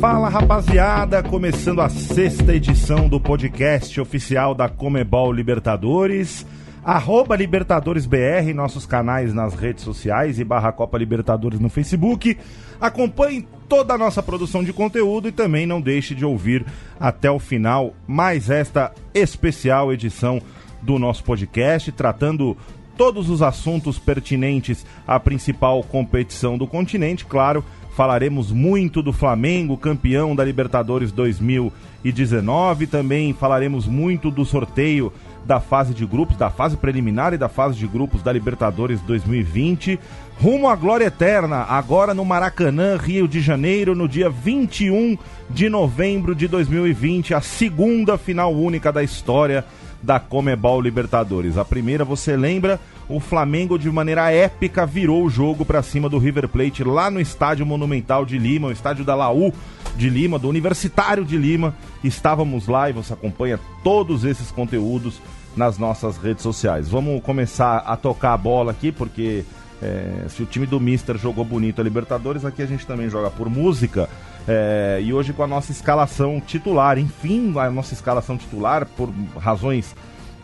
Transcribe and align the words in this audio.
Fala 0.00 0.28
rapaziada, 0.28 1.24
começando 1.24 1.80
a 1.80 1.88
sexta 1.88 2.54
edição 2.54 3.08
do 3.08 3.20
podcast 3.20 4.00
oficial 4.00 4.54
da 4.54 4.68
Comebol 4.68 5.32
Libertadores. 5.32 6.46
Arroba 6.84 7.34
LibertadoresBR, 7.34 8.54
nossos 8.54 8.86
canais 8.86 9.34
nas 9.34 9.54
redes 9.54 9.82
sociais 9.82 10.38
e 10.38 10.44
barra 10.44 10.70
Copa 10.70 10.96
Libertadores 10.96 11.58
no 11.58 11.68
Facebook. 11.68 12.38
Acompanhe 12.80 13.48
toda 13.68 13.94
a 13.94 13.98
nossa 13.98 14.22
produção 14.22 14.62
de 14.62 14.72
conteúdo 14.72 15.26
e 15.26 15.32
também 15.32 15.66
não 15.66 15.80
deixe 15.80 16.14
de 16.14 16.24
ouvir 16.24 16.64
até 17.00 17.28
o 17.28 17.40
final 17.40 17.92
mais 18.06 18.48
esta 18.50 18.92
especial 19.12 19.92
edição 19.92 20.40
do 20.80 20.96
nosso 20.96 21.24
podcast, 21.24 21.90
tratando 21.90 22.56
todos 22.96 23.28
os 23.28 23.42
assuntos 23.42 23.98
pertinentes 23.98 24.86
à 25.06 25.18
principal 25.18 25.82
competição 25.82 26.56
do 26.56 26.68
continente, 26.68 27.24
claro 27.24 27.64
falaremos 27.98 28.52
muito 28.52 29.02
do 29.02 29.12
Flamengo, 29.12 29.76
campeão 29.76 30.36
da 30.36 30.44
Libertadores 30.44 31.10
2019. 31.10 32.86
Também 32.86 33.32
falaremos 33.32 33.88
muito 33.88 34.30
do 34.30 34.44
sorteio 34.44 35.12
da 35.44 35.58
fase 35.58 35.92
de 35.92 36.06
grupos, 36.06 36.36
da 36.36 36.48
fase 36.48 36.76
preliminar 36.76 37.34
e 37.34 37.36
da 37.36 37.48
fase 37.48 37.76
de 37.76 37.88
grupos 37.88 38.22
da 38.22 38.32
Libertadores 38.32 39.00
2020. 39.00 39.98
Rumo 40.40 40.68
à 40.68 40.76
glória 40.76 41.06
eterna, 41.06 41.62
agora 41.62 42.14
no 42.14 42.24
Maracanã, 42.24 42.96
Rio 42.96 43.26
de 43.26 43.40
Janeiro, 43.40 43.96
no 43.96 44.06
dia 44.06 44.30
21 44.30 45.18
de 45.50 45.68
novembro 45.68 46.36
de 46.36 46.46
2020, 46.46 47.34
a 47.34 47.40
segunda 47.40 48.16
final 48.16 48.54
única 48.54 48.92
da 48.92 49.02
história 49.02 49.64
da 50.00 50.20
Comebol 50.20 50.80
Libertadores. 50.80 51.58
A 51.58 51.64
primeira, 51.64 52.04
você 52.04 52.36
lembra, 52.36 52.78
o 53.08 53.18
Flamengo 53.18 53.78
de 53.78 53.90
maneira 53.90 54.30
épica 54.30 54.84
virou 54.84 55.24
o 55.24 55.30
jogo 55.30 55.64
para 55.64 55.82
cima 55.82 56.08
do 56.08 56.18
River 56.18 56.48
Plate 56.48 56.84
lá 56.84 57.10
no 57.10 57.20
Estádio 57.20 57.64
Monumental 57.64 58.24
de 58.24 58.38
Lima, 58.38 58.68
o 58.68 58.72
estádio 58.72 59.04
da 59.04 59.14
Laú 59.14 59.52
de 59.96 60.10
Lima, 60.10 60.38
do 60.38 60.48
Universitário 60.48 61.24
de 61.24 61.36
Lima. 61.36 61.74
Estávamos 62.04 62.68
lá 62.68 62.90
e 62.90 62.92
você 62.92 63.12
acompanha 63.12 63.58
todos 63.82 64.24
esses 64.24 64.50
conteúdos 64.50 65.20
nas 65.56 65.78
nossas 65.78 66.18
redes 66.18 66.42
sociais. 66.42 66.88
Vamos 66.88 67.22
começar 67.22 67.78
a 67.78 67.96
tocar 67.96 68.34
a 68.34 68.36
bola 68.36 68.72
aqui, 68.72 68.92
porque 68.92 69.44
é, 69.82 70.26
se 70.28 70.42
o 70.42 70.46
time 70.46 70.66
do 70.66 70.78
Mister 70.78 71.16
jogou 71.16 71.44
bonito 71.44 71.80
a 71.80 71.84
Libertadores, 71.84 72.44
aqui 72.44 72.62
a 72.62 72.66
gente 72.66 72.86
também 72.86 73.08
joga 73.08 73.30
por 73.30 73.48
música. 73.48 74.08
É, 74.46 75.00
e 75.02 75.12
hoje 75.12 75.32
com 75.32 75.42
a 75.42 75.46
nossa 75.46 75.72
escalação 75.72 76.40
titular, 76.40 76.98
enfim, 76.98 77.54
a 77.58 77.70
nossa 77.70 77.94
escalação 77.94 78.36
titular, 78.36 78.86
por 78.86 79.10
razões 79.38 79.94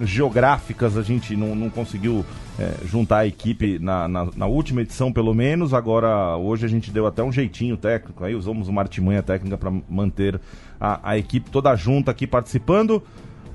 geográficas, 0.00 0.96
a 0.96 1.02
gente 1.02 1.36
não, 1.36 1.54
não 1.54 1.70
conseguiu 1.70 2.24
é, 2.58 2.74
juntar 2.86 3.18
a 3.18 3.26
equipe 3.26 3.78
na, 3.78 4.08
na, 4.08 4.28
na, 4.36 4.46
última 4.46 4.82
edição, 4.82 5.12
pelo 5.12 5.32
menos. 5.34 5.72
Agora, 5.72 6.36
hoje 6.36 6.66
a 6.66 6.68
gente 6.68 6.90
deu 6.90 7.06
até 7.06 7.22
um 7.22 7.32
jeitinho 7.32 7.76
técnico, 7.76 8.24
aí 8.24 8.34
usamos 8.34 8.68
uma 8.68 8.82
artimanha 8.82 9.22
técnica 9.22 9.56
para 9.56 9.72
manter 9.88 10.40
a, 10.80 11.10
a 11.10 11.18
equipe 11.18 11.50
toda 11.50 11.74
junta 11.76 12.10
aqui 12.10 12.26
participando. 12.26 13.02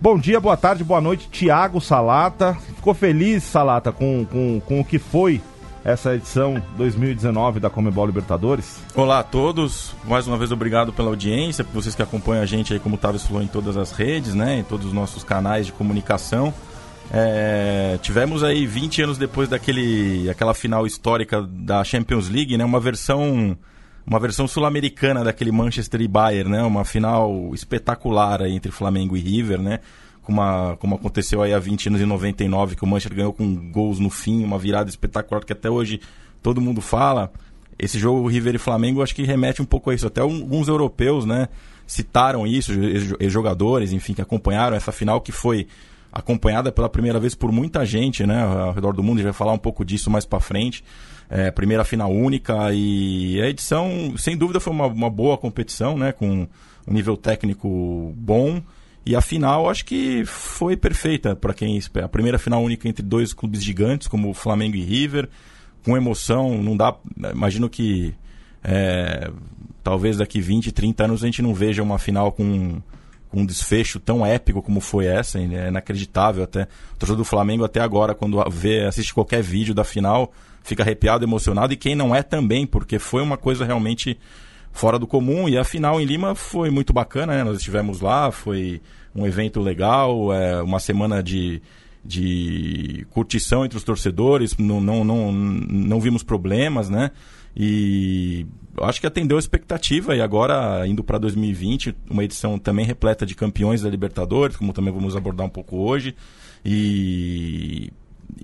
Bom 0.02 0.18
dia, 0.18 0.40
boa 0.40 0.56
tarde, 0.56 0.84
boa 0.84 1.02
noite, 1.02 1.28
Tiago 1.30 1.82
Salata. 1.82 2.54
Ficou 2.54 2.94
feliz, 2.94 3.44
Salata, 3.44 3.92
com, 3.92 4.26
com, 4.26 4.62
com 4.66 4.80
o 4.80 4.86
que 4.86 4.98
foi 4.98 5.42
essa 5.84 6.16
edição 6.16 6.62
2019 6.78 7.60
da 7.60 7.70
Comebol 7.70 8.06
Libertadores. 8.06 8.82
Olá 8.96 9.20
a 9.20 9.24
todos, 9.24 9.96
mais 10.06 10.28
uma 10.28 10.38
vez 10.38 10.52
obrigado 10.52 10.92
pela 10.92 11.10
audiência, 11.10 11.64
por 11.64 11.74
vocês 11.74 11.96
que 11.96 12.02
acompanham 12.02 12.44
a 12.44 12.46
gente 12.46 12.74
aí, 12.74 12.80
como 12.80 12.96
o 12.96 12.98
Tavis 12.98 13.24
falou, 13.24 13.42
em 13.42 13.48
todas 13.48 13.78
as 13.78 13.92
redes, 13.92 14.34
né, 14.34 14.60
em 14.60 14.64
todos 14.64 14.88
os 14.88 14.94
nossos 14.94 15.24
canais 15.24 15.66
de 15.66 15.72
comunicação. 15.72 16.54
É, 17.12 17.98
tivemos 18.02 18.44
aí 18.44 18.68
20 18.68 19.02
anos 19.02 19.18
depois 19.18 19.50
daquele, 19.50 20.30
aquela 20.30 20.54
final 20.54 20.86
histórica 20.86 21.42
da 21.42 21.84
Champions 21.84 22.30
League, 22.30 22.58
né, 22.58 22.66
uma 22.66 22.80
versão 22.80 23.58
uma 24.06 24.20
versão 24.20 24.48
sul-americana 24.48 25.24
daquele 25.24 25.52
Manchester 25.52 26.02
e 26.02 26.08
Bayern, 26.08 26.50
né, 26.50 26.64
uma 26.64 26.84
final 26.84 27.52
espetacular 27.54 28.42
entre 28.48 28.72
Flamengo 28.72 29.16
e 29.16 29.20
River, 29.20 29.62
né, 29.62 29.80
como, 30.24 30.42
a, 30.42 30.78
como 30.78 30.96
aconteceu 30.96 31.42
aí 31.42 31.54
há 31.54 31.60
20 31.60 31.90
anos 31.90 32.02
em 32.02 32.06
99, 32.06 32.76
que 32.76 32.84
o 32.84 32.88
Manchester 32.88 33.16
ganhou 33.16 33.34
com 33.34 33.72
gols 33.72 34.00
no 34.00 34.10
fim, 34.10 34.44
uma 34.44 34.58
virada 34.58 34.90
espetacular 34.90 35.44
que 35.44 35.54
até 35.54 35.70
hoje 35.70 36.00
todo 36.42 36.62
mundo 36.62 36.82
fala. 36.82 37.32
Esse 37.78 37.98
jogo 37.98 38.28
River 38.28 38.56
e 38.56 38.58
Flamengo 38.58 39.02
acho 39.02 39.16
que 39.16 39.24
remete 39.24 39.62
um 39.62 39.66
pouco 39.66 39.90
a 39.90 39.96
isso. 39.96 40.06
Até 40.06 40.22
alguns 40.22 40.68
europeus, 40.68 41.26
né, 41.26 41.48
citaram 41.88 42.46
isso, 42.46 42.72
jogadores, 43.30 43.92
enfim, 43.92 44.14
que 44.14 44.22
acompanharam 44.22 44.76
essa 44.76 44.92
final 44.92 45.22
que 45.22 45.32
foi 45.32 45.68
acompanhada 46.12 46.72
pela 46.72 46.90
primeira 46.90 47.20
vez 47.20 47.36
por 47.36 47.52
muita 47.52 47.86
gente, 47.86 48.26
né, 48.26 48.44
ao 48.44 48.74
redor 48.74 48.94
do 48.94 49.02
mundo. 49.02 49.18
A 49.18 49.20
gente 49.20 49.26
vai 49.26 49.34
falar 49.34 49.54
um 49.54 49.58
pouco 49.58 49.86
disso 49.86 50.10
mais 50.10 50.26
para 50.26 50.40
frente. 50.40 50.84
É, 51.30 51.52
primeira 51.52 51.84
final 51.86 52.12
única 52.12 52.74
e 52.74 53.40
a 53.40 53.48
edição, 53.48 54.14
sem 54.18 54.36
dúvida, 54.36 54.60
foi 54.60 54.74
uma, 54.74 54.88
uma 54.88 55.10
boa 55.10 55.38
competição, 55.38 55.98
né, 55.98 56.12
com 56.12 56.48
um 56.88 56.94
nível 56.94 57.16
técnico 57.16 58.14
bom. 58.18 58.62
E 59.06 59.16
a 59.16 59.22
final 59.22 59.70
acho 59.70 59.86
que 59.86 60.24
foi 60.26 60.76
perfeita 60.76 61.36
para 61.36 61.54
quem 61.54 61.78
espera. 61.78 62.06
A 62.06 62.10
primeira 62.10 62.38
final 62.38 62.64
única 62.64 62.88
entre 62.88 63.04
dois 63.04 63.34
clubes 63.34 63.64
gigantes, 63.64 64.08
como 64.08 64.34
Flamengo 64.34 64.76
e 64.76 64.84
River, 64.84 65.30
com 65.84 65.98
emoção. 65.98 66.62
Não 66.62 66.76
dá. 66.76 66.96
Imagino 67.34 67.70
que 67.70 68.14
é, 68.64 69.32
talvez 69.84 70.18
daqui 70.18 70.42
20, 70.42 70.72
30 70.72 71.06
anos 71.06 71.24
a 71.24 71.26
gente 71.26 71.42
não 71.42 71.54
veja 71.54 71.82
uma 71.82 71.98
final 71.98 72.32
com, 72.32 72.82
com 73.30 73.42
um 73.42 73.46
desfecho 73.46 74.00
tão 74.00 74.26
épico 74.26 74.62
como 74.62 74.80
foi 74.82 75.06
essa. 75.06 75.40
É 75.40 75.70
inacreditável 75.70 76.44
até. 76.44 76.64
O 76.94 76.98
torcedor 76.98 77.18
do 77.18 77.26
Flamengo 77.26 77.64
até 77.64 77.80
agora, 77.80 78.14
quando 78.14 78.44
vê, 78.50 78.86
assiste 78.86 79.14
qualquer 79.14 79.42
vídeo 79.42 79.74
da 79.74 79.84
final, 79.84 80.32
fica 80.62 80.84
arrepiado, 80.84 81.26
emocionado. 81.26 81.74
E 81.74 81.78
quem 81.78 81.96
não 81.96 82.14
é 82.14 82.22
também, 82.22 82.68
porque 82.68 83.00
foi 83.00 83.24
uma 83.24 83.38
coisa 83.38 83.66
realmente 83.66 84.20
fora 84.72 84.98
do 85.00 85.08
comum. 85.08 85.48
E 85.48 85.58
a 85.58 85.64
final 85.64 86.00
em 86.00 86.06
Lima 86.06 86.36
foi 86.36 86.70
muito 86.70 86.94
bacana, 86.94 87.36
né? 87.36 87.44
Nós 87.44 87.58
estivemos 87.58 88.02
lá, 88.02 88.32
foi 88.32 88.82
um 89.16 89.26
evento 89.26 89.60
legal, 89.60 90.34
é, 90.34 90.62
uma 90.62 90.80
semana 90.80 91.22
de, 91.22 91.62
de 92.04 93.06
curtição 93.10 93.66
entre 93.66 93.78
os 93.78 93.84
torcedores, 93.84 94.56
não, 94.58 94.80
não, 94.80 95.04
não, 95.04 95.32
não 95.32 96.00
vimos 96.00 96.24
problemas, 96.24 96.90
né? 96.90 97.12
E 97.56 98.46
acho 98.82 99.02
que 99.02 99.08
atendeu 99.08 99.38
a 99.38 99.40
expectativa 99.40 100.16
e 100.16 100.22
agora, 100.22 100.88
indo 100.88 101.04
para 101.04 101.18
2020, 101.18 101.96
uma 102.10 102.24
edição 102.24 102.58
também 102.58 102.86
repleta 102.86 103.26
de 103.26 103.36
campeões 103.36 103.82
da 103.82 103.90
Libertadores, 103.90 104.56
como 104.56 104.72
também 104.72 104.94
vamos 104.94 105.16
abordar 105.16 105.46
um 105.46 105.50
pouco 105.50 105.78
hoje. 105.78 106.16
E, 106.64 107.92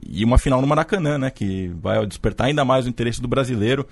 e 0.08 0.24
uma 0.24 0.38
final 0.38 0.62
no 0.62 0.68
Maracanã, 0.68 1.18
né? 1.18 1.30
Que 1.30 1.72
vai 1.82 2.06
despertar 2.06 2.48
ainda 2.48 2.66
mais 2.66 2.86
o 2.86 2.90
interesse 2.90 3.22
do 3.22 3.28
brasileiro. 3.28 3.88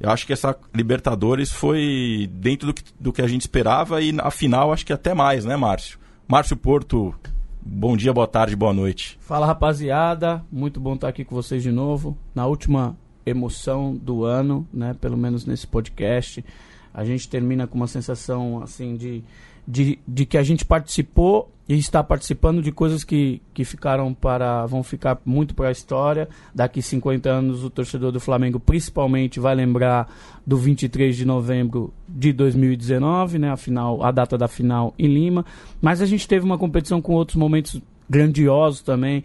Eu 0.00 0.10
acho 0.10 0.26
que 0.26 0.32
essa 0.32 0.56
Libertadores 0.74 1.52
foi 1.52 2.30
dentro 2.32 2.68
do 2.68 2.74
que, 2.74 2.84
do 2.98 3.12
que 3.12 3.22
a 3.22 3.26
gente 3.26 3.42
esperava 3.42 4.00
e 4.00 4.14
a 4.18 4.30
final 4.30 4.72
acho 4.72 4.86
que 4.86 4.92
até 4.92 5.12
mais, 5.12 5.44
né, 5.44 5.56
Márcio? 5.56 5.98
Márcio 6.26 6.56
Porto, 6.56 7.14
bom 7.60 7.96
dia, 7.96 8.12
boa 8.12 8.26
tarde, 8.26 8.54
boa 8.54 8.72
noite. 8.72 9.18
Fala 9.20 9.46
rapaziada, 9.46 10.44
muito 10.52 10.78
bom 10.78 10.94
estar 10.94 11.08
aqui 11.08 11.24
com 11.24 11.34
vocês 11.34 11.62
de 11.62 11.72
novo. 11.72 12.16
Na 12.34 12.46
última 12.46 12.96
emoção 13.26 13.94
do 13.94 14.24
ano, 14.24 14.66
né? 14.72 14.94
Pelo 15.00 15.16
menos 15.16 15.44
nesse 15.44 15.66
podcast. 15.66 16.44
A 16.92 17.04
gente 17.04 17.28
termina 17.28 17.66
com 17.66 17.76
uma 17.76 17.86
sensação 17.86 18.62
assim 18.62 18.96
de 18.96 19.24
de, 19.68 19.98
de 20.08 20.24
que 20.24 20.38
a 20.38 20.42
gente 20.42 20.64
participou 20.64 21.52
e 21.68 21.76
está 21.76 22.02
participando 22.02 22.62
de 22.62 22.72
coisas 22.72 23.04
que, 23.04 23.42
que 23.52 23.62
ficaram 23.66 24.14
para 24.14 24.64
vão 24.64 24.82
ficar 24.82 25.20
muito 25.26 25.54
para 25.54 25.68
a 25.68 25.70
história. 25.72 26.26
Daqui 26.54 26.80
50 26.80 27.28
anos 27.28 27.62
o 27.62 27.68
torcedor 27.68 28.10
do 28.10 28.18
Flamengo 28.18 28.58
principalmente 28.58 29.38
vai 29.38 29.54
lembrar 29.54 30.10
do 30.46 30.56
23 30.56 31.14
de 31.14 31.26
novembro 31.26 31.92
de 32.08 32.32
2019, 32.32 33.38
né, 33.38 33.50
a 33.50 33.56
final, 33.58 34.02
a 34.02 34.10
data 34.10 34.38
da 34.38 34.48
final 34.48 34.94
em 34.98 35.06
Lima, 35.06 35.44
mas 35.82 36.00
a 36.00 36.06
gente 36.06 36.26
teve 36.26 36.46
uma 36.46 36.56
competição 36.56 37.02
com 37.02 37.12
outros 37.12 37.36
momentos 37.36 37.78
grandiosos 38.08 38.80
também. 38.80 39.22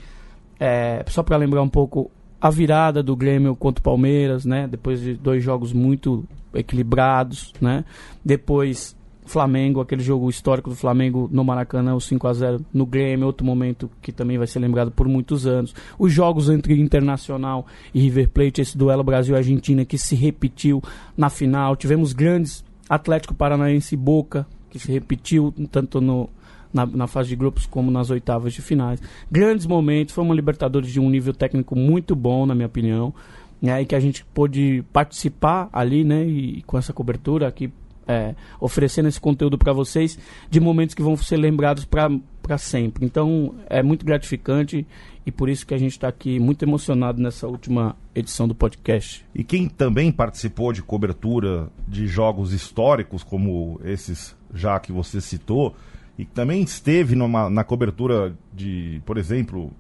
É, 0.60 1.06
só 1.08 1.24
para 1.24 1.38
lembrar 1.38 1.62
um 1.62 1.70
pouco 1.70 2.12
a 2.44 2.50
virada 2.50 3.02
do 3.02 3.16
Grêmio 3.16 3.56
contra 3.56 3.80
o 3.80 3.84
Palmeiras, 3.84 4.44
né, 4.44 4.68
depois 4.68 5.00
de 5.00 5.14
dois 5.14 5.42
jogos 5.42 5.72
muito 5.72 6.26
equilibrados, 6.54 7.54
né? 7.62 7.86
Depois 8.24 8.98
Flamengo, 9.26 9.80
aquele 9.80 10.04
jogo 10.04 10.30
histórico 10.30 10.70
do 10.70 10.76
Flamengo 10.76 11.30
no 11.32 11.42
Maracanã, 11.42 11.96
o 11.96 12.02
5 12.02 12.28
a 12.28 12.34
0 12.34 12.66
no 12.74 12.86
Grêmio, 12.86 13.28
outro 13.28 13.46
momento 13.46 13.90
que 14.02 14.12
também 14.12 14.38
vai 14.38 14.46
ser 14.46 14.60
lembrado 14.60 14.92
por 14.92 15.08
muitos 15.08 15.48
anos. 15.48 15.74
Os 15.98 16.12
jogos 16.12 16.50
entre 16.50 16.78
Internacional 16.78 17.66
e 17.94 18.02
River 18.02 18.28
Plate, 18.28 18.60
esse 18.60 18.78
duelo 18.78 19.06
Brasil-Argentina 19.06 19.86
que 19.86 19.98
se 19.98 20.14
repetiu 20.14 20.84
na 21.16 21.30
final. 21.30 21.78
Tivemos 21.78 22.12
grandes 22.12 22.62
Atlético 22.90 23.34
Paranaense 23.34 23.96
e 23.96 23.98
Boca, 23.98 24.46
que 24.70 24.78
se 24.78 24.92
repetiu 24.92 25.54
tanto 25.72 26.02
no, 26.02 26.30
na, 26.74 26.86
na, 26.86 27.08
fase 27.08 27.30
de 27.30 27.36
grupos 27.36 27.66
como 27.66 27.92
nas 27.92 28.10
oitavas 28.10 28.54
de 28.54 28.62
finais. 28.62 29.02
Grandes 29.32 29.66
momentos, 29.66 30.14
foi 30.14 30.24
uma 30.24 30.34
Libertadores 30.34 30.92
de 30.92 31.00
um 31.00 31.10
nível 31.10 31.34
técnico 31.34 31.76
muito 31.76 32.16
bom, 32.16 32.46
na 32.46 32.56
minha 32.56 32.68
opinião. 32.68 33.14
Né, 33.62 33.82
e 33.82 33.86
que 33.86 33.96
a 33.96 34.00
gente 34.00 34.26
pôde 34.34 34.84
participar 34.92 35.70
ali, 35.72 36.04
né, 36.04 36.26
e 36.26 36.62
com 36.64 36.78
essa 36.78 36.92
cobertura 36.92 37.48
aqui 37.48 37.72
é, 38.06 38.36
oferecendo 38.60 39.08
esse 39.08 39.22
conteúdo 39.22 39.58
para 39.58 39.72
vocês 39.72 40.20
de 40.50 40.60
momentos 40.60 40.94
que 40.94 41.02
vão 41.02 41.16
ser 41.16 41.38
lembrados 41.38 41.86
para 41.86 42.12
para 42.44 42.58
sempre. 42.58 43.06
Então 43.06 43.56
é 43.70 43.82
muito 43.82 44.06
gratificante 44.06 44.86
e 45.26 45.32
por 45.32 45.50
isso 45.50 45.66
que 45.66 45.74
a 45.74 45.78
gente 45.78 45.94
está 45.94 46.10
aqui 46.10 46.40
muito 46.40 46.64
emocionado 46.64 47.22
nessa 47.22 47.48
última 47.48 47.96
edição 48.14 48.46
do 48.48 48.54
podcast. 48.54 49.26
E 49.34 49.46
quem 49.46 49.70
também 49.70 50.12
participou 50.12 50.74
de 50.74 50.84
cobertura 50.84 51.70
de 51.88 52.06
jogos 52.06 52.52
históricos, 52.52 53.24
como 53.24 53.80
esses 53.86 54.36
já 54.54 54.78
que 54.78 54.92
você 54.92 55.22
citou, 55.22 55.74
e 56.18 56.26
também 56.26 56.62
esteve 56.62 57.16
numa, 57.16 57.50
na 57.50 57.64
cobertura 57.64 58.36
de, 58.54 59.02
por 59.06 59.18
exemplo, 59.18 59.72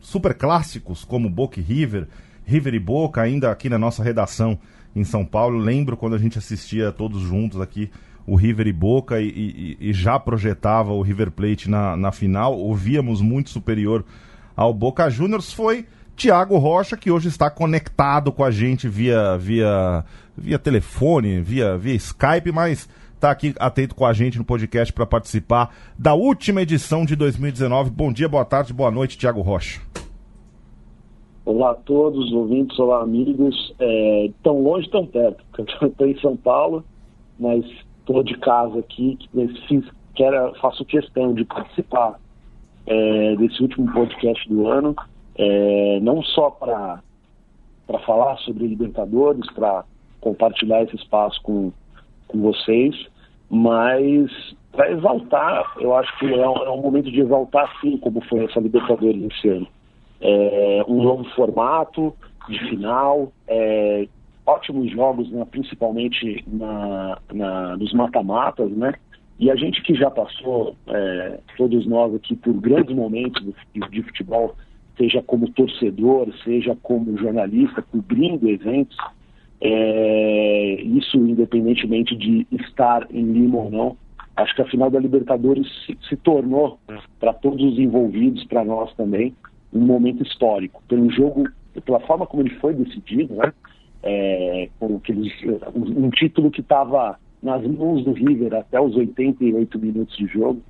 super 0.00 0.34
clássicos 0.34 1.04
como 1.04 1.28
Boca 1.28 1.60
e 1.60 1.62
River, 1.62 2.08
River 2.44 2.74
e 2.74 2.78
Boca, 2.78 3.20
ainda 3.20 3.50
aqui 3.50 3.68
na 3.68 3.78
nossa 3.78 4.02
redação 4.02 4.58
em 4.94 5.04
São 5.04 5.24
Paulo. 5.24 5.58
Lembro 5.58 5.96
quando 5.96 6.14
a 6.14 6.18
gente 6.18 6.38
assistia 6.38 6.92
todos 6.92 7.22
juntos 7.22 7.60
aqui 7.60 7.90
o 8.26 8.36
River 8.36 8.66
e 8.66 8.72
Boca 8.72 9.20
e, 9.20 9.28
e, 9.28 9.76
e 9.90 9.92
já 9.92 10.18
projetava 10.18 10.92
o 10.92 11.02
River 11.02 11.30
Plate 11.30 11.68
na, 11.68 11.96
na 11.96 12.10
final, 12.10 12.56
ouvíamos 12.56 13.20
muito 13.20 13.50
superior 13.50 14.04
ao 14.56 14.72
Boca 14.72 15.10
Juniors, 15.10 15.52
foi 15.52 15.86
Tiago 16.16 16.56
Rocha, 16.58 16.96
que 16.96 17.10
hoje 17.10 17.28
está 17.28 17.50
conectado 17.50 18.32
com 18.32 18.44
a 18.44 18.50
gente 18.50 18.88
via, 18.88 19.36
via, 19.36 20.04
via 20.36 20.58
telefone, 20.58 21.40
via, 21.40 21.76
via 21.76 21.94
Skype, 21.94 22.52
mas 22.52 22.88
está 23.24 23.30
aqui 23.30 23.54
atento 23.58 23.94
com 23.94 24.04
a 24.04 24.12
gente 24.12 24.36
no 24.36 24.44
podcast 24.44 24.92
para 24.92 25.06
participar 25.06 25.74
da 25.98 26.12
última 26.12 26.60
edição 26.60 27.06
de 27.06 27.16
2019. 27.16 27.90
Bom 27.90 28.12
dia, 28.12 28.28
boa 28.28 28.44
tarde, 28.44 28.74
boa 28.74 28.90
noite, 28.90 29.16
Tiago 29.16 29.40
Rocha. 29.40 29.80
Olá 31.46 31.70
a 31.70 31.74
todos, 31.74 32.30
ouvintes, 32.32 32.78
olá 32.78 33.02
amigos. 33.02 33.74
É, 33.78 34.30
tão 34.42 34.62
longe, 34.62 34.90
tão 34.90 35.06
perto, 35.06 35.42
eu 35.58 35.88
estou 35.88 36.06
em 36.06 36.20
São 36.20 36.36
Paulo, 36.36 36.84
mas 37.40 37.64
estou 38.00 38.22
de 38.22 38.36
casa 38.36 38.78
aqui, 38.80 39.18
fiz, 39.68 39.84
quero, 40.14 40.54
faço 40.60 40.84
questão 40.84 41.32
de 41.32 41.46
participar 41.46 42.20
é, 42.86 43.36
desse 43.36 43.62
último 43.62 43.90
podcast 43.90 44.46
do 44.50 44.68
ano, 44.68 44.94
é, 45.36 45.98
não 46.02 46.22
só 46.22 46.50
para 46.50 47.00
falar 48.04 48.36
sobre 48.40 48.66
Libertadores, 48.66 49.50
para 49.52 49.82
compartilhar 50.20 50.82
esse 50.82 50.96
espaço 50.96 51.40
com, 51.42 51.72
com 52.28 52.42
vocês, 52.42 53.13
mas 53.54 54.30
para 54.72 54.90
exaltar, 54.90 55.74
eu 55.78 55.94
acho 55.94 56.18
que 56.18 56.26
é 56.26 56.48
um, 56.48 56.56
é 56.56 56.70
um, 56.70 56.82
momento 56.82 57.10
de 57.10 57.20
exaltar 57.20 57.70
sim 57.80 57.96
como 57.98 58.20
foi 58.22 58.44
essa 58.44 58.58
Libertadores 58.58 59.22
esse 59.32 59.48
ano. 59.48 59.68
É, 60.20 60.84
um 60.88 61.02
novo 61.02 61.24
formato 61.36 62.12
de 62.48 62.58
final, 62.68 63.32
é, 63.46 64.06
ótimos 64.44 64.90
jogos, 64.90 65.30
né, 65.30 65.46
principalmente 65.50 66.44
na, 66.46 67.18
na, 67.32 67.76
nos 67.76 67.92
mata-matas, 67.92 68.70
né? 68.72 68.94
E 69.38 69.50
a 69.50 69.56
gente 69.56 69.82
que 69.82 69.94
já 69.94 70.10
passou, 70.10 70.76
é, 70.86 71.40
todos 71.56 71.86
nós 71.86 72.14
aqui, 72.14 72.36
por 72.36 72.54
grandes 72.54 72.94
momentos 72.94 73.42
de 73.90 74.02
futebol, 74.02 74.54
seja 74.96 75.22
como 75.22 75.50
torcedor, 75.50 76.32
seja 76.44 76.76
como 76.82 77.16
jornalista, 77.18 77.82
cobrindo 77.82 78.48
eventos, 78.48 78.96
é, 79.60 80.82
isso 80.82 81.16
independentemente 81.16 82.16
de 82.16 82.46
estar 82.52 83.06
em 83.10 83.24
Lima 83.32 83.58
ou 83.58 83.70
não, 83.70 83.96
acho 84.36 84.54
que 84.54 84.62
a 84.62 84.66
final 84.66 84.90
da 84.90 84.98
Libertadores 84.98 85.66
se, 85.86 85.96
se 86.08 86.16
tornou, 86.16 86.78
para 87.18 87.32
todos 87.32 87.72
os 87.72 87.78
envolvidos, 87.78 88.44
para 88.44 88.64
nós 88.64 88.92
também, 88.94 89.34
um 89.72 89.80
momento 89.80 90.22
histórico. 90.22 90.82
Pelo 90.88 91.10
jogo, 91.10 91.48
pela 91.84 92.00
forma 92.00 92.26
como 92.26 92.42
ele 92.42 92.54
foi 92.56 92.74
decidido, 92.74 93.34
né? 93.34 93.52
É, 94.02 94.68
com 94.78 94.96
aqueles, 94.96 95.32
um 95.74 96.10
título 96.10 96.50
que 96.50 96.60
estava 96.60 97.18
nas 97.42 97.62
mãos 97.66 98.04
do 98.04 98.12
River 98.12 98.54
até 98.54 98.78
os 98.80 98.94
88 98.94 99.78
minutos 99.78 100.16
de 100.16 100.26
jogo. 100.26 100.60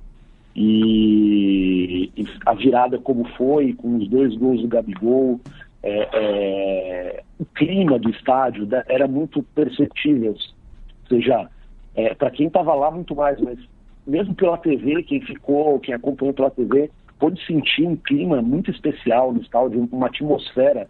E, 0.55 2.09
e 2.15 2.25
a 2.45 2.53
virada 2.53 2.97
como 2.97 3.25
foi, 3.35 3.73
com 3.73 3.97
os 3.97 4.07
dois 4.07 4.35
gols 4.37 4.61
do 4.61 4.69
Gabigol, 4.69 5.39
é, 5.85 6.09
é, 6.13 7.23
o 7.39 7.45
clima 7.45 7.99
do 7.99 8.09
estádio 8.09 8.67
era 8.89 9.07
muito 9.07 9.43
perceptível. 9.53 10.31
Ou 10.31 11.07
seja, 11.07 11.47
é, 11.95 12.15
para 12.15 12.31
quem 12.31 12.47
estava 12.47 12.73
lá, 12.73 12.89
muito 12.89 13.15
mais, 13.15 13.39
mas 13.39 13.59
mesmo 14.05 14.33
pela 14.33 14.57
TV, 14.57 15.03
quem 15.03 15.21
ficou, 15.21 15.79
quem 15.79 15.93
acompanhou 15.93 16.33
pela 16.33 16.49
TV, 16.49 16.89
pôde 17.19 17.39
sentir 17.45 17.85
um 17.85 17.95
clima 17.95 18.41
muito 18.41 18.71
especial 18.71 19.31
no 19.31 19.41
estádio, 19.41 19.87
uma 19.91 20.07
atmosfera. 20.07 20.87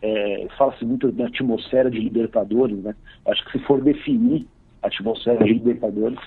É, 0.00 0.46
Fala-se 0.56 0.84
muito 0.84 1.12
da 1.12 1.26
atmosfera 1.26 1.90
de 1.90 1.98
Libertadores, 1.98 2.78
né? 2.82 2.94
Acho 3.26 3.44
que 3.44 3.58
se 3.58 3.64
for 3.66 3.82
definir 3.82 4.46
atmosfera 4.82 5.44
de 5.44 5.52
Libertadores. 5.52 6.18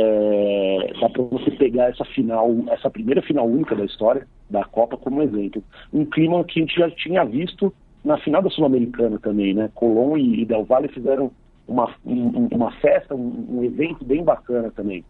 É, 0.00 0.92
dá 1.00 1.08
para 1.08 1.22
você 1.24 1.50
pegar 1.50 1.90
essa 1.90 2.04
final, 2.04 2.54
essa 2.70 2.88
primeira 2.88 3.20
final 3.20 3.48
única 3.48 3.74
da 3.74 3.84
história 3.84 4.28
da 4.48 4.62
Copa 4.62 4.96
como 4.96 5.22
exemplo. 5.22 5.60
Um 5.92 6.04
clima 6.04 6.44
que 6.44 6.60
a 6.60 6.62
gente 6.62 6.76
já 6.76 6.88
tinha 6.88 7.24
visto 7.24 7.74
na 8.04 8.16
final 8.18 8.40
da 8.40 8.48
Sul-Americana 8.48 9.18
também, 9.18 9.52
né? 9.54 9.68
Colón 9.74 10.16
e, 10.16 10.44
Del 10.44 10.64
Valle 10.64 10.86
fizeram 10.86 11.32
uma, 11.66 11.92
um, 12.06 12.46
uma 12.52 12.70
festa, 12.76 13.12
um, 13.12 13.46
um, 13.50 13.64
evento 13.64 14.04
bem 14.04 14.22
bacana 14.22 14.70
também. 14.70 15.04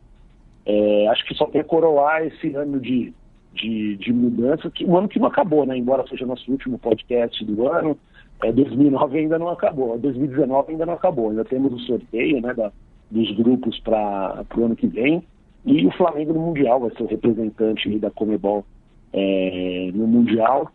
É, 0.64 1.06
acho 1.08 1.26
que 1.26 1.34
só 1.34 1.44
tem 1.44 1.62
coroar 1.62 2.24
esse 2.24 2.54
ano 2.54 2.80
de, 2.80 3.12
de, 3.52 3.96
de, 3.96 4.10
mudança, 4.10 4.70
que 4.70 4.86
um 4.86 4.96
ano 4.96 5.08
que 5.08 5.18
não 5.18 5.28
acabou, 5.28 5.66
né? 5.66 5.76
Embora 5.76 6.08
seja 6.08 6.24
nosso 6.24 6.50
último 6.50 6.78
podcast 6.78 7.44
do 7.44 7.68
ano, 7.68 7.94
é, 8.42 8.50
2009 8.50 9.18
ainda 9.18 9.38
não 9.38 9.50
acabou, 9.50 9.98
2019 9.98 10.72
ainda 10.72 10.86
não 10.86 10.94
acabou, 10.94 11.28
ainda 11.28 11.44
temos 11.44 11.74
o 11.74 11.78
sorteio 11.80 12.40
né, 12.40 12.54
da, 12.54 12.72
dos 13.10 13.30
grupos 13.36 13.78
para 13.80 14.44
o 14.56 14.64
ano 14.64 14.76
que 14.76 14.86
vem 14.86 15.22
e 15.64 15.86
o 15.86 15.90
Flamengo 15.92 16.32
no 16.32 16.40
Mundial 16.40 16.80
vai 16.80 16.90
ser 16.90 17.02
o 17.02 17.06
representante 17.06 17.98
da 17.98 18.10
Comebol 18.10 18.64
é, 19.12 19.90
no 19.94 20.06
Mundial. 20.06 20.70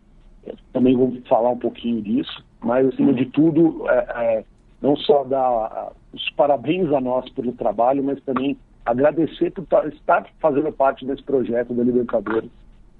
também 0.71 0.95
vou 0.95 1.18
falar 1.27 1.50
um 1.50 1.57
pouquinho 1.57 2.01
disso, 2.01 2.44
mas 2.62 2.88
acima 2.88 3.13
de 3.13 3.25
tudo, 3.27 3.89
é, 3.89 3.97
é, 4.15 4.45
não 4.81 4.95
só 4.95 5.24
dar 5.24 5.91
os 6.13 6.30
parabéns 6.31 6.91
a 6.91 7.01
nós 7.01 7.30
pelo 7.31 7.53
trabalho, 7.53 8.03
mas 8.03 8.21
também 8.24 8.57
agradecer 8.86 9.51
por 9.51 9.65
estar 9.88 10.27
fazendo 10.39 10.71
parte 10.71 11.06
desse 11.06 11.24
projeto 11.24 11.74
da 11.74 11.83
Libertadores, 11.83 12.51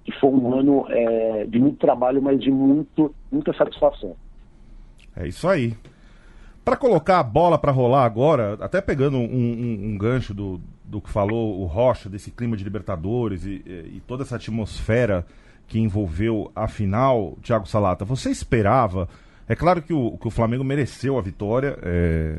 que 0.06 0.12
foi 0.14 0.30
um 0.30 0.54
ano 0.54 0.86
é, 0.90 1.46
de 1.46 1.60
muito 1.60 1.78
trabalho, 1.78 2.22
mas 2.22 2.40
de 2.40 2.50
muito, 2.50 3.14
muita 3.32 3.54
satisfação. 3.54 4.16
É 5.16 5.28
isso 5.28 5.48
aí. 5.48 5.74
Para 6.64 6.78
colocar 6.78 7.20
a 7.20 7.24
bola 7.24 7.58
para 7.58 7.72
rolar 7.72 8.06
agora, 8.06 8.58
até 8.62 8.80
pegando 8.80 9.18
um, 9.18 9.24
um, 9.24 9.80
um, 9.88 9.98
gancho 9.98 10.34
do, 10.34 10.62
do 10.86 11.02
que 11.02 11.10
falou 11.10 11.60
o 11.60 11.66
Rocha, 11.66 12.10
desse 12.10 12.32
clima 12.32 12.56
de 12.56 12.64
Libertadores 12.64 13.46
e, 13.46 13.62
e, 13.66 14.02
toda 14.08 14.24
essa 14.24 14.38
atmosfera 14.38 15.26
que 15.68 15.78
envolveu 15.78 16.52
a 16.56 16.68
final, 16.68 17.38
Thiago 17.44 17.68
Salata, 17.68 18.06
você 18.06 18.30
esperava? 18.30 19.10
É 19.48 19.56
claro 19.56 19.82
que 19.82 19.94
o, 19.94 20.18
que 20.18 20.28
o 20.28 20.32
Flamengo 20.32 20.64
mereceu 20.64 21.18
a 21.18 21.22
vitória, 21.22 21.78
é, 21.82 22.38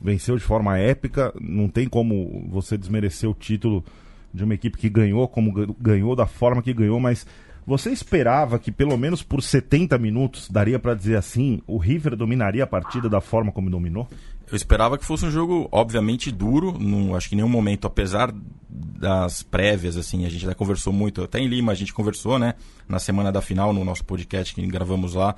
venceu 0.00 0.36
de 0.36 0.42
forma 0.42 0.78
épica, 0.78 1.32
não 1.38 1.68
tem 1.68 1.86
como 1.86 2.46
você 2.48 2.78
desmerecer 2.78 3.28
o 3.28 3.34
título 3.34 3.84
de 4.32 4.42
uma 4.42 4.54
equipe 4.54 4.78
que 4.78 4.88
ganhou, 4.88 5.28
como 5.28 5.52
ganhou, 5.78 6.16
da 6.16 6.26
forma 6.26 6.62
que 6.62 6.72
ganhou, 6.72 6.98
mas 6.98 7.26
você 7.66 7.90
esperava 7.90 8.58
que 8.58 8.70
pelo 8.70 8.96
menos 8.96 9.22
por 9.22 9.42
70 9.42 9.98
minutos, 9.98 10.48
daria 10.48 10.78
para 10.78 10.94
dizer 10.94 11.16
assim, 11.16 11.60
o 11.66 11.78
River 11.78 12.14
dominaria 12.14 12.62
a 12.62 12.66
partida 12.66 13.08
da 13.08 13.20
forma 13.20 13.50
como 13.50 13.68
dominou? 13.68 14.08
Eu 14.48 14.54
esperava 14.54 14.96
que 14.96 15.04
fosse 15.04 15.26
um 15.26 15.30
jogo, 15.30 15.68
obviamente, 15.72 16.30
duro. 16.30 16.78
Não, 16.78 17.16
acho 17.16 17.28
que 17.28 17.34
em 17.34 17.38
nenhum 17.38 17.48
momento, 17.48 17.84
apesar 17.84 18.32
das 18.68 19.42
prévias, 19.42 19.96
assim, 19.96 20.24
a 20.24 20.28
gente 20.28 20.44
já 20.44 20.54
conversou 20.54 20.92
muito. 20.92 21.24
Até 21.24 21.40
em 21.40 21.48
Lima 21.48 21.72
a 21.72 21.74
gente 21.74 21.92
conversou, 21.92 22.38
né? 22.38 22.54
Na 22.88 23.00
semana 23.00 23.32
da 23.32 23.42
final, 23.42 23.72
no 23.72 23.84
nosso 23.84 24.04
podcast 24.04 24.54
que 24.54 24.64
gravamos 24.68 25.14
lá. 25.14 25.34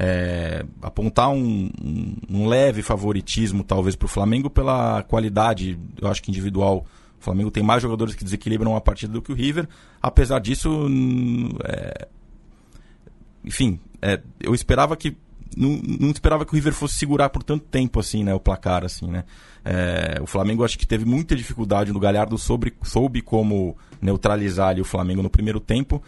É, 0.00 0.64
apontar 0.80 1.28
um, 1.28 1.70
um, 1.82 2.16
um, 2.30 2.46
leve 2.46 2.82
favoritismo, 2.82 3.62
talvez, 3.62 3.94
para 3.96 4.06
o 4.06 4.08
Flamengo 4.08 4.48
pela 4.48 5.02
qualidade, 5.02 5.78
eu 6.00 6.08
acho 6.08 6.22
que 6.22 6.30
individual 6.30 6.86
o 7.20 7.24
Flamengo 7.24 7.50
tem 7.50 7.62
mais 7.62 7.82
jogadores 7.82 8.14
que 8.14 8.24
desequilibram 8.24 8.76
a 8.76 8.80
partida 8.80 9.12
do 9.12 9.20
que 9.20 9.32
o 9.32 9.34
River. 9.34 9.68
Apesar 10.00 10.38
disso, 10.38 10.86
é... 11.64 12.08
enfim, 13.44 13.80
é... 14.00 14.20
eu 14.40 14.54
esperava 14.54 14.96
que 14.96 15.16
não, 15.56 15.80
não, 15.98 16.10
esperava 16.10 16.44
que 16.44 16.52
o 16.52 16.54
River 16.54 16.72
fosse 16.72 16.94
segurar 16.94 17.30
por 17.30 17.42
tanto 17.42 17.64
tempo 17.64 17.98
assim, 17.98 18.22
né, 18.22 18.34
o 18.34 18.38
placar 18.38 18.84
assim, 18.84 19.08
né? 19.08 19.24
É... 19.64 20.20
o 20.22 20.26
Flamengo 20.26 20.64
acho 20.64 20.78
que 20.78 20.86
teve 20.86 21.04
muita 21.04 21.34
dificuldade 21.34 21.92
no 21.92 21.98
Galhardo 21.98 22.38
sobre 22.38 22.74
soube 22.82 23.20
como 23.20 23.76
neutralizar 24.00 24.68
ali 24.68 24.80
o 24.80 24.84
Flamengo 24.84 25.22
no 25.22 25.30
primeiro 25.30 25.58
tempo. 25.58 26.02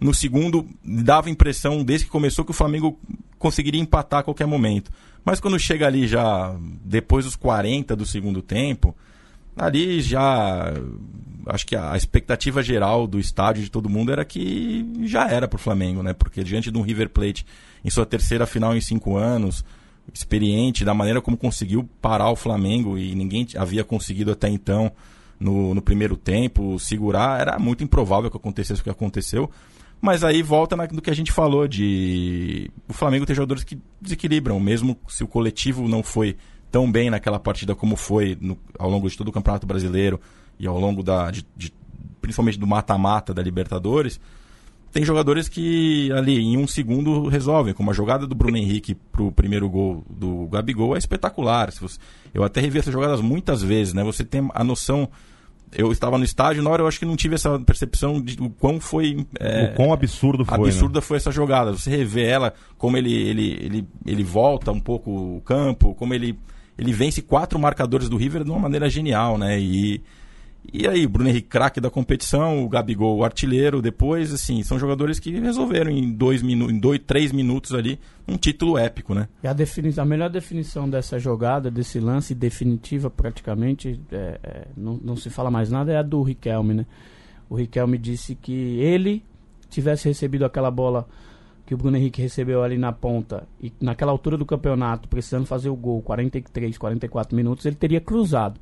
No 0.00 0.12
segundo, 0.12 0.66
dava 0.84 1.28
a 1.28 1.30
impressão, 1.30 1.82
desde 1.82 2.06
que 2.06 2.12
começou, 2.12 2.44
que 2.44 2.50
o 2.50 2.54
Flamengo 2.54 2.98
conseguiria 3.38 3.80
empatar 3.80 4.20
a 4.20 4.22
qualquer 4.22 4.46
momento. 4.46 4.90
Mas 5.24 5.40
quando 5.40 5.58
chega 5.58 5.86
ali 5.86 6.06
já 6.06 6.54
depois 6.84 7.24
dos 7.24 7.36
40 7.36 7.96
do 7.96 8.04
segundo 8.04 8.42
tempo, 8.42 8.94
ali 9.56 10.00
já 10.00 10.72
acho 11.46 11.66
que 11.66 11.76
a 11.76 11.96
expectativa 11.96 12.62
geral 12.62 13.06
do 13.06 13.18
estádio 13.18 13.62
de 13.62 13.70
todo 13.70 13.88
mundo 13.88 14.10
era 14.12 14.24
que 14.24 14.86
já 15.02 15.28
era 15.28 15.46
para 15.46 15.56
o 15.56 15.60
Flamengo, 15.60 16.02
né? 16.02 16.12
Porque 16.12 16.42
diante 16.42 16.70
de 16.70 16.78
um 16.78 16.82
River 16.82 17.10
Plate 17.10 17.44
em 17.84 17.90
sua 17.90 18.06
terceira 18.06 18.46
final 18.46 18.74
em 18.74 18.80
cinco 18.80 19.16
anos, 19.16 19.64
experiente 20.12 20.84
da 20.84 20.94
maneira 20.94 21.20
como 21.20 21.36
conseguiu 21.36 21.88
parar 22.00 22.30
o 22.30 22.36
Flamengo 22.36 22.98
e 22.98 23.14
ninguém 23.14 23.46
havia 23.56 23.84
conseguido 23.84 24.32
até 24.32 24.48
então, 24.48 24.90
no, 25.38 25.74
no 25.74 25.82
primeiro 25.82 26.16
tempo, 26.16 26.78
segurar, 26.78 27.40
era 27.40 27.58
muito 27.58 27.84
improvável 27.84 28.30
que 28.30 28.36
acontecesse 28.36 28.80
o 28.80 28.84
que 28.84 28.90
aconteceu. 28.90 29.50
Mas 30.00 30.22
aí 30.22 30.42
volta 30.42 30.76
no 30.76 31.00
que 31.00 31.10
a 31.10 31.14
gente 31.14 31.32
falou 31.32 31.66
de 31.66 32.70
o 32.86 32.92
Flamengo 32.92 33.24
ter 33.24 33.34
jogadores 33.34 33.64
que 33.64 33.78
desequilibram, 34.00 34.60
mesmo 34.60 34.98
se 35.08 35.24
o 35.24 35.26
coletivo 35.26 35.88
não 35.88 36.02
foi 36.02 36.36
tão 36.74 36.90
bem 36.90 37.08
naquela 37.08 37.38
partida 37.38 37.72
como 37.72 37.94
foi 37.94 38.36
no, 38.40 38.58
ao 38.76 38.90
longo 38.90 39.08
de 39.08 39.16
todo 39.16 39.28
o 39.28 39.32
Campeonato 39.32 39.64
Brasileiro 39.64 40.20
e 40.58 40.66
ao 40.66 40.76
longo 40.76 41.04
da 41.04 41.30
de, 41.30 41.46
de, 41.56 41.72
principalmente 42.20 42.58
do 42.58 42.66
mata-mata 42.66 43.32
da 43.32 43.40
Libertadores. 43.40 44.18
Tem 44.90 45.04
jogadores 45.04 45.48
que 45.48 46.10
ali 46.10 46.36
em 46.36 46.56
um 46.56 46.66
segundo 46.66 47.28
resolvem, 47.28 47.72
como 47.72 47.92
a 47.92 47.94
jogada 47.94 48.26
do 48.26 48.34
Bruno 48.34 48.56
Henrique 48.56 48.96
pro 48.96 49.30
primeiro 49.30 49.70
gol 49.70 50.04
do 50.10 50.48
Gabigol 50.48 50.96
é 50.96 50.98
espetacular. 50.98 51.72
Eu 52.32 52.42
até 52.42 52.60
revi 52.60 52.80
essas 52.80 52.92
jogadas 52.92 53.20
muitas 53.20 53.62
vezes, 53.62 53.94
né? 53.94 54.02
Você 54.02 54.24
tem 54.24 54.48
a 54.52 54.64
noção 54.64 55.08
eu 55.76 55.90
estava 55.90 56.16
no 56.18 56.24
estádio, 56.24 56.62
na 56.62 56.70
hora 56.70 56.82
eu 56.82 56.86
acho 56.86 56.98
que 56.98 57.04
não 57.04 57.16
tive 57.16 57.34
essa 57.34 57.58
percepção 57.60 58.20
de 58.20 58.40
o 58.40 58.50
quão 58.50 58.80
foi. 58.80 59.26
É, 59.38 59.64
o 59.64 59.74
quão 59.74 59.92
absurdo 59.92 60.44
foi. 60.44 60.54
Absurda 60.54 60.98
né? 60.98 61.00
foi 61.00 61.16
essa 61.16 61.32
jogada. 61.32 61.72
Você 61.72 61.90
revê 61.90 62.24
ela, 62.24 62.52
como 62.78 62.96
ele, 62.96 63.12
ele, 63.12 63.58
ele, 63.60 63.88
ele 64.06 64.22
volta 64.22 64.70
um 64.70 64.80
pouco 64.80 65.10
o 65.10 65.40
campo, 65.40 65.94
como 65.94 66.14
ele, 66.14 66.38
ele 66.78 66.92
vence 66.92 67.22
quatro 67.22 67.58
marcadores 67.58 68.08
do 68.08 68.16
River 68.16 68.44
de 68.44 68.50
uma 68.50 68.58
maneira 68.58 68.88
genial, 68.88 69.38
né? 69.38 69.58
E 69.60 70.02
e 70.72 70.88
aí, 70.88 71.06
Bruno 71.06 71.28
Henrique, 71.28 71.48
craque 71.48 71.80
da 71.80 71.90
competição, 71.90 72.64
o 72.64 72.68
Gabigol, 72.68 73.18
o 73.18 73.24
artilheiro, 73.24 73.82
depois, 73.82 74.32
assim, 74.32 74.62
são 74.62 74.78
jogadores 74.78 75.20
que 75.20 75.38
resolveram 75.38 75.90
em 75.90 76.10
dois 76.10 76.42
minutos, 76.42 76.74
em 76.74 76.78
dois, 76.78 77.00
três 77.06 77.32
minutos 77.32 77.74
ali, 77.74 77.98
um 78.26 78.36
título 78.36 78.78
épico, 78.78 79.14
né? 79.14 79.28
E 79.42 79.46
a, 79.46 79.54
a 79.98 80.04
melhor 80.04 80.30
definição 80.30 80.88
dessa 80.88 81.18
jogada, 81.18 81.70
desse 81.70 82.00
lance 82.00 82.34
definitiva 82.34 83.10
praticamente, 83.10 84.00
é, 84.10 84.40
é, 84.42 84.66
não, 84.76 84.98
não 85.02 85.16
se 85.16 85.28
fala 85.28 85.50
mais 85.50 85.70
nada, 85.70 85.92
é 85.92 85.96
a 85.98 86.02
do 86.02 86.22
Riquelme, 86.22 86.72
né? 86.72 86.86
O 87.48 87.56
Riquelme 87.56 87.98
disse 87.98 88.34
que 88.34 88.78
ele 88.80 89.22
tivesse 89.68 90.08
recebido 90.08 90.46
aquela 90.46 90.70
bola 90.70 91.06
que 91.66 91.74
o 91.74 91.76
Bruno 91.78 91.96
Henrique 91.96 92.20
recebeu 92.20 92.62
ali 92.62 92.76
na 92.76 92.92
ponta 92.92 93.46
e 93.60 93.72
naquela 93.80 94.12
altura 94.12 94.36
do 94.36 94.44
campeonato, 94.44 95.08
precisando 95.08 95.46
fazer 95.46 95.70
o 95.70 95.76
gol, 95.76 96.02
43, 96.02 96.76
44 96.76 97.34
minutos, 97.34 97.64
ele 97.64 97.76
teria 97.76 98.00
cruzado 98.00 98.60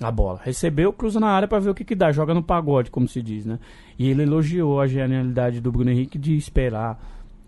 a 0.00 0.10
bola. 0.10 0.40
Recebeu, 0.42 0.92
cruza 0.92 1.20
na 1.20 1.28
área 1.28 1.48
para 1.48 1.60
ver 1.60 1.70
o 1.70 1.74
que, 1.74 1.84
que 1.84 1.94
dá. 1.94 2.12
Joga 2.12 2.34
no 2.34 2.42
pagode, 2.42 2.90
como 2.90 3.08
se 3.08 3.22
diz, 3.22 3.44
né? 3.44 3.58
E 3.98 4.08
ele 4.08 4.22
elogiou 4.22 4.80
a 4.80 4.86
genialidade 4.86 5.60
do 5.60 5.70
Bruno 5.70 5.90
Henrique 5.90 6.18
de 6.18 6.36
esperar, 6.36 7.00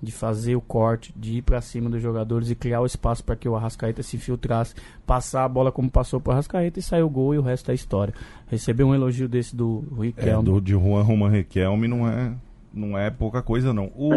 de 0.02 0.12
fazer 0.12 0.54
o 0.54 0.60
corte, 0.60 1.12
de 1.16 1.38
ir 1.38 1.42
para 1.42 1.60
cima 1.60 1.88
dos 1.88 2.02
jogadores 2.02 2.50
e 2.50 2.54
criar 2.54 2.80
o 2.80 2.86
espaço 2.86 3.24
para 3.24 3.36
que 3.36 3.48
o 3.48 3.56
Arrascaeta 3.56 4.02
se 4.02 4.18
filtrasse, 4.18 4.74
passar 5.06 5.44
a 5.44 5.48
bola 5.48 5.72
como 5.72 5.90
passou 5.90 6.20
para 6.20 6.30
o 6.30 6.32
Arrascaeta 6.34 6.78
e 6.78 6.82
saiu 6.82 7.06
o 7.06 7.10
gol 7.10 7.34
e 7.34 7.38
o 7.38 7.42
resto 7.42 7.70
é 7.70 7.74
história. 7.74 8.14
Recebeu 8.46 8.88
um 8.88 8.94
elogio 8.94 9.28
desse 9.28 9.56
do 9.56 9.84
Riquelme. 9.98 10.48
É, 10.48 10.52
do, 10.52 10.60
de 10.60 10.72
Juan 10.72 11.02
Roman 11.02 11.30
Riquelme 11.30 11.88
não 11.88 12.08
é, 12.08 12.32
não 12.72 12.98
é 12.98 13.10
pouca 13.10 13.42
coisa, 13.42 13.72
não. 13.72 13.90
O... 13.96 14.10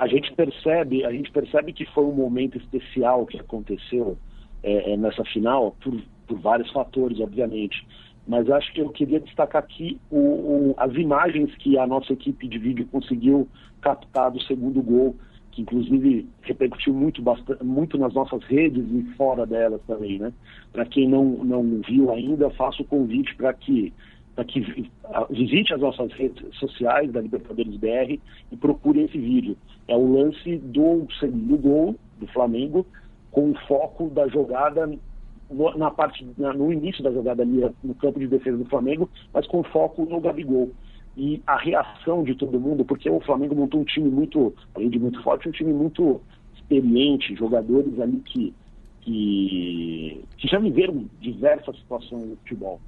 A 0.00 0.06
gente 0.06 0.32
percebe, 0.32 1.04
a 1.04 1.12
gente 1.12 1.30
percebe 1.30 1.72
que 1.72 1.84
foi 1.86 2.04
um 2.04 2.14
momento 2.14 2.56
especial 2.56 3.26
que 3.26 3.38
aconteceu 3.38 4.16
é, 4.62 4.92
é 4.92 4.96
nessa 4.96 5.24
final 5.24 5.76
por 5.82 5.94
por 6.30 6.38
vários 6.38 6.70
fatores, 6.70 7.18
obviamente. 7.18 7.84
Mas 8.26 8.48
acho 8.48 8.72
que 8.72 8.80
eu 8.80 8.88
queria 8.90 9.18
destacar 9.18 9.62
aqui 9.62 9.98
o, 10.08 10.16
o, 10.16 10.74
as 10.76 10.94
imagens 10.94 11.52
que 11.56 11.76
a 11.76 11.86
nossa 11.86 12.12
equipe 12.12 12.46
de 12.46 12.58
vídeo 12.58 12.86
conseguiu 12.86 13.48
captar 13.80 14.30
do 14.30 14.40
segundo 14.42 14.80
gol, 14.80 15.16
que 15.50 15.62
inclusive 15.62 16.28
repercutiu 16.42 16.94
muito, 16.94 17.20
bastante, 17.20 17.64
muito 17.64 17.98
nas 17.98 18.14
nossas 18.14 18.44
redes 18.44 18.84
e 18.88 19.02
fora 19.16 19.44
delas 19.44 19.80
também, 19.86 20.18
né? 20.20 20.32
Para 20.72 20.84
quem 20.84 21.08
não, 21.08 21.24
não 21.24 21.80
viu 21.80 22.12
ainda, 22.12 22.50
faço 22.50 22.82
o 22.82 22.86
convite 22.86 23.34
para 23.34 23.52
que 23.52 23.92
para 24.40 24.44
que 24.46 24.88
visite 25.30 25.74
as 25.74 25.80
nossas 25.80 26.10
redes 26.12 26.42
sociais 26.56 27.12
da 27.12 27.20
Libertadores 27.20 27.76
BR 27.76 28.18
e 28.50 28.56
procure 28.56 29.02
esse 29.02 29.18
vídeo. 29.18 29.54
É 29.86 29.94
o 29.94 30.12
lance 30.12 30.56
do 30.56 31.06
segundo 31.18 31.58
gol 31.58 31.96
do 32.18 32.26
Flamengo 32.28 32.86
com 33.30 33.50
o 33.50 33.54
foco 33.66 34.08
da 34.08 34.26
jogada 34.28 34.90
no, 35.50 35.76
na 35.76 35.90
parte, 35.90 36.26
na, 36.38 36.54
no 36.54 36.72
início 36.72 37.02
da 37.02 37.12
jogada 37.12 37.42
ali 37.42 37.68
no 37.84 37.94
campo 37.94 38.18
de 38.18 38.28
defesa 38.28 38.56
do 38.56 38.64
Flamengo, 38.64 39.10
mas 39.34 39.46
com 39.46 39.62
foco 39.62 40.06
no 40.06 40.20
Gabigol. 40.20 40.70
E 41.16 41.42
a 41.46 41.58
reação 41.58 42.24
de 42.24 42.34
todo 42.34 42.58
mundo, 42.58 42.82
porque 42.82 43.10
o 43.10 43.20
Flamengo 43.20 43.54
montou 43.54 43.80
um 43.80 43.84
time 43.84 44.08
muito, 44.08 44.54
além 44.74 44.88
de 44.88 44.98
muito 44.98 45.22
forte, 45.22 45.50
um 45.50 45.52
time 45.52 45.72
muito 45.72 46.18
experiente, 46.54 47.36
jogadores 47.36 48.00
ali 48.00 48.20
que, 48.20 48.54
que, 49.02 50.24
que 50.38 50.48
já 50.48 50.58
viveram 50.58 51.04
diversas 51.20 51.76
situações 51.76 52.26
no 52.26 52.36
futebol. 52.36 52.80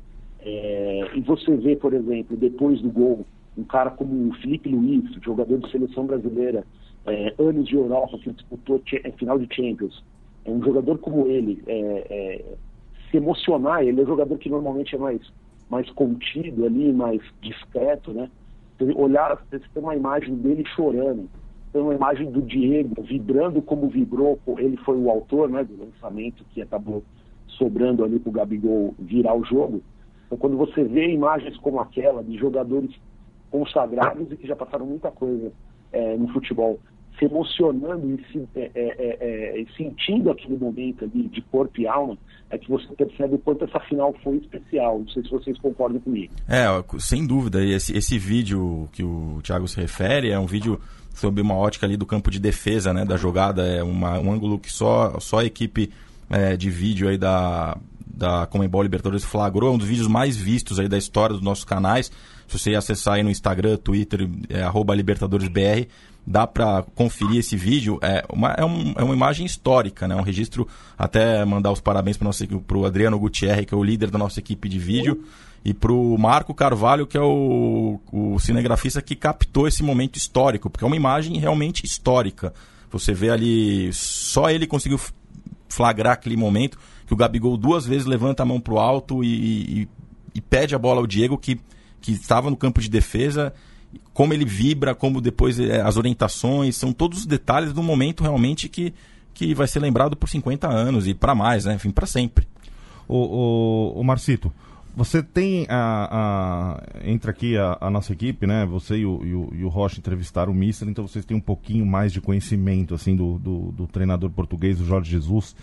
É, 0.44 1.10
e 1.14 1.20
você 1.20 1.56
vê, 1.56 1.76
por 1.76 1.94
exemplo, 1.94 2.36
depois 2.36 2.80
do 2.80 2.90
gol, 2.90 3.24
um 3.56 3.64
cara 3.64 3.90
como 3.90 4.30
o 4.30 4.34
Felipe 4.34 4.68
Luiz, 4.68 5.04
jogador 5.22 5.58
de 5.58 5.70
seleção 5.70 6.06
brasileira, 6.06 6.64
é, 7.06 7.34
anos 7.38 7.66
de 7.66 7.76
Europa, 7.76 8.18
que 8.18 8.32
disputou 8.32 8.80
é, 8.92 9.10
final 9.12 9.38
de 9.38 9.54
Champions, 9.54 10.02
é 10.44 10.50
um 10.50 10.62
jogador 10.62 10.98
como 10.98 11.26
ele 11.26 11.62
é, 11.66 12.06
é, 12.10 12.44
se 13.10 13.16
emocionar, 13.16 13.82
ele 13.82 14.00
é 14.00 14.04
um 14.04 14.06
jogador 14.06 14.36
que 14.38 14.48
normalmente 14.48 14.94
é 14.94 14.98
mais, 14.98 15.20
mais 15.70 15.88
contido 15.90 16.64
ali, 16.64 16.92
mais 16.92 17.20
discreto, 17.40 18.12
né? 18.12 18.28
olhar, 18.96 19.36
você 19.48 19.60
tem 19.72 19.82
uma 19.82 19.94
imagem 19.94 20.34
dele 20.34 20.64
chorando, 20.74 21.28
tem 21.72 21.80
uma 21.80 21.94
imagem 21.94 22.30
do 22.30 22.42
Diego 22.42 23.00
vibrando 23.02 23.62
como 23.62 23.88
vibrou, 23.88 24.40
ele 24.58 24.76
foi 24.78 24.96
o 24.96 25.08
autor 25.08 25.48
né, 25.48 25.62
do 25.62 25.84
lançamento 25.84 26.44
que 26.52 26.60
acabou 26.60 27.04
sobrando 27.46 28.04
ali 28.04 28.18
para 28.18 28.30
o 28.30 28.32
Gabigol 28.32 28.94
virar 28.98 29.36
o 29.36 29.44
jogo. 29.44 29.82
Então, 30.32 30.38
quando 30.38 30.56
você 30.56 30.82
vê 30.82 31.12
imagens 31.12 31.58
como 31.58 31.78
aquela 31.78 32.24
de 32.24 32.38
jogadores 32.38 32.90
consagrados 33.50 34.32
e 34.32 34.36
que 34.36 34.46
já 34.46 34.56
passaram 34.56 34.86
muita 34.86 35.10
coisa 35.10 35.52
é, 35.92 36.16
no 36.16 36.26
futebol, 36.28 36.80
se 37.18 37.26
emocionando 37.26 38.10
e 38.10 38.32
se, 38.32 38.48
é, 38.54 38.70
é, 38.74 38.74
é, 38.74 39.60
é, 39.60 39.64
sentindo 39.76 40.30
aquele 40.30 40.56
momento 40.56 41.04
ali 41.04 41.28
de 41.28 41.42
corpo 41.42 41.78
e 41.78 41.86
alma, 41.86 42.16
é 42.48 42.56
que 42.56 42.70
você 42.70 42.86
percebe 42.94 43.34
o 43.34 43.38
quanto 43.40 43.66
essa 43.66 43.78
final 43.80 44.14
foi 44.24 44.38
especial. 44.38 45.00
Não 45.00 45.08
sei 45.08 45.22
se 45.22 45.30
vocês 45.30 45.58
concordam 45.58 46.00
comigo. 46.00 46.32
É, 46.48 46.64
sem 46.98 47.26
dúvida. 47.26 47.62
Esse, 47.62 47.94
esse 47.94 48.18
vídeo 48.18 48.88
que 48.90 49.04
o 49.04 49.38
Thiago 49.42 49.68
se 49.68 49.78
refere 49.78 50.30
é 50.30 50.38
um 50.38 50.46
vídeo 50.46 50.80
sobre 51.10 51.42
uma 51.42 51.54
ótica 51.54 51.84
ali 51.84 51.98
do 51.98 52.06
campo 52.06 52.30
de 52.30 52.40
defesa, 52.40 52.90
né, 52.94 53.04
da 53.04 53.18
jogada. 53.18 53.66
É 53.66 53.82
uma, 53.82 54.18
um 54.18 54.32
ângulo 54.32 54.58
que 54.58 54.72
só, 54.72 55.20
só 55.20 55.40
a 55.40 55.44
equipe 55.44 55.90
é, 56.30 56.56
de 56.56 56.70
vídeo 56.70 57.06
aí 57.06 57.18
da, 57.18 57.76
da 58.06 58.46
Comembol 58.46 58.82
Libertadores 58.82 59.24
flagrou. 59.24 59.70
É 59.70 59.74
um 59.74 59.78
dos 59.78 59.88
vídeos 59.88 60.08
mais 60.08 60.36
vistos 60.36 60.78
aí 60.78 60.88
da 60.88 60.98
história 60.98 61.34
dos 61.34 61.42
nossos 61.42 61.64
canais. 61.64 62.10
Se 62.46 62.58
você 62.58 62.74
acessar 62.74 63.14
aí 63.14 63.22
no 63.22 63.30
Instagram, 63.30 63.76
Twitter, 63.76 64.28
é, 64.48 64.62
arroba 64.62 64.94
LibertadoresBR, 64.94 65.88
dá 66.26 66.46
para 66.46 66.82
conferir 66.94 67.38
esse 67.38 67.56
vídeo. 67.56 67.98
É 68.02 68.24
uma, 68.28 68.52
é, 68.52 68.64
um, 68.64 68.94
é 68.96 69.02
uma 69.02 69.14
imagem 69.14 69.46
histórica, 69.46 70.06
né? 70.06 70.14
Um 70.14 70.22
registro, 70.22 70.68
até 70.96 71.44
mandar 71.44 71.72
os 71.72 71.80
parabéns 71.80 72.16
para 72.16 72.78
o 72.78 72.86
Adriano 72.86 73.18
Gutierrez, 73.18 73.66
que 73.66 73.74
é 73.74 73.76
o 73.76 73.82
líder 73.82 74.10
da 74.10 74.18
nossa 74.18 74.38
equipe 74.38 74.68
de 74.68 74.78
vídeo, 74.78 75.24
e 75.64 75.72
para 75.72 75.92
o 75.92 76.16
Marco 76.18 76.52
Carvalho, 76.54 77.06
que 77.06 77.16
é 77.16 77.20
o, 77.20 78.00
o 78.12 78.38
cinegrafista 78.38 79.00
que 79.00 79.14
captou 79.14 79.68
esse 79.68 79.82
momento 79.82 80.16
histórico, 80.16 80.68
porque 80.68 80.84
é 80.84 80.86
uma 80.86 80.96
imagem 80.96 81.38
realmente 81.38 81.84
histórica. 81.84 82.52
Você 82.90 83.14
vê 83.14 83.30
ali, 83.30 83.90
só 83.92 84.50
ele 84.50 84.66
conseguiu 84.66 85.00
flagrar 85.68 86.12
aquele 86.12 86.36
momento 86.36 86.78
que 87.12 87.14
o 87.14 87.16
Gabigol 87.16 87.58
duas 87.58 87.84
vezes 87.84 88.06
levanta 88.06 88.42
a 88.42 88.46
mão 88.46 88.58
para 88.58 88.72
o 88.72 88.78
alto 88.78 89.22
e, 89.22 89.82
e, 89.82 89.88
e 90.34 90.40
pede 90.40 90.74
a 90.74 90.78
bola 90.78 90.98
ao 90.98 91.06
Diego, 91.06 91.36
que, 91.36 91.60
que 92.00 92.12
estava 92.12 92.48
no 92.48 92.56
campo 92.56 92.80
de 92.80 92.88
defesa 92.88 93.52
como 94.14 94.32
ele 94.32 94.46
vibra, 94.46 94.94
como 94.94 95.20
depois 95.20 95.60
é, 95.60 95.82
as 95.82 95.98
orientações, 95.98 96.74
são 96.74 96.90
todos 96.90 97.18
os 97.18 97.26
detalhes 97.26 97.74
do 97.74 97.82
momento 97.82 98.22
realmente 98.22 98.66
que, 98.66 98.94
que 99.34 99.54
vai 99.54 99.66
ser 99.66 99.80
lembrado 99.80 100.16
por 100.16 100.26
50 100.26 100.66
anos 100.66 101.06
e 101.06 101.12
para 101.12 101.34
mais, 101.34 101.66
né? 101.66 101.74
Enfim, 101.74 101.90
para 101.90 102.06
sempre. 102.06 102.48
O, 103.06 103.16
o, 103.16 104.00
o, 104.00 104.02
Marcito, 104.02 104.50
você 104.96 105.22
tem 105.22 105.66
a, 105.68 106.78
a 106.80 106.82
entra 107.04 107.30
aqui 107.30 107.58
a, 107.58 107.76
a, 107.78 107.90
nossa 107.90 108.14
equipe, 108.14 108.46
né? 108.46 108.64
Você 108.64 108.96
e 108.96 109.04
o, 109.04 109.22
e 109.22 109.34
o, 109.34 109.52
e 109.52 109.64
o 109.64 109.68
Rocha 109.68 109.98
entrevistaram 109.98 110.50
o 110.50 110.54
Mister, 110.54 110.88
então 110.88 111.06
vocês 111.06 111.26
têm 111.26 111.36
um 111.36 111.40
pouquinho 111.40 111.84
mais 111.84 112.10
de 112.10 112.22
conhecimento 112.22 112.94
assim 112.94 113.14
do, 113.14 113.38
do, 113.38 113.72
do 113.72 113.86
treinador 113.86 114.30
português, 114.30 114.80
o 114.80 114.86
Jorge 114.86 115.10
Jesus. 115.10 115.54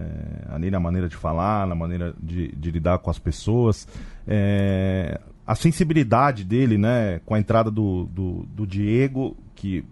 É, 0.00 0.54
ali 0.54 0.70
na 0.70 0.80
maneira 0.80 1.08
de 1.08 1.16
falar, 1.16 1.66
na 1.66 1.74
maneira 1.74 2.14
de, 2.22 2.48
de 2.48 2.70
lidar 2.70 2.98
com 2.98 3.10
as 3.10 3.18
pessoas. 3.18 3.86
É, 4.26 5.20
a 5.46 5.54
sensibilidade 5.54 6.44
dele, 6.44 6.78
né, 6.78 7.20
com 7.26 7.34
a 7.34 7.38
entrada 7.38 7.70
do, 7.70 8.04
do, 8.04 8.46
do 8.54 8.66
Diego, 8.66 9.36
que 9.54 9.84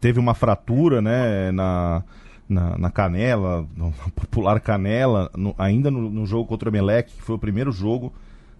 teve 0.00 0.18
uma 0.18 0.34
fratura, 0.34 1.00
né, 1.00 1.52
na, 1.52 2.02
na, 2.48 2.76
na 2.76 2.90
canela, 2.90 3.66
na 3.76 3.90
popular 4.14 4.60
canela, 4.60 5.30
no, 5.36 5.54
ainda 5.56 5.90
no, 5.90 6.10
no, 6.10 6.26
jogo 6.26 6.48
contra 6.48 6.68
o 6.68 6.72
Emelec, 6.72 7.12
que 7.12 7.22
foi 7.22 7.36
o 7.36 7.38
primeiro 7.38 7.72
jogo, 7.72 8.12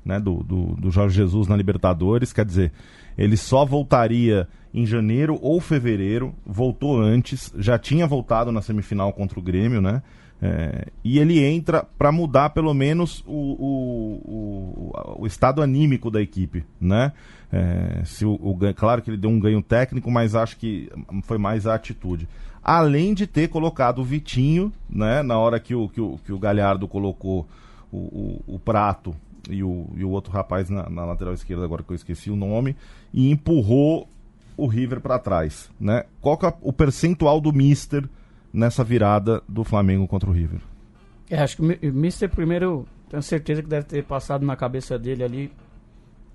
né, 0.05 0.21
do, 0.21 0.43
do, 0.43 0.77
do 0.77 0.91
Jorge 0.91 1.17
Jesus 1.17 1.49
na 1.49 1.57
Libertadores, 1.57 2.33
quer 2.33 2.45
dizer, 2.45 2.73
ele 3.19 3.37
só 3.37 3.65
voltaria 3.65 4.49
em 4.73 4.87
janeiro 4.87 5.39
ou 5.43 5.61
fevereiro, 5.61 6.35
voltou 6.45 7.01
antes, 7.01 7.53
já 7.59 7.79
tinha 7.79 8.07
voltado 8.07 8.51
na 8.51 8.63
semifinal 8.63 9.13
contra 9.13 9.39
o 9.39 9.43
Grêmio, 9.43 9.81
né, 9.81 10.03
É, 10.47 10.89
e 11.03 11.19
ele 11.19 11.43
entra 11.43 11.87
para 11.97 12.13
mudar 12.13 12.51
pelo 12.51 12.75
menos 12.75 13.25
o, 13.27 13.33
o, 13.33 14.93
o, 14.93 15.23
o, 15.23 15.27
estado 15.27 15.63
anímico 15.63 16.11
da 16.11 16.21
equipe, 16.21 16.67
né? 16.79 17.13
É, 17.51 18.03
se 18.05 18.27
o, 18.27 18.35
o, 18.35 18.55
claro 18.77 19.01
que 19.01 19.09
ele 19.09 19.17
deu 19.17 19.31
um 19.31 19.41
ganho 19.41 19.63
técnico, 19.63 20.11
mas 20.11 20.35
acho 20.35 20.59
que 20.59 20.93
foi 21.23 21.39
mais 21.39 21.67
a 21.67 21.75
atitude. 21.75 22.29
Além 22.63 23.15
de 23.15 23.27
ter 23.27 23.49
colocado 23.49 24.01
o 24.01 24.05
Vitinho, 24.05 24.71
né? 24.87 25.23
Na 25.23 25.39
hora 25.39 25.59
que 25.59 25.75
o, 25.75 25.89
que 25.89 26.01
o, 26.03 26.19
que 26.23 26.31
o 26.31 26.39
Galhardo 26.39 26.87
colocou 26.87 27.49
o, 27.91 27.97
o, 27.97 28.57
o 28.57 28.59
prato 28.59 29.17
e 29.49 29.65
o, 29.65 29.87
e 29.97 30.05
o 30.05 30.11
outro 30.11 30.31
rapaz 30.31 30.69
na, 30.69 30.91
na 30.91 31.07
lateral 31.07 31.33
esquerda, 31.33 31.65
agora 31.65 31.83
que 31.83 31.91
eu 31.91 31.97
esqueci 31.97 32.31
o 32.31 32.37
nome, 32.37 32.77
e 33.15 33.31
empurrou 33.31 34.07
o 34.59 34.67
River 34.67 35.01
para 35.01 35.19
trás, 35.19 35.71
né? 35.81 36.05
Qual 36.21 36.37
que 36.37 36.45
é 36.45 36.53
o 36.61 36.71
percentual 36.71 37.41
do 37.41 37.51
Mister 37.51 38.07
nessa 38.55 38.85
virada 38.85 39.43
do 39.49 39.65
Flamengo 39.65 40.07
contra 40.07 40.31
o 40.31 40.33
River? 40.33 40.61
É, 41.29 41.43
acho 41.43 41.57
que 41.57 41.63
o 41.63 41.93
Mister 41.93 42.31
primeiro, 42.31 42.87
tenho 43.11 43.23
certeza 43.23 43.61
que 43.61 43.69
deve 43.69 43.87
ter 43.87 44.05
passado 44.05 44.47
na 44.47 44.55
cabeça 44.55 44.97
dele 44.97 45.25
ali 45.25 45.53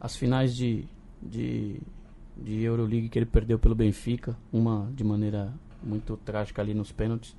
as 0.01 0.17
finais 0.17 0.53
de, 0.53 0.83
de, 1.21 1.79
de 2.37 2.61
Euroleague 2.61 3.07
que 3.07 3.17
ele 3.17 3.25
perdeu 3.25 3.57
pelo 3.57 3.73
Benfica, 3.73 4.35
uma 4.51 4.91
de 4.93 5.03
maneira 5.03 5.53
muito 5.81 6.17
trágica 6.17 6.61
ali 6.61 6.73
nos 6.73 6.91
pênaltis, 6.91 7.33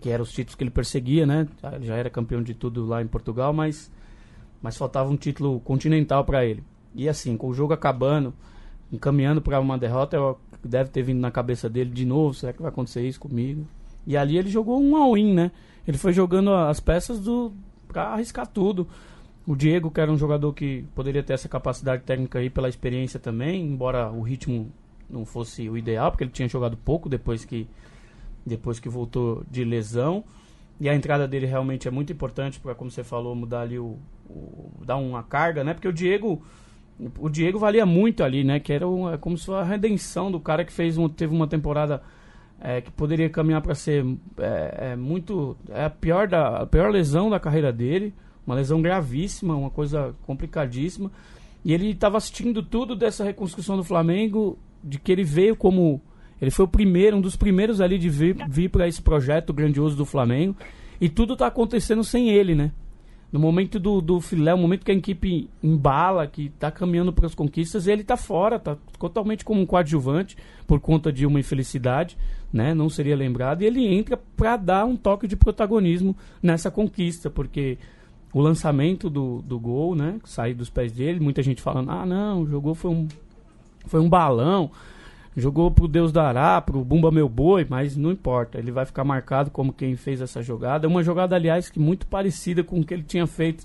que 0.00 0.10
eram 0.10 0.22
os 0.22 0.32
títulos 0.32 0.54
que 0.54 0.64
ele 0.64 0.70
perseguia, 0.70 1.24
né? 1.26 1.48
Já 1.80 1.96
era 1.96 2.10
campeão 2.10 2.42
de 2.42 2.52
tudo 2.52 2.84
lá 2.84 3.00
em 3.00 3.06
Portugal, 3.06 3.54
mas, 3.54 3.90
mas 4.60 4.76
faltava 4.76 5.08
um 5.08 5.16
título 5.16 5.60
continental 5.60 6.24
para 6.24 6.44
ele. 6.44 6.62
E 6.94 7.08
assim, 7.08 7.36
com 7.38 7.48
o 7.48 7.54
jogo 7.54 7.72
acabando, 7.72 8.34
encaminhando 8.92 9.40
para 9.40 9.60
uma 9.60 9.78
derrota, 9.78 10.18
deve 10.62 10.90
ter 10.90 11.02
vindo 11.02 11.20
na 11.20 11.30
cabeça 11.30 11.70
dele 11.70 11.90
de 11.90 12.04
novo, 12.04 12.34
será 12.34 12.52
que 12.52 12.60
vai 12.60 12.70
acontecer 12.70 13.06
isso 13.06 13.20
comigo? 13.20 13.66
E 14.06 14.16
ali 14.16 14.38
ele 14.38 14.48
jogou 14.48 14.82
um 14.82 14.96
all-in, 14.96 15.34
né? 15.34 15.50
Ele 15.86 15.98
foi 15.98 16.12
jogando 16.12 16.52
as 16.52 16.80
peças 16.80 17.20
do 17.20 17.52
para 17.88 18.04
arriscar 18.08 18.46
tudo. 18.46 18.86
O 19.46 19.56
Diego, 19.56 19.90
que 19.90 20.00
era 20.00 20.12
um 20.12 20.16
jogador 20.16 20.52
que 20.52 20.84
poderia 20.94 21.22
ter 21.22 21.32
essa 21.32 21.48
capacidade 21.48 22.02
técnica 22.02 22.38
aí 22.38 22.48
pela 22.48 22.68
experiência 22.68 23.18
também, 23.18 23.64
embora 23.64 24.10
o 24.10 24.22
ritmo 24.22 24.70
não 25.08 25.24
fosse 25.24 25.68
o 25.68 25.76
ideal, 25.76 26.10
porque 26.10 26.22
ele 26.22 26.30
tinha 26.30 26.48
jogado 26.48 26.76
pouco 26.76 27.08
depois 27.08 27.44
que 27.44 27.66
depois 28.46 28.78
que 28.78 28.88
voltou 28.88 29.44
de 29.50 29.64
lesão. 29.64 30.24
E 30.78 30.88
a 30.88 30.94
entrada 30.94 31.28
dele 31.28 31.46
realmente 31.46 31.86
é 31.86 31.90
muito 31.90 32.12
importante 32.12 32.58
para, 32.58 32.74
como 32.74 32.90
você 32.90 33.04
falou, 33.04 33.34
mudar 33.34 33.62
ali 33.62 33.78
o, 33.78 33.98
o, 34.28 34.82
dar 34.84 34.96
uma 34.96 35.22
carga, 35.22 35.62
né? 35.62 35.74
Porque 35.74 35.88
o 35.88 35.92
Diego 35.92 36.42
o 37.18 37.28
Diego 37.28 37.58
valia 37.58 37.86
muito 37.86 38.22
ali, 38.22 38.44
né? 38.44 38.60
Que 38.60 38.72
era 38.72 38.86
um, 38.88 39.12
é 39.12 39.16
como 39.16 39.36
se 39.36 39.46
fosse 39.46 39.60
a 39.60 39.64
redenção 39.64 40.30
do 40.30 40.38
cara 40.38 40.64
que 40.64 40.72
fez 40.72 40.98
um, 40.98 41.08
teve 41.08 41.34
uma 41.34 41.46
temporada 41.46 42.02
é, 42.60 42.80
que 42.80 42.90
poderia 42.90 43.30
caminhar 43.30 43.62
para 43.62 43.74
ser 43.74 44.04
é, 44.38 44.90
é, 44.92 44.96
muito 44.96 45.56
é 45.70 45.84
a 45.84 45.90
pior 45.90 46.28
da 46.28 46.58
a 46.58 46.66
pior 46.66 46.90
lesão 46.90 47.30
da 47.30 47.40
carreira 47.40 47.72
dele, 47.72 48.14
uma 48.46 48.54
lesão 48.54 48.82
gravíssima, 48.82 49.54
uma 49.54 49.70
coisa 49.70 50.14
complicadíssima. 50.26 51.10
E 51.64 51.72
ele 51.72 51.90
estava 51.90 52.16
assistindo 52.16 52.62
tudo 52.62 52.94
dessa 52.96 53.24
reconstrução 53.24 53.76
do 53.76 53.84
Flamengo, 53.84 54.58
de 54.82 54.98
que 54.98 55.12
ele 55.12 55.24
veio 55.24 55.56
como 55.56 56.00
ele 56.40 56.50
foi 56.50 56.64
o 56.64 56.68
primeiro, 56.68 57.18
um 57.18 57.20
dos 57.20 57.36
primeiros 57.36 57.80
ali 57.80 57.98
de 57.98 58.08
vir, 58.08 58.36
vir 58.48 58.70
para 58.70 58.88
esse 58.88 59.00
projeto 59.00 59.52
grandioso 59.52 59.94
do 59.94 60.06
Flamengo. 60.06 60.56
E 61.00 61.08
tudo 61.08 61.34
está 61.34 61.46
acontecendo 61.46 62.02
sem 62.02 62.30
ele, 62.30 62.54
né? 62.54 62.72
No 63.32 63.38
momento 63.38 63.78
do, 63.78 64.00
do 64.00 64.20
filé, 64.20 64.52
o 64.52 64.58
momento 64.58 64.84
que 64.84 64.90
a 64.90 64.94
equipe 64.94 65.48
embala, 65.62 66.26
que 66.26 66.46
está 66.46 66.70
caminhando 66.70 67.12
para 67.12 67.26
as 67.26 67.34
conquistas, 67.34 67.86
ele 67.86 68.02
está 68.02 68.16
fora, 68.16 68.56
está 68.56 68.76
totalmente 68.98 69.44
como 69.44 69.60
um 69.60 69.66
coadjuvante 69.66 70.36
por 70.66 70.80
conta 70.80 71.12
de 71.12 71.24
uma 71.24 71.38
infelicidade, 71.38 72.18
né? 72.52 72.74
Não 72.74 72.88
seria 72.88 73.14
lembrado. 73.14 73.62
E 73.62 73.66
ele 73.66 73.86
entra 73.86 74.16
para 74.36 74.56
dar 74.56 74.84
um 74.84 74.96
toque 74.96 75.28
de 75.28 75.36
protagonismo 75.36 76.16
nessa 76.42 76.70
conquista, 76.70 77.30
porque 77.30 77.78
o 78.32 78.40
lançamento 78.40 79.08
do, 79.08 79.42
do 79.42 79.60
gol, 79.60 79.94
né? 79.94 80.18
Sair 80.24 80.54
dos 80.54 80.68
pés 80.68 80.90
dele, 80.90 81.20
muita 81.20 81.42
gente 81.42 81.62
falando, 81.62 81.90
ah, 81.90 82.04
não, 82.04 82.44
jogou 82.46 82.74
foi 82.74 82.90
um, 82.90 83.06
foi 83.86 84.00
um 84.00 84.08
balão 84.08 84.72
jogou 85.36 85.70
pro 85.70 85.86
Deus 85.86 86.12
dará, 86.12 86.60
pro 86.60 86.84
Bumba 86.84 87.10
Meu 87.10 87.28
Boi, 87.28 87.66
mas 87.68 87.96
não 87.96 88.10
importa, 88.10 88.58
ele 88.58 88.70
vai 88.70 88.84
ficar 88.84 89.04
marcado 89.04 89.50
como 89.50 89.72
quem 89.72 89.96
fez 89.96 90.20
essa 90.20 90.42
jogada. 90.42 90.88
Uma 90.88 91.02
jogada, 91.02 91.36
aliás, 91.36 91.70
que 91.70 91.78
muito 91.78 92.06
parecida 92.06 92.64
com 92.64 92.80
o 92.80 92.84
que 92.84 92.94
ele 92.94 93.02
tinha 93.02 93.26
feito 93.26 93.64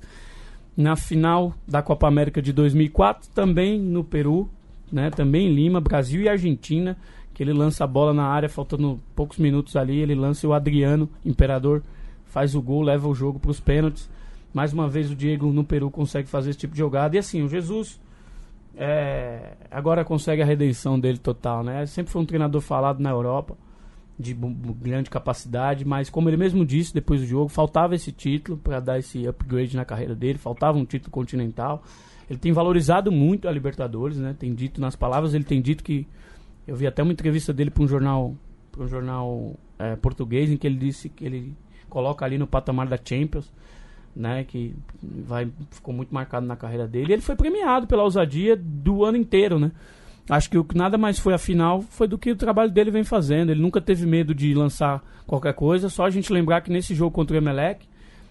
na 0.78 0.96
final 0.96 1.54
da 1.68 1.82
Copa 1.82 2.08
América 2.08 2.42
de 2.42 2.52
2004, 2.52 3.30
também 3.34 3.80
no 3.80 4.04
Peru, 4.04 4.50
né, 4.92 5.10
também 5.10 5.48
em 5.48 5.54
Lima, 5.54 5.80
Brasil 5.80 6.22
e 6.22 6.30
Argentina, 6.30 6.98
que 7.34 7.42
ele 7.42 7.54
lança 7.54 7.84
a 7.84 7.88
bola 7.88 8.14
na 8.14 8.26
área, 8.26 8.48
faltando 8.48 9.00
poucos 9.16 9.38
minutos 9.38 9.76
ali, 9.76 10.00
ele 10.00 10.16
lança 10.16 10.48
o 10.48 10.54
Adriano, 10.54 11.10
Imperador, 11.26 11.82
faz 12.26 12.56
o 12.56 12.62
gol, 12.62 12.82
leva 12.82 13.08
o 13.08 13.16
jogo 13.16 13.40
para 13.40 13.52
os 13.52 13.60
pênaltis. 13.60 14.10
Mais 14.54 14.72
uma 14.72 14.88
vez 14.88 15.12
o 15.12 15.16
Diego 15.16 15.52
no 15.52 15.64
Peru 15.64 15.92
consegue 15.92 16.30
fazer 16.30 16.52
esse 16.52 16.60
tipo 16.60 16.74
de 16.74 16.80
jogada. 16.80 17.16
E 17.16 17.20
assim, 17.20 17.42
o 17.42 17.50
Jesus 17.50 18.00
é, 18.78 19.54
agora 19.72 20.04
consegue 20.04 20.42
a 20.42 20.46
redenção 20.46 21.00
dele 21.00 21.18
total, 21.18 21.64
né? 21.64 21.86
Sempre 21.86 22.12
foi 22.12 22.22
um 22.22 22.26
treinador 22.26 22.62
falado 22.62 23.00
na 23.00 23.10
Europa, 23.10 23.58
de 24.18 24.34
grande 24.34 25.10
capacidade, 25.10 25.86
mas 25.86 26.10
como 26.10 26.30
ele 26.30 26.38
mesmo 26.38 26.66
disse 26.66 26.94
depois 26.94 27.22
do 27.22 27.28
jogo, 27.28 27.50
faltava 27.50 27.96
esse 27.96 28.12
título 28.12 28.58
para 28.58 28.80
dar 28.80 29.00
esse 29.00 29.28
upgrade 29.28 29.76
na 29.76 29.84
carreira 29.84 30.16
dele, 30.16 30.38
faltava 30.38 30.78
um 30.78 30.86
título 30.86 31.12
continental. 31.12 31.84
Ele 32.30 32.40
tem 32.40 32.52
valorizado 32.52 33.12
muito 33.12 33.48
a 33.48 33.52
Libertadores, 33.52 34.18
né? 34.18 34.36
Tem 34.38 34.54
dito 34.54 34.82
nas 34.82 34.96
palavras, 34.96 35.34
ele 35.34 35.44
tem 35.44 35.62
dito 35.62 35.84
que 35.84 36.08
eu 36.68 36.76
vi 36.76 36.88
até 36.88 37.04
uma 37.04 37.14
entrevista 37.14 37.54
dele 37.54 37.70
para 37.70 37.84
um 37.84 37.88
jornal, 37.88 38.36
para 38.72 38.84
um 38.84 38.88
jornal 38.88 39.56
é, 39.78 39.96
português 39.96 40.50
em 40.50 40.58
que 40.58 40.66
ele 40.66 40.78
disse 40.78 41.10
que 41.10 41.26
ele 41.26 41.54
coloca 41.90 42.26
ali 42.26 42.38
no 42.38 42.48
patamar 42.48 42.88
da 42.88 42.98
Champions 43.02 43.52
né, 44.16 44.44
que 44.44 44.74
vai, 45.02 45.48
ficou 45.72 45.94
muito 45.94 46.14
marcado 46.14 46.46
na 46.46 46.56
carreira 46.56 46.88
dele. 46.88 47.14
Ele 47.14 47.22
foi 47.22 47.36
premiado 47.36 47.86
pela 47.88 48.04
ousadia 48.04 48.56
do 48.56 49.04
ano 49.04 49.18
inteiro, 49.18 49.60
né? 49.60 49.72
Acho 50.30 50.50
que 50.50 50.58
o 50.58 50.64
que 50.64 50.76
nada 50.76 50.98
mais 50.98 51.20
foi 51.20 51.34
a 51.34 51.38
final 51.38 51.82
foi 51.82 52.08
do 52.08 52.18
que 52.18 52.32
o 52.32 52.36
trabalho 52.36 52.72
dele 52.72 52.90
vem 52.90 53.04
fazendo. 53.04 53.52
Ele 53.52 53.62
nunca 53.62 53.80
teve 53.80 54.08
medo 54.08 54.34
de 54.34 54.54
lançar 54.56 55.04
qualquer 55.28 55.54
coisa. 55.54 55.88
Só 55.88 56.06
a 56.06 56.10
gente 56.10 56.34
lembrar 56.34 56.62
que 56.62 56.72
nesse 56.72 56.96
jogo 56.96 57.12
contra 57.12 57.36
o 57.36 57.38
Emelec, 57.38 57.86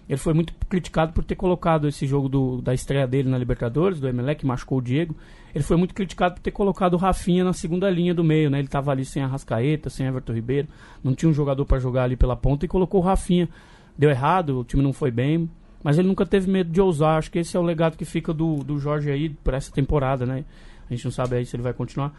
ele 0.07 0.19
foi 0.19 0.33
muito 0.33 0.53
criticado 0.69 1.13
por 1.13 1.23
ter 1.23 1.35
colocado 1.35 1.87
esse 1.87 2.05
jogo 2.05 2.27
do, 2.27 2.61
da 2.61 2.73
estreia 2.73 3.07
dele 3.07 3.29
na 3.29 3.37
Libertadores, 3.37 3.99
do 3.99 4.07
Emelec, 4.07 4.45
machucou 4.45 4.79
o 4.79 4.81
Diego. 4.81 5.15
Ele 5.53 5.63
foi 5.63 5.77
muito 5.77 5.93
criticado 5.93 6.35
por 6.35 6.41
ter 6.41 6.51
colocado 6.51 6.93
o 6.93 6.97
Rafinha 6.97 7.45
na 7.45 7.53
segunda 7.53 7.89
linha 7.89 8.13
do 8.13 8.23
meio, 8.23 8.49
né? 8.49 8.59
Ele 8.59 8.67
estava 8.67 8.91
ali 8.91 9.05
sem 9.05 9.23
a 9.23 9.27
Rascaeta, 9.27 9.89
sem 9.89 10.05
Everton 10.05 10.33
Ribeiro, 10.33 10.67
não 11.01 11.15
tinha 11.15 11.29
um 11.29 11.33
jogador 11.33 11.65
para 11.65 11.79
jogar 11.79 12.03
ali 12.03 12.17
pela 12.17 12.35
ponta 12.35 12.65
e 12.65 12.67
colocou 12.67 12.99
o 12.99 13.03
Rafinha. 13.03 13.49
Deu 13.97 14.09
errado, 14.09 14.59
o 14.59 14.63
time 14.65 14.83
não 14.83 14.91
foi 14.91 15.09
bem, 15.09 15.49
mas 15.85 15.99
ele 15.99 16.07
nunca 16.07 16.25
teve 16.25 16.49
medo 16.49 16.71
de 16.71 16.81
ousar. 16.81 17.19
Acho 17.19 17.29
que 17.29 17.37
esse 17.37 17.55
é 17.55 17.59
o 17.59 17.61
legado 17.61 17.95
que 17.95 18.05
fica 18.05 18.33
do, 18.33 18.55
do 18.63 18.79
Jorge 18.79 19.11
aí 19.11 19.29
para 19.29 19.57
essa 19.57 19.71
temporada, 19.71 20.25
né? 20.25 20.43
A 20.89 20.93
gente 20.95 21.05
não 21.05 21.11
sabe 21.11 21.35
aí 21.35 21.45
se 21.45 21.55
ele 21.55 21.61
vai 21.61 21.73
continuar. 21.73 22.11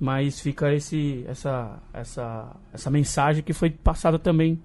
Mas 0.00 0.40
fica 0.40 0.74
esse, 0.74 1.24
essa, 1.28 1.78
essa, 1.94 2.56
essa 2.74 2.90
mensagem 2.90 3.40
que 3.44 3.52
foi 3.52 3.70
passada 3.70 4.18
também 4.18 4.60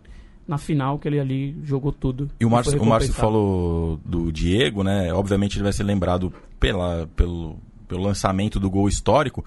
na 0.48 0.58
final, 0.58 0.98
que 0.98 1.08
ele 1.08 1.20
ali 1.20 1.56
jogou 1.62 1.92
tudo. 1.92 2.32
E 2.40 2.46
o 2.46 2.50
Márcio, 2.50 2.82
o 2.82 2.86
Márcio 2.88 3.14
falou 3.14 4.00
do 4.04 4.32
Diego, 4.32 4.84
né? 4.84 5.14
Obviamente 5.14 5.58
ele 5.58 5.64
vai 5.64 5.74
ser 5.74 5.84
lembrado 5.84 6.34
pela, 6.60 7.08
pelo, 7.16 7.58
pelo 7.88 8.02
lançamento 8.02 8.60
do 8.60 8.72
gol 8.72 8.90
histórico. 8.90 9.46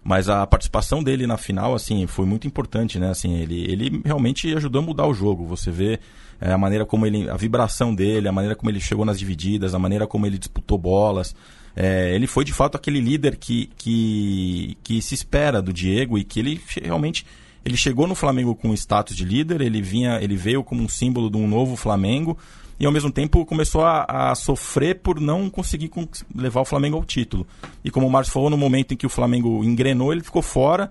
Mas 0.00 0.28
a 0.28 0.46
participação 0.46 1.02
dele 1.02 1.26
na 1.26 1.36
final, 1.36 1.74
assim, 1.74 2.06
foi 2.06 2.24
muito 2.24 2.46
importante, 2.46 3.00
né? 3.00 3.10
Assim, 3.10 3.34
ele, 3.34 3.68
ele 3.68 4.00
realmente 4.04 4.54
ajudou 4.54 4.80
a 4.80 4.84
mudar 4.84 5.08
o 5.08 5.14
jogo. 5.14 5.44
Você 5.44 5.72
vê 5.72 5.98
é, 6.40 6.52
a 6.52 6.58
maneira 6.58 6.84
como 6.84 7.06
ele, 7.06 7.28
a 7.28 7.36
vibração 7.36 7.94
dele, 7.94 8.28
a 8.28 8.32
maneira 8.32 8.54
como 8.54 8.70
ele 8.70 8.80
chegou 8.80 9.04
nas 9.04 9.18
divididas, 9.18 9.74
a 9.74 9.78
maneira 9.78 10.06
como 10.06 10.26
ele 10.26 10.38
disputou 10.38 10.78
bolas. 10.78 11.34
É, 11.76 12.14
ele 12.14 12.26
foi 12.26 12.44
de 12.44 12.52
fato 12.52 12.76
aquele 12.76 13.00
líder 13.00 13.36
que, 13.36 13.70
que, 13.76 14.76
que 14.82 15.02
se 15.02 15.14
espera 15.14 15.60
do 15.60 15.72
Diego 15.72 16.16
e 16.16 16.24
que 16.24 16.38
ele 16.38 16.60
realmente 16.82 17.26
ele 17.64 17.76
chegou 17.76 18.06
no 18.06 18.14
Flamengo 18.14 18.54
com 18.54 18.74
status 18.74 19.16
de 19.16 19.24
líder, 19.24 19.62
ele 19.62 19.80
vinha, 19.80 20.18
ele 20.20 20.36
veio 20.36 20.62
como 20.62 20.82
um 20.82 20.88
símbolo 20.88 21.30
de 21.30 21.38
um 21.38 21.48
novo 21.48 21.76
Flamengo 21.76 22.36
e 22.78 22.84
ao 22.84 22.92
mesmo 22.92 23.10
tempo 23.10 23.46
começou 23.46 23.82
a, 23.82 24.30
a 24.30 24.34
sofrer 24.34 25.00
por 25.00 25.20
não 25.20 25.48
conseguir 25.48 25.90
levar 26.34 26.60
o 26.60 26.64
Flamengo 26.64 26.96
ao 26.96 27.04
título. 27.04 27.46
E 27.82 27.90
como 27.90 28.06
o 28.06 28.10
Márcio 28.10 28.32
falou, 28.32 28.50
no 28.50 28.56
momento 28.56 28.92
em 28.92 28.96
que 28.96 29.06
o 29.06 29.10
Flamengo 29.10 29.64
engrenou, 29.64 30.12
ele 30.12 30.22
ficou 30.22 30.42
fora 30.42 30.90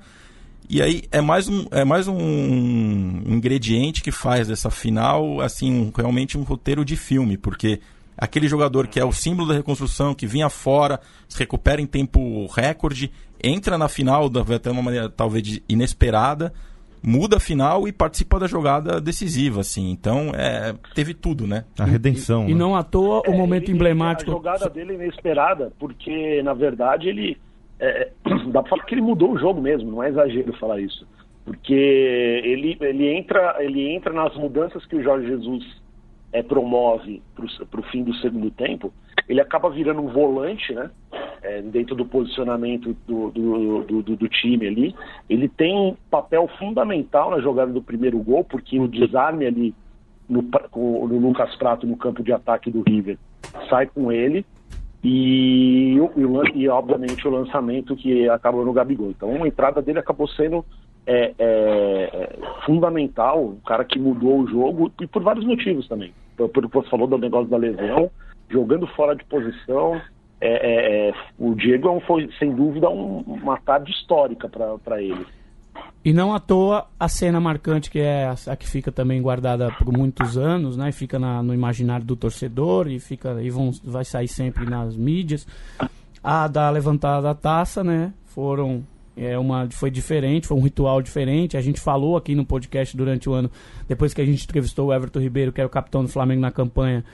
e 0.69 0.82
aí 0.82 1.04
é 1.12 1.21
mais 1.21 1.47
um, 1.47 1.65
é 1.71 1.84
mais 1.84 2.08
um 2.08 3.21
ingrediente 3.26 4.02
que 4.02 4.12
faz 4.12 4.47
dessa 4.47 4.69
final, 4.69 5.41
assim, 5.41 5.71
um, 5.71 5.91
realmente 5.95 6.38
um 6.38 6.43
roteiro 6.43 6.84
de 6.86 6.95
filme, 6.95 7.38
porque 7.38 7.80
aquele 8.17 8.47
jogador 8.47 8.88
que 8.88 8.99
é 8.99 9.06
o 9.06 9.12
símbolo 9.12 9.47
da 9.47 9.54
reconstrução, 9.54 10.13
que 10.13 10.26
vinha 10.26 10.49
fora, 10.49 10.99
se 11.28 11.38
recupera 11.38 11.82
em 11.82 11.86
tempo 11.86 12.45
recorde, 12.47 13.12
entra 13.43 13.78
na 13.78 13.88
final 13.88 14.30
da, 14.30 14.41
até 14.41 14.71
uma 14.71 14.82
maneira 14.82 15.10
talvez 15.10 15.60
inesperada, 15.67 16.54
muda 17.04 17.38
a 17.38 17.39
final 17.39 17.86
e 17.88 17.91
participa 17.91 18.39
da 18.39 18.47
jogada 18.47 19.02
decisiva, 19.02 19.60
assim. 19.60 19.91
Então, 19.91 20.32
é, 20.34 20.73
teve 20.95 21.13
tudo, 21.13 21.45
né? 21.45 21.65
A 21.78 21.84
redenção. 21.84 22.43
E, 22.43 22.45
né? 22.45 22.52
e 22.52 22.56
não 22.56 22.76
à 22.76 22.84
toa 22.84 23.21
o 23.28 23.34
é, 23.34 23.38
momento 23.38 23.65
ele, 23.65 23.73
emblemático. 23.73 24.32
A 24.32 24.34
jogada 24.34 24.69
dele 24.69 24.93
é 24.93 24.95
inesperada, 24.95 25.73
porque 25.78 26.41
na 26.41 26.54
verdade 26.54 27.10
ele 27.10 27.38
é, 27.84 28.12
dá 28.52 28.62
para 28.62 28.69
falar 28.69 28.86
que 28.86 28.96
ele 28.96 29.02
mudou 29.02 29.32
o 29.32 29.39
jogo 29.39 29.62
mesmo, 29.62 29.91
não 29.91 30.04
é 30.04 30.10
exagero 30.10 30.54
falar 30.54 30.80
isso. 30.80 31.08
Porque 31.46 31.74
ele, 31.74 32.78
ele, 32.80 33.08
entra, 33.10 33.58
ele 33.60 33.89
entra 33.89 34.13
nas 34.13 34.34
mudanças 34.36 34.86
que 34.86 34.96
o 34.96 35.04
Jorge 35.04 35.28
Jesus 35.28 35.82
é, 36.32 36.41
promove 36.41 37.22
para 37.36 37.80
o 37.80 37.84
fim 37.84 38.04
do 38.04 38.13
segundo 38.15 38.50
tempo, 38.50 38.93
ele 39.28 39.41
acaba 39.41 39.69
virando 39.69 40.02
um 40.02 40.08
volante, 40.08 40.74
né? 40.74 40.89
É, 41.41 41.62
dentro 41.62 41.93
do 41.93 42.06
posicionamento 42.06 42.96
do, 43.06 43.30
do, 43.32 43.84
do, 43.84 44.15
do, 44.15 44.30
time 44.30 44.65
ali. 44.65 44.96
Ele 45.30 45.50
tem 45.50 45.98
papel 46.10 46.50
fundamental 46.58 47.32
na 47.32 47.41
jogada 47.41 47.72
do 47.74 47.82
primeiro 47.82 48.17
gol, 48.19 48.46
porque 48.46 48.80
o 48.80 48.88
desarme 48.88 49.46
ali 49.46 49.76
no, 50.30 50.41
no 50.41 51.19
Lucas 51.19 51.54
Prato 51.58 51.86
no 51.86 51.98
campo 51.98 52.24
de 52.24 52.32
ataque 52.32 52.72
do 52.72 52.82
River 52.88 53.17
sai 53.69 53.88
com 53.88 54.10
ele. 54.10 54.46
E, 55.04 55.98
e, 55.98 56.62
e, 56.62 56.70
obviamente 56.70 57.28
o 57.28 57.32
lançamento 57.32 57.96
que 57.96 58.30
acabou 58.30 58.63
no 58.63 58.72
Gabigol. 58.72 59.12
Então 59.12 59.44
a 59.44 59.48
entrada 59.48 59.82
dele 59.82 60.00
acabou 60.00 60.28
sendo 60.30 60.66
é, 61.06 61.34
é, 61.38 62.39
fundamental, 62.66 63.44
um 63.44 63.60
cara 63.68 63.84
que 63.84 64.00
mudou 64.00 64.39
o 64.39 64.48
jogo 64.48 64.92
e 65.02 65.08
por 65.08 65.22
vários 65.22 65.46
motivos 65.46 65.88
também. 65.88 66.13
Por, 66.38 66.50
por 66.50 66.68
você 66.68 66.89
falou 66.89 67.08
do 67.08 67.18
negócio 67.18 67.50
da 67.50 67.58
lesão, 67.58 68.10
jogando 68.50 68.88
fora 68.88 69.16
de 69.16 69.26
posição. 69.26 70.00
É, 70.39 70.50
é, 70.50 71.10
é 71.10 71.13
o 71.38 71.54
Diego 71.54 71.89
é 71.89 72.00
foi, 72.02 72.30
sem 72.39 72.54
dúvida, 72.54 72.89
um, 72.89 73.20
uma 73.20 73.58
tarde 73.58 73.92
histórica 73.92 74.50
para 74.50 75.02
ele. 75.02 75.26
E 76.06 76.12
não 76.12 76.34
à 76.34 76.40
toa 76.40 76.86
a 77.00 77.08
cena 77.08 77.40
marcante 77.40 77.90
que 77.90 78.00
é 78.00 78.28
a, 78.48 78.56
que 78.56 78.68
fica 78.68 78.92
também 78.92 79.22
guardada 79.22 79.72
por 79.72 79.92
muitos 79.92 80.38
anos, 80.38 80.76
né? 80.76 80.92
Fica 80.92 81.18
na, 81.18 81.42
no 81.42 81.54
imaginário 81.54 82.06
do 82.06 82.16
torcedor 82.16 82.90
e 82.90 83.00
fica 83.00 83.42
e 83.42 83.50
vão, 83.50 83.72
vai 83.84 84.04
sair 84.04 84.28
sempre 84.28 84.66
nas 84.66 84.96
mídias. 84.96 85.48
A 86.22 86.48
da 86.48 86.70
levantada 86.70 87.22
da 87.22 87.34
taça, 87.34 87.84
né? 87.84 88.14
Foram 88.26 88.84
é 89.16 89.38
uma 89.38 89.70
foi 89.70 89.92
diferente, 89.92 90.48
foi 90.48 90.58
um 90.58 90.62
ritual 90.62 91.02
diferente. 91.02 91.56
A 91.56 91.62
gente 91.62 91.80
falou 91.80 92.18
aqui 92.18 92.36
no 92.36 92.46
podcast 92.46 92.98
durante 92.98 93.30
o 93.30 93.34
ano, 93.34 93.50
depois 93.88 94.14
que 94.14 94.22
a 94.22 94.26
gente 94.26 94.44
entrevistou 94.44 94.88
o 94.88 94.94
Everton 94.94 95.20
Ribeiro, 95.20 95.54
que 95.54 95.62
era 95.62 95.68
o 95.68 95.72
capitão 95.72 96.04
do 96.04 96.10
Flamengo 96.10 96.42
na 96.42 96.52
campanha, 96.52 97.06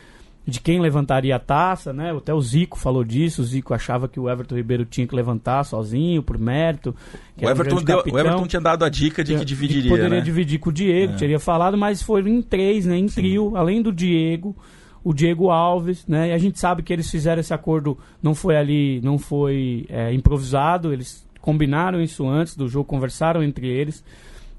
de 0.45 0.60
quem 0.60 0.80
levantaria 0.80 1.36
a 1.36 1.39
taça, 1.39 1.93
né? 1.93 2.12
Até 2.12 2.34
o 2.34 2.41
Zico 2.41 2.78
falou 2.78 3.04
disso. 3.04 3.41
O 3.41 3.45
Zico 3.45 3.73
achava 3.73 4.08
que 4.08 4.19
o 4.19 4.30
Everton 4.30 4.56
Ribeiro 4.56 4.86
tinha 4.86 5.06
que 5.06 5.15
levantar 5.15 5.63
sozinho, 5.63 6.23
por 6.23 6.38
mérito. 6.38 6.95
O 7.41 7.47
Everton, 7.47 7.82
deu, 7.84 8.04
o 8.12 8.19
Everton 8.19 8.47
tinha 8.47 8.62
dado 8.62 8.84
a 8.84 8.89
dica 8.89 9.23
de 9.23 9.38
que 9.38 9.45
dividiria. 9.45 9.84
Que 9.84 9.89
poderia 9.89 10.17
né? 10.17 10.21
dividir 10.21 10.60
com 10.60 10.69
o 10.69 10.73
Diego, 10.73 11.13
é. 11.13 11.15
teria 11.15 11.39
falado, 11.39 11.78
mas 11.78 12.02
foi 12.02 12.21
em 12.21 12.41
três, 12.41 12.86
né? 12.86 12.97
Em 12.97 13.08
Sim. 13.08 13.21
trio, 13.21 13.56
além 13.56 13.82
do 13.82 13.91
Diego, 13.91 14.56
o 15.04 15.13
Diego 15.13 15.49
Alves, 15.49 16.06
né? 16.08 16.30
E 16.30 16.32
a 16.32 16.38
gente 16.38 16.60
sabe 16.60 16.84
que 16.84 16.91
eles 16.91 17.10
fizeram 17.10 17.39
esse 17.39 17.54
acordo, 17.54 17.97
não 18.21 18.34
foi 18.34 18.58
ali, 18.58 18.99
não 19.02 19.17
foi 19.17 19.86
é, 19.89 20.13
improvisado, 20.13 20.91
eles 20.91 21.28
combinaram 21.41 22.02
isso 22.02 22.28
antes 22.28 22.56
do 22.56 22.67
jogo, 22.67 22.86
conversaram 22.86 23.43
entre 23.43 23.67
eles. 23.67 24.04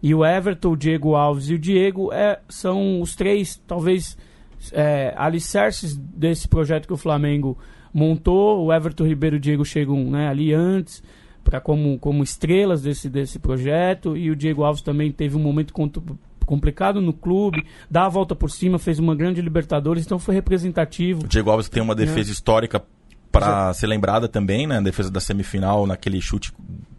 E 0.02 0.14
o 0.14 0.24
Everton, 0.24 0.72
o 0.72 0.76
Diego 0.76 1.14
Alves 1.14 1.50
e 1.50 1.54
o 1.54 1.58
Diego 1.58 2.10
é, 2.12 2.38
são 2.48 3.02
os 3.02 3.14
três, 3.14 3.60
talvez 3.66 4.16
é, 4.72 5.14
alicerces 5.16 5.96
desse 5.96 6.48
projeto 6.48 6.86
que 6.86 6.92
o 6.92 6.96
Flamengo 6.96 7.56
montou. 7.92 8.64
O 8.64 8.72
Everton 8.72 9.06
Ribeiro 9.06 9.36
e 9.36 9.38
o 9.38 9.40
Diego 9.40 9.64
chegam 9.64 10.10
né, 10.10 10.28
ali 10.28 10.52
antes 10.52 11.02
para 11.42 11.60
como, 11.60 11.98
como 11.98 12.22
estrelas 12.22 12.82
desse, 12.82 13.08
desse 13.08 13.38
projeto 13.38 14.16
e 14.16 14.30
o 14.30 14.36
Diego 14.36 14.62
Alves 14.62 14.82
também 14.82 15.10
teve 15.10 15.36
um 15.36 15.40
momento 15.40 15.72
complicado 16.44 17.00
no 17.00 17.12
clube, 17.12 17.64
dá 17.90 18.06
a 18.06 18.08
volta 18.08 18.34
por 18.34 18.50
cima, 18.50 18.78
fez 18.78 18.98
uma 18.98 19.14
grande 19.14 19.40
Libertadores, 19.40 20.04
então 20.04 20.18
foi 20.18 20.34
representativo. 20.34 21.24
O 21.24 21.28
Diego 21.28 21.50
Alves 21.50 21.68
tem 21.68 21.82
uma 21.82 21.94
defesa 21.94 22.30
é. 22.30 22.32
histórica 22.32 22.82
para 23.32 23.72
ser 23.72 23.86
lembrada 23.86 24.28
também, 24.28 24.66
né? 24.66 24.80
Defesa 24.80 25.10
da 25.10 25.20
semifinal, 25.20 25.86
naquele 25.86 26.20
chute 26.20 26.52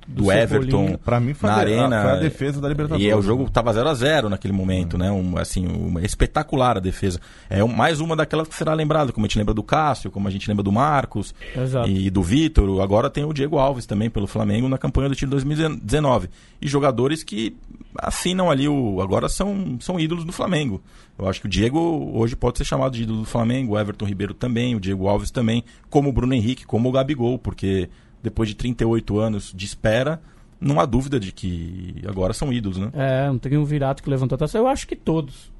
do, 0.08 0.24
do 0.24 0.32
Everton 0.32 0.98
para 0.98 1.20
mim 1.20 1.34
foi 1.34 1.50
na 1.50 1.56
a, 1.56 1.60
arena 1.60 2.02
foi 2.02 2.12
a 2.12 2.16
defesa 2.16 2.60
da 2.60 2.68
Libertadores. 2.68 3.06
E 3.06 3.10
é, 3.10 3.16
o 3.16 3.22
jogo 3.22 3.50
tava 3.50 3.72
0 3.72 3.88
a 3.88 3.94
0 3.94 4.30
naquele 4.30 4.54
momento, 4.54 4.98
né? 4.98 5.12
Um, 5.12 5.38
assim, 5.38 5.68
uma, 5.68 6.02
espetacular 6.02 6.78
a 6.78 6.80
defesa. 6.80 7.20
É 7.50 7.64
um, 7.64 7.68
mais 7.68 8.00
uma 8.00 8.16
daquelas 8.16 8.48
que 8.48 8.56
será 8.56 8.74
lembrada, 8.74 9.12
como 9.12 9.26
a 9.26 9.28
gente 9.28 9.38
lembra 9.38 9.54
do 9.54 9.64
Cássio, 9.64 10.12
como 10.12 10.28
a 10.28 10.32
gente 10.32 10.48
lembra 10.48 10.64
do 10.64 10.72
Marcos 10.72 11.34
Exato. 11.56 11.90
e 11.90 12.10
do 12.10 12.22
Vitor. 12.22 12.82
Agora 12.82 13.10
tem 13.10 13.24
o 13.24 13.34
Diego 13.34 13.58
Alves 13.58 13.86
também 13.86 14.10
pelo 14.10 14.28
Flamengo 14.28 14.68
na 14.68 14.78
campanha 14.78 15.10
do 15.10 15.16
time 15.16 15.30
2019. 15.32 16.30
E 16.62 16.68
jogadores 16.68 17.24
que 17.24 17.56
assinam 17.98 18.50
ali 18.50 18.68
o 18.68 19.02
agora 19.02 19.28
são 19.28 19.78
são 19.80 20.00
ídolos 20.00 20.26
do 20.26 20.32
Flamengo. 20.32 20.82
Eu 21.18 21.30
acho 21.30 21.40
que 21.40 21.46
o 21.46 21.50
Diego 21.50 22.12
hoje 22.14 22.36
pode 22.36 22.58
ser 22.58 22.66
chamado 22.66 22.94
de 22.94 23.04
ídolo 23.04 23.20
do 23.20 23.26
Flamengo, 23.26 23.74
o 23.74 23.80
Everton 23.80 24.06
Ribeiro 24.06 24.34
também, 24.34 24.76
o 24.76 24.80
Diego 24.80 25.08
Alves 25.08 25.30
também, 25.30 25.64
como 25.90 26.10
o 26.10 26.12
Bruno 26.12 26.34
Henrique, 26.34 26.66
como 26.66 26.90
o 26.90 26.92
Gabigol, 26.92 27.38
porque 27.38 27.90
depois 28.22 28.50
de 28.50 28.56
38 28.56 29.20
anos 29.20 29.54
de 29.56 29.66
espera, 29.66 30.22
não 30.60 30.80
há 30.80 30.86
dúvida 30.86 31.20
de 31.20 31.32
que 31.32 31.96
agora 32.08 32.34
são 32.34 32.54
ídolos, 32.54 32.78
né? 32.78 32.92
É, 32.94 33.28
não 33.28 33.40
tem 33.40 33.58
um 33.58 33.66
Virato 33.66 34.04
que 34.04 34.10
levantou 34.10 34.36
a 34.36 34.40
taça. 34.40 34.58
Eu 34.58 34.68
acho 34.68 34.88
que 34.88 34.96
todos. 34.96 35.52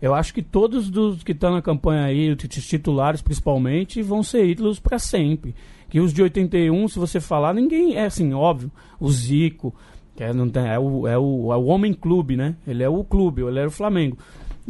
Eu 0.00 0.14
acho 0.14 0.32
que 0.32 0.42
todos 0.42 0.90
dos 0.90 1.22
que 1.22 1.32
estão 1.32 1.52
na 1.52 1.62
campanha 1.62 2.04
aí, 2.04 2.30
os 2.30 2.66
titulares 2.66 3.20
principalmente, 3.20 4.02
vão 4.02 4.22
ser 4.22 4.46
ídolos 4.46 4.78
para 4.78 4.98
sempre. 4.98 5.54
Que 5.88 6.00
os 6.00 6.12
de 6.12 6.22
81, 6.22 6.88
se 6.88 6.98
você 6.98 7.20
falar, 7.20 7.54
ninguém. 7.54 7.96
É 7.96 8.04
assim, 8.04 8.32
óbvio. 8.32 8.70
O 9.00 9.10
Zico, 9.10 9.74
que 10.14 10.24
é, 10.24 10.32
não 10.32 10.48
tem, 10.48 10.66
é, 10.66 10.78
o, 10.78 11.06
é, 11.06 11.16
o, 11.16 11.52
é 11.52 11.56
o 11.56 11.64
homem 11.66 11.94
clube, 11.94 12.36
né? 12.36 12.56
Ele 12.66 12.82
é 12.82 12.88
o 12.88 13.04
clube, 13.04 13.42
ele 13.42 13.58
era 13.58 13.68
o 13.68 13.72
Flamengo. 13.72 14.18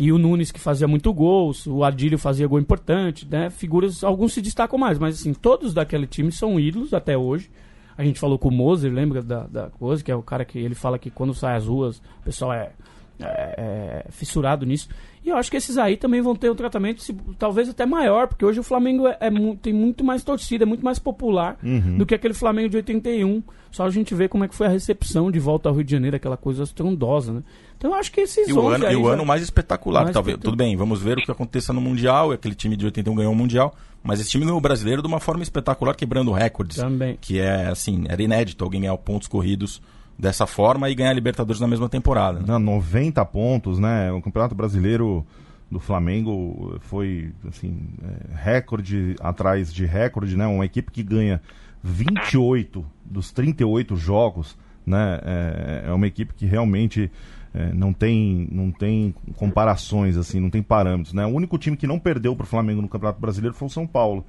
E 0.01 0.13
o 0.13 0.17
Nunes 0.17 0.53
que 0.53 0.61
fazia 0.61 0.87
muito 0.87 1.13
gols, 1.13 1.67
o 1.67 1.83
Adílio 1.83 2.17
fazia 2.17 2.47
gol 2.47 2.61
importante, 2.61 3.27
né? 3.29 3.51
Figuras, 3.51 4.05
alguns 4.05 4.33
se 4.33 4.41
destacam 4.41 4.79
mais, 4.79 4.97
mas 4.97 5.17
assim, 5.19 5.35
todos 5.35 5.75
daquele 5.75 6.07
time 6.07 6.31
são 6.31 6.59
ídolos 6.61 6.95
até 6.95 7.19
hoje. 7.19 7.51
A 7.97 8.05
gente 8.05 8.21
falou 8.21 8.39
com 8.39 8.49
o 8.49 8.53
Moser, 8.53 8.93
lembra 8.93 9.21
da, 9.21 9.49
da 9.49 9.71
coisa, 9.71 10.05
que 10.05 10.13
é 10.13 10.15
o 10.15 10.23
cara 10.23 10.45
que 10.45 10.57
ele 10.57 10.77
fala 10.77 11.01
que 11.01 11.11
quando 11.11 11.35
sai 11.35 11.57
às 11.57 11.67
ruas, 11.67 11.99
o 12.21 12.25
pessoal 12.25 12.53
é, 12.53 12.71
é, 13.21 14.05
é 14.07 14.11
fissurado 14.11 14.65
nisso. 14.65 14.89
E 15.25 15.31
eu 15.31 15.37
acho 15.37 15.51
que 15.51 15.57
esses 15.57 15.77
aí 15.77 15.97
também 15.97 16.23
vão 16.23 16.35
ter 16.35 16.51
um 16.51 16.55
tratamento 16.55 17.03
se, 17.03 17.13
talvez 17.39 17.69
até 17.69 17.85
maior, 17.85 18.29
porque 18.29 18.45
hoje 18.45 18.61
o 18.61 18.63
Flamengo 18.63 19.07
é, 19.07 19.17
é 19.21 19.31
tem 19.61 19.73
muito 19.73 20.05
mais 20.05 20.23
torcida, 20.23 20.65
é 20.65 20.67
muito 20.67 20.85
mais 20.85 20.99
popular 20.99 21.59
uhum. 21.63 21.99
do 21.99 22.07
que 22.07 22.15
aquele 22.15 22.35
Flamengo 22.35 22.69
de 22.69 22.77
81. 22.77 23.43
Só 23.71 23.85
a 23.85 23.91
gente 23.91 24.15
vê 24.15 24.29
como 24.29 24.45
é 24.45 24.49
que 24.49 24.55
foi 24.55 24.67
a 24.67 24.71
recepção 24.71 25.31
de 25.31 25.39
volta 25.39 25.69
ao 25.69 25.75
Rio 25.75 25.85
de 25.85 25.91
Janeiro, 25.91 26.17
aquela 26.17 26.37
coisa 26.37 26.63
estrondosa, 26.63 27.33
né? 27.33 27.43
Então 27.77 27.91
eu 27.91 27.97
acho 27.97 28.11
que 28.11 28.23
esses 28.23 28.49
e 28.49 28.53
o 28.53 28.69
ano, 28.69 28.91
E 28.91 28.97
o 28.97 29.05
já... 29.05 29.13
ano 29.13 29.27
mais 29.27 29.43
espetacular, 29.43 30.05
mais 30.05 30.15
talvez. 30.15 30.39
Tudo 30.39 30.57
bem, 30.57 30.77
vamos 30.77 31.01
ver 31.01 31.19
o 31.19 31.23
que 31.23 31.31
aconteça 31.31 31.73
no 31.73 31.81
Mundial. 31.81 32.33
Aquele 32.33 32.55
time 32.55 32.77
de 32.77 32.87
81 32.87 33.15
ganhou 33.15 33.33
o 33.33 33.37
Mundial. 33.37 33.75
Mas 34.03 34.21
esse 34.21 34.31
time 34.31 34.45
ganhou 34.45 34.59
o 34.59 34.61
brasileiro 34.61 35.03
de 35.03 35.09
uma 35.09 35.21
forma 35.21 35.43
espetacular, 35.43 35.95
quebrando 35.95 36.33
recordes. 36.33 36.77
Também. 36.77 37.19
Que 37.21 37.41
é, 37.41 37.67
assim, 37.67 38.05
era 38.09 38.23
inédito 38.23 38.65
alguém 38.65 38.81
ganhar 38.81 38.97
pontos 38.97 39.29
corridos 39.29 39.83
dessa 40.19 40.47
forma 40.47 40.91
e 40.91 40.95
ganhar 40.95 41.11
a 41.11 41.15
Libertadores 41.15 41.61
na 41.61 41.69
mesma 41.69 41.89
temporada. 41.89 42.41
Né? 42.41 42.59
90 42.59 43.25
pontos, 43.27 43.79
né? 43.79 44.11
O 44.11 44.21
Campeonato 44.21 44.55
Brasileiro 44.55 45.25
do 45.71 45.79
Flamengo 45.79 46.79
foi, 46.81 47.33
assim, 47.47 47.89
é, 48.03 48.35
recorde 48.35 49.15
atrás 49.21 49.73
de 49.73 49.85
recorde, 49.85 50.37
né? 50.37 50.47
Uma 50.47 50.65
equipe 50.65 50.91
que 50.91 51.03
ganha 51.03 51.41
28 51.83 52.85
dos 53.05 53.31
38 53.31 53.95
jogos, 53.97 54.57
né? 54.85 55.21
É, 55.23 55.85
é 55.87 55.93
uma 55.93 56.07
equipe 56.07 56.35
que 56.35 56.47
realmente 56.47 57.11
é, 57.55 57.73
não 57.73 57.93
tem 57.93 58.49
não 58.51 58.71
tem 58.71 59.15
comparações 59.37 60.17
assim, 60.17 60.41
não 60.41 60.51
tem 60.51 60.63
parâmetros, 60.63 61.13
né? 61.15 61.27
O 61.27 61.31
único 61.31 61.57
time 61.59 61.77
que 61.77 61.87
não 61.87 61.99
perdeu 61.99 62.35
para 62.35 62.45
o 62.45 62.47
Flamengo 62.47 62.83
no 62.83 62.89
Campeonato 62.89 63.21
Brasileiro 63.21 63.55
foi 63.55 63.69
o 63.69 63.71
São 63.71 63.87
Paulo. 63.87 64.25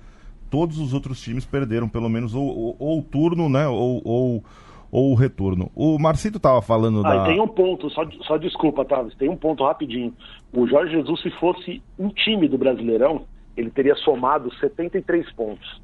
Todos 0.49 0.77
os 0.77 0.93
outros 0.93 1.21
times 1.21 1.45
perderam 1.45 1.87
pelo 1.87 2.09
menos 2.09 2.33
ou, 2.33 2.45
ou, 2.45 2.75
ou 2.79 2.99
o 2.99 3.03
turno, 3.03 3.47
né? 3.47 3.67
Ou, 3.67 4.01
ou, 4.03 4.43
ou, 4.91 5.11
o 5.11 5.15
retorno. 5.15 5.71
O 5.75 5.97
Marcito 5.99 6.37
estava 6.37 6.61
falando 6.61 7.05
ah, 7.05 7.17
da. 7.17 7.25
tem 7.25 7.39
um 7.39 7.47
ponto, 7.47 7.89
só, 7.89 8.05
só 8.21 8.37
desculpa, 8.37 8.85
Tavis, 8.85 9.15
tem 9.15 9.29
um 9.29 9.37
ponto 9.37 9.63
rapidinho. 9.63 10.13
O 10.53 10.67
Jorge 10.67 10.93
Jesus, 10.93 11.21
se 11.21 11.29
fosse 11.31 11.81
um 11.97 12.09
time 12.09 12.47
do 12.47 12.57
Brasileirão, 12.57 13.23
ele 13.55 13.69
teria 13.69 13.95
somado 13.95 14.53
73 14.55 15.31
pontos. 15.33 15.81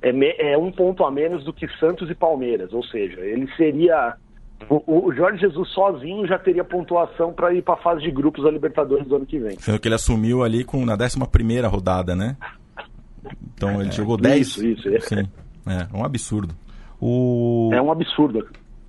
É, 0.00 0.12
me, 0.12 0.34
é 0.38 0.56
um 0.56 0.70
ponto 0.70 1.04
a 1.04 1.10
menos 1.10 1.44
do 1.44 1.52
que 1.52 1.68
Santos 1.78 2.08
e 2.08 2.14
Palmeiras, 2.14 2.72
ou 2.72 2.84
seja, 2.84 3.20
ele 3.20 3.48
seria 3.56 4.16
o, 4.68 5.12
Jorge 5.12 5.40
Jesus 5.40 5.68
sozinho 5.70 6.26
já 6.26 6.38
teria 6.38 6.64
pontuação 6.64 7.32
para 7.32 7.54
ir 7.54 7.62
para 7.62 7.74
a 7.74 7.76
fase 7.76 8.02
de 8.02 8.10
grupos 8.10 8.42
da 8.42 8.50
Libertadores 8.50 9.06
do 9.06 9.16
ano 9.16 9.26
que 9.26 9.38
vem. 9.38 9.56
Sendo 9.58 9.78
que 9.78 9.86
ele 9.86 9.94
assumiu 9.94 10.42
ali 10.42 10.64
com, 10.64 10.84
na 10.84 10.94
11 10.94 11.60
rodada, 11.68 12.16
né? 12.16 12.36
Então 13.54 13.80
ele 13.80 13.90
é, 13.90 13.92
jogou 13.92 14.16
10. 14.16 14.40
Isso, 14.40 14.66
isso. 14.66 14.88
É. 14.88 15.00
Sim. 15.00 15.28
É 15.66 15.96
um 15.96 16.04
absurdo. 16.04 16.54
O... 17.00 17.70
É 17.72 17.80
um 17.80 17.90
absurdo. 17.90 18.46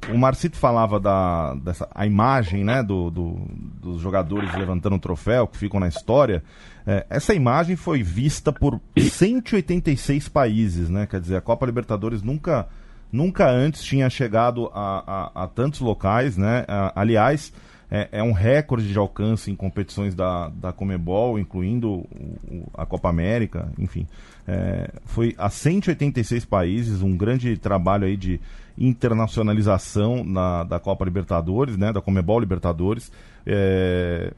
O 0.07 0.17
Marcito 0.17 0.57
falava 0.57 0.99
da 0.99 1.53
dessa, 1.55 1.87
a 1.93 2.05
imagem 2.05 2.63
né, 2.63 2.81
do, 2.81 3.11
do, 3.11 3.41
dos 3.81 4.01
jogadores 4.01 4.53
levantando 4.55 4.95
o 4.95 4.99
troféu, 4.99 5.45
que 5.45 5.57
ficam 5.57 5.79
na 5.79 5.87
história. 5.87 6.43
É, 6.87 7.05
essa 7.09 7.33
imagem 7.33 7.75
foi 7.75 8.01
vista 8.01 8.51
por 8.51 8.79
186 8.97 10.29
países, 10.29 10.89
né? 10.89 11.05
Quer 11.05 11.19
dizer, 11.19 11.35
a 11.35 11.41
Copa 11.41 11.65
Libertadores 11.65 12.23
nunca 12.23 12.67
nunca 13.11 13.49
antes 13.49 13.83
tinha 13.83 14.09
chegado 14.09 14.69
a, 14.73 15.31
a, 15.35 15.43
a 15.43 15.47
tantos 15.47 15.79
locais, 15.79 16.37
né? 16.37 16.63
aliás, 16.95 17.51
é, 17.91 18.07
é, 18.11 18.23
um 18.23 18.31
recorde 18.31 18.87
de 18.87 18.97
alcance 18.97 19.49
em 19.49 19.55
competições 19.55 20.13
da, 20.13 20.49
da 20.49 20.71
Comebol, 20.71 21.39
incluindo 21.39 21.89
o, 21.91 22.69
a 22.75 22.85
Copa 22.85 23.09
América, 23.09 23.67
enfim. 23.79 24.05
É, 24.51 24.89
foi 25.05 25.35
a 25.38 25.47
186 25.47 26.43
países, 26.43 27.03
um 27.03 27.15
grande 27.15 27.55
trabalho 27.55 28.07
aí 28.07 28.17
de 28.17 28.41
internacionalização 28.75 30.23
na, 30.23 30.63
da 30.63 30.79
Copa 30.79 31.05
Libertadores, 31.05 31.77
né? 31.77 31.93
Da 31.93 32.01
Comebol 32.01 32.39
Libertadores. 32.39 33.12
É, 33.45 34.33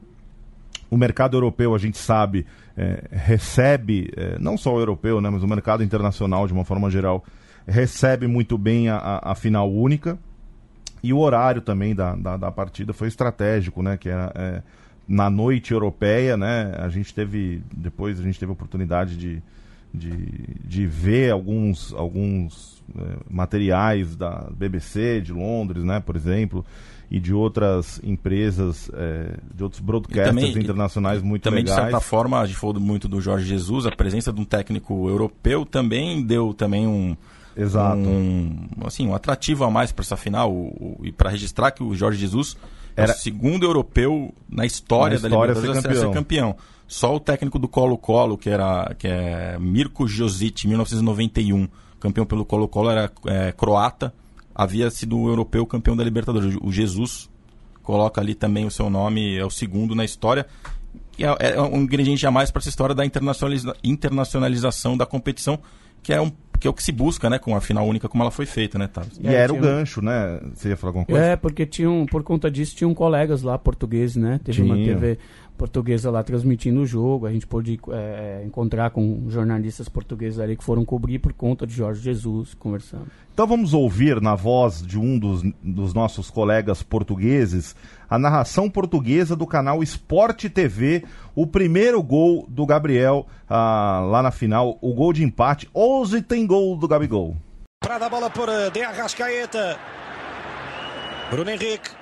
o 0.90 0.98
mercado 0.98 1.34
europeu, 1.34 1.74
a 1.74 1.78
gente 1.78 1.96
sabe, 1.96 2.44
é, 2.76 3.04
recebe, 3.10 4.12
é, 4.14 4.38
não 4.38 4.58
só 4.58 4.74
o 4.74 4.78
europeu, 4.78 5.18
né, 5.18 5.30
mas 5.30 5.42
o 5.42 5.48
mercado 5.48 5.82
internacional, 5.82 6.46
de 6.46 6.52
uma 6.52 6.66
forma 6.66 6.90
geral, 6.90 7.24
recebe 7.66 8.26
muito 8.26 8.58
bem 8.58 8.90
a, 8.90 9.18
a, 9.22 9.34
final 9.34 9.72
única. 9.72 10.18
E 11.02 11.10
o 11.14 11.18
horário 11.18 11.62
também 11.62 11.94
da, 11.94 12.14
da, 12.14 12.36
da, 12.36 12.52
partida 12.52 12.92
foi 12.92 13.08
estratégico, 13.08 13.82
né? 13.82 13.96
Que 13.96 14.10
era 14.10 14.30
é, 14.34 14.62
na 15.08 15.30
noite 15.30 15.72
europeia, 15.72 16.36
né? 16.36 16.74
A 16.76 16.90
gente 16.90 17.14
teve, 17.14 17.62
depois 17.74 18.20
a 18.20 18.22
gente 18.22 18.38
teve 18.38 18.50
a 18.50 18.52
oportunidade 18.52 19.16
de, 19.16 19.42
de, 19.92 20.56
de 20.64 20.86
ver 20.86 21.30
alguns, 21.30 21.92
alguns 21.92 22.82
é, 22.96 23.16
materiais 23.28 24.16
da 24.16 24.48
BBC 24.52 25.20
de 25.20 25.32
Londres, 25.32 25.84
né? 25.84 26.00
Por 26.00 26.16
exemplo, 26.16 26.64
e 27.10 27.20
de 27.20 27.34
outras 27.34 28.00
empresas, 28.02 28.90
é, 28.94 29.36
de 29.54 29.62
outros 29.62 29.80
broadcasters 29.80 30.28
também, 30.28 30.58
internacionais 30.58 31.20
muito 31.20 31.42
também, 31.42 31.60
legais. 31.60 31.76
Também, 31.76 31.90
de 31.90 31.92
certa 31.92 32.08
forma, 32.08 32.40
a 32.40 32.46
gente 32.46 32.58
falou 32.58 32.80
muito 32.80 33.06
do 33.06 33.20
Jorge 33.20 33.46
Jesus, 33.46 33.84
a 33.84 33.90
presença 33.90 34.32
de 34.32 34.40
um 34.40 34.44
técnico 34.44 35.08
europeu 35.08 35.66
também 35.66 36.22
deu 36.22 36.54
também 36.54 36.86
um... 36.86 37.14
Exato. 37.54 37.98
Um, 37.98 38.66
assim, 38.86 39.06
um 39.06 39.14
atrativo 39.14 39.62
a 39.64 39.70
mais 39.70 39.92
para 39.92 40.02
essa 40.02 40.16
final 40.16 40.50
o, 40.50 40.68
o, 40.68 41.00
e 41.02 41.12
para 41.12 41.28
registrar 41.28 41.70
que 41.70 41.82
o 41.82 41.94
Jorge 41.94 42.18
Jesus 42.18 42.56
era 42.96 43.12
é 43.12 43.14
o 43.14 43.18
segundo 43.18 43.66
europeu 43.66 44.34
na 44.48 44.64
história, 44.64 45.18
na 45.18 45.28
história 45.28 45.54
da 45.54 45.60
Libertadores 45.60 46.00
a 46.00 46.06
ser 46.06 46.14
campeão. 46.14 46.56
Só 46.92 47.16
o 47.16 47.18
técnico 47.18 47.58
do 47.58 47.66
Colo-Colo, 47.66 48.36
que 48.36 48.50
era 48.50 48.94
que 48.98 49.08
é 49.08 49.56
Mirko 49.58 50.06
Josic, 50.06 50.68
1991, 50.68 51.66
campeão 51.98 52.26
pelo 52.26 52.44
Colo-Colo, 52.44 52.90
era 52.90 53.10
é, 53.26 53.50
croata 53.52 54.12
havia 54.54 54.90
sido 54.90 55.18
o 55.18 55.28
europeu 55.28 55.66
campeão 55.66 55.96
da 55.96 56.04
Libertadores. 56.04 56.56
O 56.60 56.70
Jesus 56.70 57.30
coloca 57.82 58.20
ali 58.20 58.34
também 58.34 58.66
o 58.66 58.70
seu 58.70 58.88
nome, 58.90 59.36
é 59.36 59.44
o 59.44 59.50
segundo 59.50 59.94
na 59.94 60.04
história. 60.04 60.46
E 61.18 61.24
é, 61.24 61.36
é 61.40 61.60
um 61.62 61.78
ingrediente 61.78 62.26
a 62.26 62.30
mais 62.30 62.50
para 62.50 62.60
essa 62.60 62.68
história 62.68 62.94
da 62.94 63.04
internacionaliza 63.04 63.74
internacionalização 63.82 64.96
da 64.96 65.06
competição, 65.06 65.58
que 66.02 66.12
é 66.12 66.20
um 66.20 66.30
que 66.62 66.68
é 66.68 66.70
o 66.70 66.72
que 66.72 66.82
se 66.84 66.92
busca, 66.92 67.28
né, 67.28 67.40
com 67.40 67.56
a 67.56 67.60
final 67.60 67.84
única 67.84 68.08
como 68.08 68.22
ela 68.22 68.30
foi 68.30 68.46
feita, 68.46 68.78
né, 68.78 68.86
Thales? 68.86 69.18
E 69.20 69.26
era 69.26 69.52
o 69.52 69.58
gancho, 69.58 70.00
né? 70.00 70.38
Você 70.54 70.68
ia 70.68 70.76
falar 70.76 70.90
alguma 70.90 71.04
coisa? 71.04 71.20
É, 71.20 71.34
porque 71.34 71.66
tinham, 71.66 72.06
por 72.06 72.22
conta 72.22 72.48
disso, 72.48 72.76
tinham 72.76 72.94
colegas 72.94 73.42
lá 73.42 73.58
portugueses, 73.58 74.14
né? 74.14 74.38
Teve 74.44 74.62
Tinha. 74.62 74.72
uma 74.72 74.84
TV 74.84 75.18
portuguesa 75.56 76.10
lá 76.10 76.22
transmitindo 76.22 76.80
o 76.80 76.86
jogo. 76.86 77.26
A 77.26 77.32
gente 77.32 77.46
pôde 77.46 77.78
é, 77.90 78.42
encontrar 78.44 78.90
com 78.90 79.24
jornalistas 79.28 79.88
portugueses 79.88 80.38
ali 80.38 80.56
que 80.56 80.64
foram 80.64 80.84
cobrir 80.84 81.18
por 81.18 81.32
conta 81.32 81.66
de 81.66 81.74
Jorge 81.74 82.02
Jesus, 82.02 82.54
conversando. 82.54 83.06
Então 83.32 83.46
vamos 83.46 83.72
ouvir 83.72 84.20
na 84.20 84.34
voz 84.34 84.82
de 84.82 84.98
um 84.98 85.18
dos, 85.18 85.42
dos 85.62 85.94
nossos 85.94 86.30
colegas 86.30 86.82
portugueses 86.82 87.74
a 88.12 88.18
narração 88.18 88.68
portuguesa 88.68 89.34
do 89.34 89.46
canal 89.46 89.82
Esporte 89.82 90.50
TV, 90.50 91.02
o 91.34 91.46
primeiro 91.46 92.02
gol 92.02 92.44
do 92.46 92.66
Gabriel 92.66 93.26
ah, 93.48 94.06
lá 94.06 94.22
na 94.22 94.30
final, 94.30 94.76
o 94.82 94.92
gol 94.92 95.14
de 95.14 95.24
empate. 95.24 95.66
Hoje 95.72 96.20
tem 96.20 96.46
gol 96.46 96.76
do 96.76 96.86
Gabigol. 96.86 97.34
Para 97.82 97.96
a 97.96 98.08
bola 98.10 98.28
por 98.28 98.48
De 98.70 98.82
Arrascaeta. 98.82 99.78
Bruno 101.30 101.50
Henrique. 101.50 102.01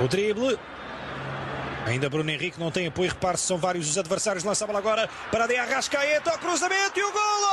O 0.00 0.06
drible. 0.06 0.58
Ainda 1.86 2.08
Bruno 2.08 2.30
Henrique 2.30 2.60
não 2.60 2.70
tem 2.70 2.86
apoio. 2.86 3.10
Repare-se, 3.10 3.44
são 3.44 3.58
vários 3.58 3.90
os 3.90 3.98
adversários. 3.98 4.44
Lança 4.44 4.64
a 4.64 4.66
bola 4.66 4.78
agora 4.78 5.08
para 5.30 5.46
De 5.46 5.56
Arrascaeta. 5.56 6.34
O 6.34 6.38
cruzamento 6.38 7.00
e 7.00 7.02
o 7.02 7.12
golo! 7.12 7.48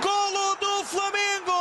Golo 0.00 0.56
do 0.56 0.84
Flamengo! 0.84 1.52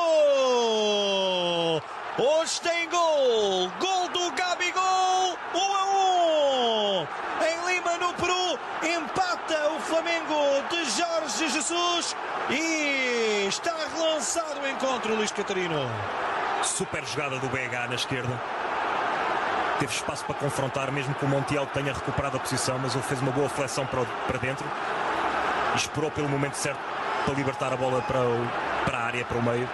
Hoje 2.18 2.62
tem 2.62 2.90
gol! 2.90 3.70
Gol 3.80 4.10
do 4.10 4.32
Gabigol! 4.32 5.38
1 5.54 5.60
a 5.60 5.84
1! 7.02 7.08
Em 7.46 7.66
Lima, 7.74 7.98
no 7.98 8.14
Peru, 8.14 8.58
empata 8.82 9.70
o 9.76 9.80
Flamengo 9.82 10.64
de 10.70 10.86
Jorge 10.90 11.50
Jesus 11.50 12.16
e 12.50 13.46
está 13.48 13.76
relançado 13.96 14.60
o 14.62 14.68
encontro, 14.68 15.14
Luís 15.16 15.32
Catarino. 15.32 15.88
Super 16.64 17.04
jogada 17.06 17.40
do 17.40 17.48
BH 17.48 17.90
na 17.90 17.96
esquerda. 17.96 18.42
Teve 19.80 19.92
espaço 19.94 20.24
para 20.26 20.36
confrontar, 20.36 20.92
mesmo 20.92 21.16
que 21.16 21.26
o 21.26 21.28
Montiel 21.28 21.66
tenha 21.68 21.92
recuperado 21.92 22.38
a 22.38 22.40
posição, 22.40 22.78
mas 22.78 22.94
ele 22.94 23.04
fez 23.04 23.20
uma 23.20 23.32
boa 23.32 23.50
flexão 23.50 23.86
para, 23.86 24.06
para 24.28 24.38
dentro 24.38 24.66
e 25.74 25.78
esperou 25.78 26.12
pelo 26.12 26.30
momento 26.30 26.54
certo 26.54 26.80
para 27.26 27.34
libertar 27.34 27.74
a 27.74 27.76
bola 27.76 28.02
para, 28.04 28.20
o, 28.22 28.48
para 28.86 28.98
a 28.98 29.02
área, 29.06 29.26
para 29.26 29.38
o 29.38 29.44
meio. 29.44 29.68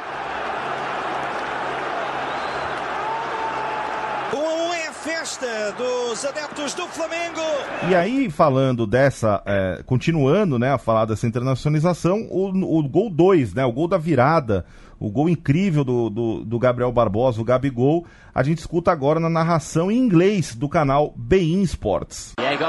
Um 4.34 4.73
é 4.73 4.88
a 4.88 4.93
festa 5.28 5.74
dos 5.74 6.24
adeptos 6.24 6.74
do 6.74 6.88
Flamengo. 6.88 7.42
E 7.90 7.96
aí, 7.96 8.30
falando 8.30 8.88
dessa, 8.88 9.44
é, 9.46 9.84
continuando 9.86 10.58
né, 10.58 10.72
a 10.72 10.78
falar 10.78 11.04
dessa 11.04 11.28
internacionalização, 11.28 12.26
o, 12.32 12.80
o 12.80 12.88
gol 12.88 13.10
2, 13.10 13.54
né, 13.54 13.66
o 13.66 13.72
gol 13.72 13.90
da 13.90 13.98
virada 13.98 14.66
o 15.00 15.12
gol 15.12 15.30
incrível 15.30 15.84
do, 15.84 16.10
do, 16.10 16.44
do, 16.44 16.58
Gabriel 16.58 16.92
Barbosa, 16.92 17.40
o 17.40 17.44
Gabigol, 17.44 18.08
a 18.34 18.42
gente 18.42 18.58
escuta 18.58 18.92
agora 18.92 19.20
na 19.20 19.30
narração 19.30 19.92
em 19.92 19.98
inglês 19.98 20.56
do 20.56 20.68
canal 20.68 21.13
Bein 21.16 21.62
Sports. 21.62 22.34
Yeah, 22.40 22.58
go. 22.58 22.66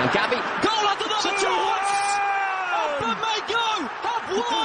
And 0.00 0.10
Gabi, 0.14 0.36
goal 0.62 0.88
after 0.88 1.08
the 1.08 1.14
chance! 1.20 1.44
Flamengo 2.98 3.90
have 4.02 4.30
won 4.34 4.63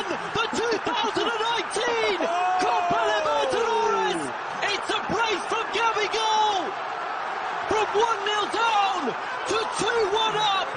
1 7.99 8.07
0 8.25 8.47
down 8.55 9.01
to 9.51 9.57
2 9.59 9.85
1 9.85 10.35
up 10.55 10.69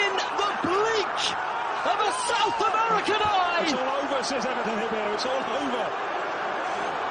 in 0.00 0.10
the 0.40 0.50
blink 0.64 1.16
of 1.84 1.96
a 2.00 2.12
South 2.24 2.58
American 2.64 3.20
eye. 3.20 3.60
It's 3.62 3.72
all 3.74 3.90
over, 4.00 4.24
says 4.24 4.44
Everton 4.46 4.76
Ribeiro. 4.80 5.12
It's 5.12 5.26
all 5.26 5.44
over. 5.60 5.84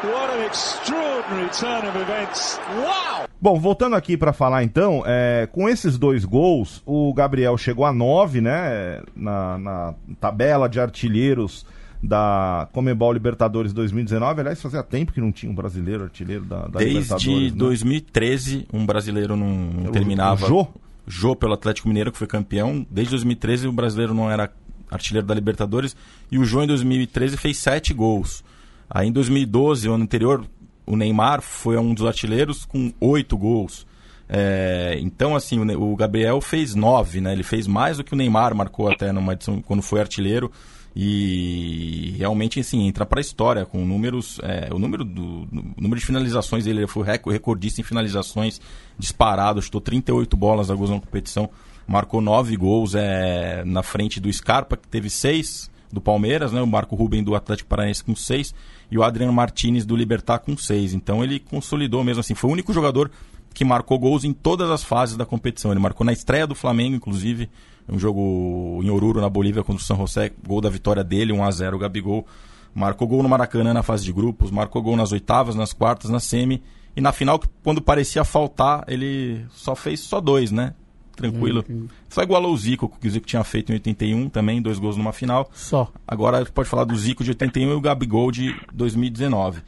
What 0.04 0.30
an 0.32 0.46
extraordinary 0.46 1.50
turn 1.50 1.86
of 1.88 1.96
events. 1.96 2.60
Wow! 2.76 3.28
Bom, 3.42 3.60
voltando 3.60 3.96
aqui 3.96 4.18
para 4.18 4.34
falar 4.34 4.64
então, 4.64 5.04
é, 5.06 5.48
com 5.52 5.70
esses 5.70 5.98
dois 5.98 6.26
gols, 6.26 6.82
o 6.86 7.14
Gabriel 7.14 7.58
chegou 7.58 7.86
a 7.86 7.94
9, 7.94 8.42
né, 8.42 9.02
na, 9.16 9.58
na 9.58 9.94
tabela 10.20 10.68
de 10.68 10.80
artilheiros 10.80 11.66
da 12.02 12.68
Comebol 12.72 13.14
Libertadores 13.14 13.74
2019. 13.74 14.42
Aliás, 14.42 14.62
fazia 14.62 14.84
tempo 14.84 15.14
que 15.14 15.22
não 15.22 15.32
tinha 15.32 15.52
um 15.52 15.56
brasileiro 15.56 16.04
artilheiro 16.04 16.46
da, 16.46 16.68
da 16.68 16.80
Desde 16.80 16.94
Libertadores. 16.94 17.26
Desde 17.26 17.52
né? 17.52 17.58
2013, 17.58 18.68
um 18.74 18.86
brasileiro 18.86 19.36
não, 19.36 19.50
não 19.50 19.92
terminava. 19.92 20.46
O 20.46 20.48
Jô? 20.48 20.68
Jô 21.08 21.36
pelo 21.36 21.54
Atlético 21.54 21.88
Mineiro, 21.88 22.12
que 22.12 22.18
foi 22.18 22.28
campeão. 22.28 22.86
Desde 22.90 23.12
2013, 23.12 23.68
o 23.68 23.72
brasileiro 23.72 24.14
não 24.14 24.30
era 24.30 24.52
artilheiro 24.90 25.26
da 25.26 25.34
Libertadores, 25.34 25.96
e 26.32 26.38
o 26.38 26.46
João 26.46 26.64
em 26.64 26.68
2013 26.68 27.38
fez 27.38 27.58
sete 27.58 27.94
gols. 27.94 28.44
Aí 28.90 29.08
em 29.08 29.12
2012, 29.12 29.90
o 29.90 29.94
ano 29.94 30.04
anterior, 30.04 30.46
o 30.86 30.96
Neymar 30.96 31.42
foi 31.42 31.78
um 31.78 31.94
dos 31.94 32.06
artilheiros 32.06 32.66
com 32.66 32.94
oito 33.00 33.38
gols. 33.38 33.86
É, 34.28 34.98
então, 35.02 35.36
assim, 35.36 35.60
o, 35.60 35.92
o, 35.92 35.96
Gabriel 35.96 36.42
fez 36.42 36.74
nove, 36.74 37.22
né? 37.22 37.34
Ele 37.34 37.44
fez 37.44 37.68
mais 37.68 37.98
do 37.98 38.04
que 38.04 38.14
o 38.14 38.16
Neymar 38.16 38.56
marcou 38.56 38.92
até 38.92 39.12
numa 39.12 39.34
edição 39.34 39.62
quando 39.62 39.82
foi 39.82 40.00
artilheiro. 40.00 40.52
E 40.96 42.16
realmente, 42.18 42.60
assim, 42.60 42.88
entra 42.88 43.06
para 43.06 43.20
a 43.20 43.22
história 43.22 43.66
com 43.66 43.86
números. 43.86 44.40
É, 44.42 44.74
o 44.74 44.80
número 44.80 45.04
do 45.04 45.46
número 45.78 46.00
de 46.00 46.06
finalizações 46.06 46.66
ele 46.66 46.88
foi 46.88 47.06
recordista 47.06 47.82
em 47.82 47.84
finalizações 47.84 48.62
disparado, 48.98 49.62
chutou 49.62 49.82
38 49.82 50.38
bolas 50.38 50.72
a 50.72 50.76
gols 50.76 50.90
na 50.90 51.00
competição 51.00 51.50
marcou 51.88 52.22
nove 52.22 52.56
gols 52.56 52.96
é, 52.96 53.64
na 53.66 53.84
frente 53.84 54.20
do 54.20 54.32
Scarpa, 54.32 54.76
que 54.78 54.88
teve 54.88 55.10
seis 55.10 55.70
do 55.92 56.02
Palmeiras, 56.02 56.52
né? 56.52 56.62
o 56.62 56.68
Marco 56.68 56.96
Ruben 56.96 57.24
do 57.24 57.36
Atlético 57.36 57.70
Paranaense 57.70 58.04
com 58.04 58.16
seis 58.16 58.54
e 58.90 58.98
o 58.98 59.04
Adriano 59.04 59.32
Martinez 59.32 59.86
do 59.86 59.96
Libertar 59.96 60.40
com 60.40 60.58
seis. 60.58 60.94
Então 60.94 61.24
ele 61.24 61.40
consolidou 61.40 62.04
mesmo 62.04 62.22
assim. 62.22 62.34
Foi 62.34 62.50
o 62.50 62.54
único 62.54 62.74
jogador 62.74 63.12
que 63.54 63.64
marcou 63.64 63.98
gols 63.98 64.24
em 64.24 64.34
todas 64.34 64.70
as 64.70 64.84
fases 64.84 65.16
da 65.16 65.26
competição. 65.26 65.72
Ele 65.72 65.80
marcou 65.80 66.06
na 66.06 66.12
estreia 66.12 66.46
do 66.46 66.56
Flamengo, 66.56 66.96
inclusive, 66.96 67.50
um 67.88 68.00
jogo 68.00 68.80
em 68.84 68.90
Oruro, 68.90 69.22
na 69.22 69.30
Bolívia, 69.30 69.64
contra 69.64 69.82
o 69.82 69.86
São 69.86 69.98
José, 69.98 70.32
gol 70.46 70.62
da 70.62 70.70
vitória 70.70 71.04
dele, 71.04 71.32
1 71.32 71.44
a 71.44 71.52
0 71.52 71.76
o 71.76 71.80
Gabigol. 71.80 72.26
Marcou 72.74 73.08
gol 73.08 73.24
no 73.24 73.30
Maracanã 73.30 73.74
na 73.74 73.84
fase 73.84 74.04
de 74.04 74.12
grupos, 74.12 74.52
marcou 74.52 74.82
gol 74.82 74.98
nas 74.98 75.12
oitavas, 75.12 75.56
nas 75.56 75.72
quartas, 75.72 76.10
na 76.10 76.20
semi. 76.20 76.62
E 76.96 77.02
na 77.02 77.12
final, 77.12 77.40
quando 77.64 77.82
parecia 77.82 78.24
faltar, 78.24 78.84
ele 78.88 79.46
só 79.52 79.76
fez 79.76 80.00
só 80.00 80.20
dois, 80.20 80.52
né? 80.52 80.74
tranquilo. 81.16 81.64
Uhum. 81.68 81.88
Só 82.10 82.22
igualou 82.22 82.54
o 82.54 82.58
Zico, 82.58 82.92
que 83.00 83.08
o 83.08 83.12
Zico 83.12 83.26
tinha 83.26 83.44
feito 83.44 83.72
em 83.72 83.76
81 83.76 84.30
também, 84.30 84.62
dois 84.62 84.78
gols 84.78 84.98
numa 84.98 85.14
final. 85.14 85.50
Só. 85.54 85.90
Agora 86.08 86.46
pode 86.46 86.70
falar 86.70 86.84
do 86.84 86.96
Zico 86.96 87.24
de 87.24 87.32
81 87.32 87.72
e 87.72 87.74
o 87.74 87.82
Gabigol 87.82 88.32
de 88.32 88.54
2019. 88.74 89.62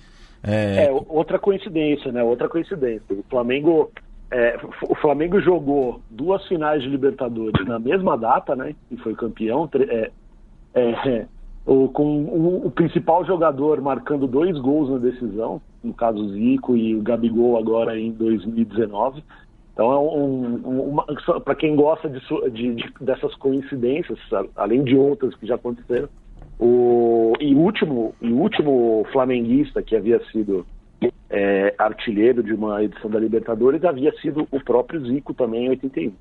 É... 0.44 0.86
é 0.86 0.92
outra 0.92 1.40
coincidência, 1.40 2.12
né? 2.12 2.22
Outra 2.22 2.48
coincidência. 2.48 3.04
O 3.10 3.24
Flamengo, 3.30 3.90
é, 4.30 4.60
o 4.90 4.96
Flamengo 4.96 5.40
jogou 5.40 6.02
duas 6.10 6.46
finais 6.48 6.82
de 6.82 6.90
Libertadores 6.90 7.66
na 7.66 7.80
mesma 7.80 8.18
data, 8.18 8.56
né? 8.56 8.76
E 8.92 8.98
foi 8.98 9.16
campeão. 9.16 9.70
É, 9.74 10.12
é, 10.76 11.26
o, 11.66 11.88
com 11.90 12.24
o, 12.24 12.68
o, 12.68 12.72
principal 12.72 13.26
jogador 13.26 13.82
marcando 13.82 14.28
dois 14.28 14.58
gols 14.60 14.90
na 14.90 14.98
decisão, 14.98 15.62
no 15.84 15.94
caso 15.94 16.30
Zico 16.34 16.76
e 16.76 16.96
o 16.96 17.02
Gabigol 17.02 17.58
agora 17.58 17.98
em 17.98 18.12
2019. 18.12 19.24
Então 19.74 19.92
é 19.92 20.00
um, 20.00 20.96
um 20.96 21.42
para 21.42 21.56
quem 21.56 21.76
gosta 21.76 22.10
de, 22.10 22.20
de, 22.52 22.76
de, 22.76 22.94
dessas 23.00 23.34
coincidências, 23.36 24.20
além 24.56 24.84
de 24.84 24.96
outras 24.96 25.36
que 25.36 25.46
já 25.46 25.56
aconteceram, 25.56 26.10
o 26.60 27.34
e 27.40 27.54
último 27.54 28.16
e 28.22 28.32
último 28.32 29.06
flamenguista 29.12 29.84
que 29.84 29.96
havia 29.96 30.20
sido 30.32 30.66
é, 31.30 31.76
artilheiro 31.78 32.42
de 32.44 32.54
uma 32.54 32.84
edição 32.84 33.10
da 33.10 33.20
Libertadores 33.20 33.84
havia 33.84 34.14
sido 34.22 34.48
o 34.52 34.60
próprio 34.60 35.06
Zico 35.06 35.34
também 35.34 35.66
em 35.66 35.70
81. 35.70 36.14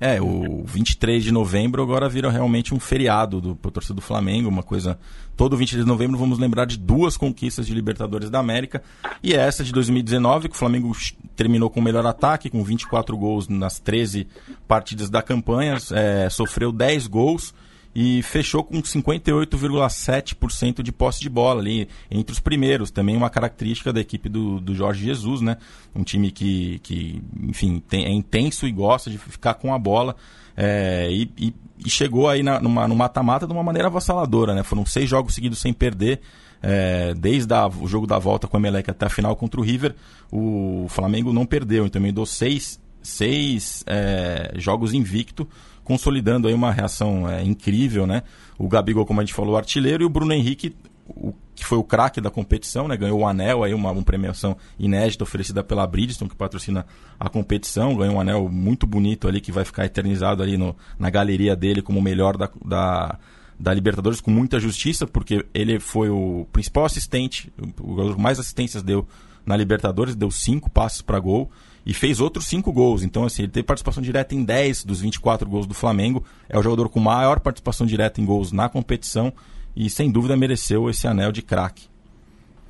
É, 0.00 0.18
o 0.18 0.64
23 0.64 1.22
de 1.22 1.30
novembro 1.30 1.82
agora 1.82 2.08
vira 2.08 2.30
realmente 2.30 2.74
um 2.74 2.80
feriado 2.80 3.38
do 3.38 3.54
torcedor 3.54 3.96
do 3.96 4.02
Flamengo, 4.02 4.48
uma 4.48 4.62
coisa. 4.62 4.98
Todo 5.36 5.58
23 5.58 5.84
de 5.84 5.88
novembro 5.88 6.16
vamos 6.16 6.38
lembrar 6.38 6.64
de 6.64 6.78
duas 6.78 7.18
conquistas 7.18 7.66
de 7.66 7.74
Libertadores 7.74 8.30
da 8.30 8.38
América. 8.38 8.82
E 9.22 9.34
essa 9.34 9.62
de 9.62 9.70
2019, 9.72 10.48
que 10.48 10.54
o 10.54 10.58
Flamengo 10.58 10.90
terminou 11.36 11.68
com 11.68 11.80
o 11.80 11.82
melhor 11.82 12.06
ataque, 12.06 12.48
com 12.48 12.64
24 12.64 13.14
gols 13.14 13.46
nas 13.46 13.78
13 13.78 14.26
partidas 14.66 15.10
da 15.10 15.20
campanha, 15.20 15.76
é, 15.92 16.30
sofreu 16.30 16.72
10 16.72 17.06
gols 17.06 17.54
e 17.94 18.22
fechou 18.22 18.62
com 18.62 18.80
58,7% 18.80 20.82
de 20.82 20.92
posse 20.92 21.20
de 21.20 21.28
bola 21.28 21.60
ali 21.60 21.88
entre 22.10 22.32
os 22.32 22.40
primeiros. 22.40 22.90
Também 22.90 23.16
uma 23.16 23.30
característica 23.30 23.92
da 23.92 24.00
equipe 24.00 24.28
do, 24.28 24.60
do 24.60 24.74
Jorge 24.74 25.04
Jesus, 25.04 25.40
né? 25.40 25.56
Um 25.94 26.04
time 26.04 26.30
que, 26.30 26.78
que 26.80 27.22
enfim, 27.42 27.82
tem, 27.88 28.04
é 28.04 28.12
intenso 28.12 28.66
e 28.66 28.72
gosta 28.72 29.10
de 29.10 29.18
ficar 29.18 29.54
com 29.54 29.74
a 29.74 29.78
bola. 29.78 30.14
É, 30.56 31.08
e, 31.10 31.30
e, 31.36 31.54
e, 31.84 31.90
chegou 31.90 32.28
aí 32.28 32.42
na, 32.42 32.60
numa, 32.60 32.86
no 32.86 32.94
mata-mata 32.94 33.46
de 33.46 33.52
uma 33.52 33.62
maneira 33.62 33.88
avassaladora, 33.88 34.54
né? 34.54 34.62
Foram 34.62 34.86
seis 34.86 35.08
jogos 35.08 35.34
seguidos 35.34 35.58
sem 35.58 35.72
perder. 35.72 36.20
É, 36.62 37.14
desde 37.14 37.52
a, 37.54 37.66
o 37.66 37.88
jogo 37.88 38.06
da 38.06 38.18
volta 38.18 38.46
com 38.46 38.56
o 38.56 38.60
Emelec 38.60 38.90
até 38.90 39.06
a 39.06 39.08
final 39.08 39.34
contra 39.34 39.58
o 39.58 39.64
River, 39.64 39.96
o 40.30 40.86
Flamengo 40.90 41.32
não 41.32 41.46
perdeu, 41.46 41.86
então 41.86 42.02
emendou 42.02 42.26
seis, 42.26 42.78
seis 43.02 43.82
é, 43.86 44.52
jogos 44.56 44.92
invicto 44.92 45.48
consolidando 45.90 46.46
aí 46.46 46.54
uma 46.54 46.70
reação 46.70 47.28
é, 47.28 47.42
incrível, 47.42 48.06
né? 48.06 48.22
O 48.56 48.68
Gabigol, 48.68 49.04
como 49.04 49.20
a 49.20 49.24
gente 49.24 49.34
falou, 49.34 49.56
artilheiro, 49.56 50.04
e 50.04 50.06
o 50.06 50.08
Bruno 50.08 50.32
Henrique, 50.32 50.72
o, 51.04 51.34
que 51.52 51.66
foi 51.66 51.78
o 51.78 51.82
craque 51.82 52.20
da 52.20 52.30
competição, 52.30 52.86
né? 52.86 52.96
Ganhou 52.96 53.18
o 53.18 53.26
anel 53.26 53.64
aí, 53.64 53.74
uma, 53.74 53.90
uma 53.90 54.02
premiação 54.04 54.56
inédita 54.78 55.24
oferecida 55.24 55.64
pela 55.64 55.84
Bridgestone, 55.88 56.30
que 56.30 56.36
patrocina 56.36 56.86
a 57.18 57.28
competição. 57.28 57.96
Ganhou 57.96 58.14
um 58.14 58.20
anel 58.20 58.48
muito 58.48 58.86
bonito 58.86 59.26
ali, 59.26 59.40
que 59.40 59.50
vai 59.50 59.64
ficar 59.64 59.84
eternizado 59.84 60.44
ali 60.44 60.56
no, 60.56 60.76
na 60.96 61.10
galeria 61.10 61.56
dele 61.56 61.82
como 61.82 61.98
o 61.98 62.02
melhor 62.02 62.36
da, 62.36 62.48
da, 62.64 63.18
da 63.58 63.74
Libertadores, 63.74 64.20
com 64.20 64.30
muita 64.30 64.60
justiça, 64.60 65.08
porque 65.08 65.44
ele 65.52 65.80
foi 65.80 66.08
o 66.08 66.46
principal 66.52 66.84
assistente, 66.84 67.52
o, 67.80 68.00
o 68.00 68.20
mais 68.20 68.38
assistências 68.38 68.80
deu 68.80 69.08
na 69.44 69.56
Libertadores, 69.56 70.14
deu 70.14 70.30
cinco 70.30 70.70
passes 70.70 71.02
para 71.02 71.18
gol 71.18 71.50
e 71.90 71.92
fez 71.92 72.20
outros 72.20 72.46
cinco 72.46 72.72
gols. 72.72 73.02
Então, 73.02 73.24
assim, 73.24 73.42
ele 73.42 73.50
teve 73.50 73.66
participação 73.66 74.00
direta 74.00 74.32
em 74.32 74.44
10 74.44 74.84
dos 74.84 75.00
24 75.00 75.50
gols 75.50 75.66
do 75.66 75.74
Flamengo. 75.74 76.22
É 76.48 76.56
o 76.56 76.62
jogador 76.62 76.88
com 76.88 77.00
maior 77.00 77.40
participação 77.40 77.84
direta 77.84 78.20
em 78.20 78.24
gols 78.24 78.52
na 78.52 78.68
competição 78.68 79.32
e, 79.74 79.90
sem 79.90 80.08
dúvida, 80.08 80.36
mereceu 80.36 80.88
esse 80.88 81.08
anel 81.08 81.32
de 81.32 81.42
craque. 81.42 81.88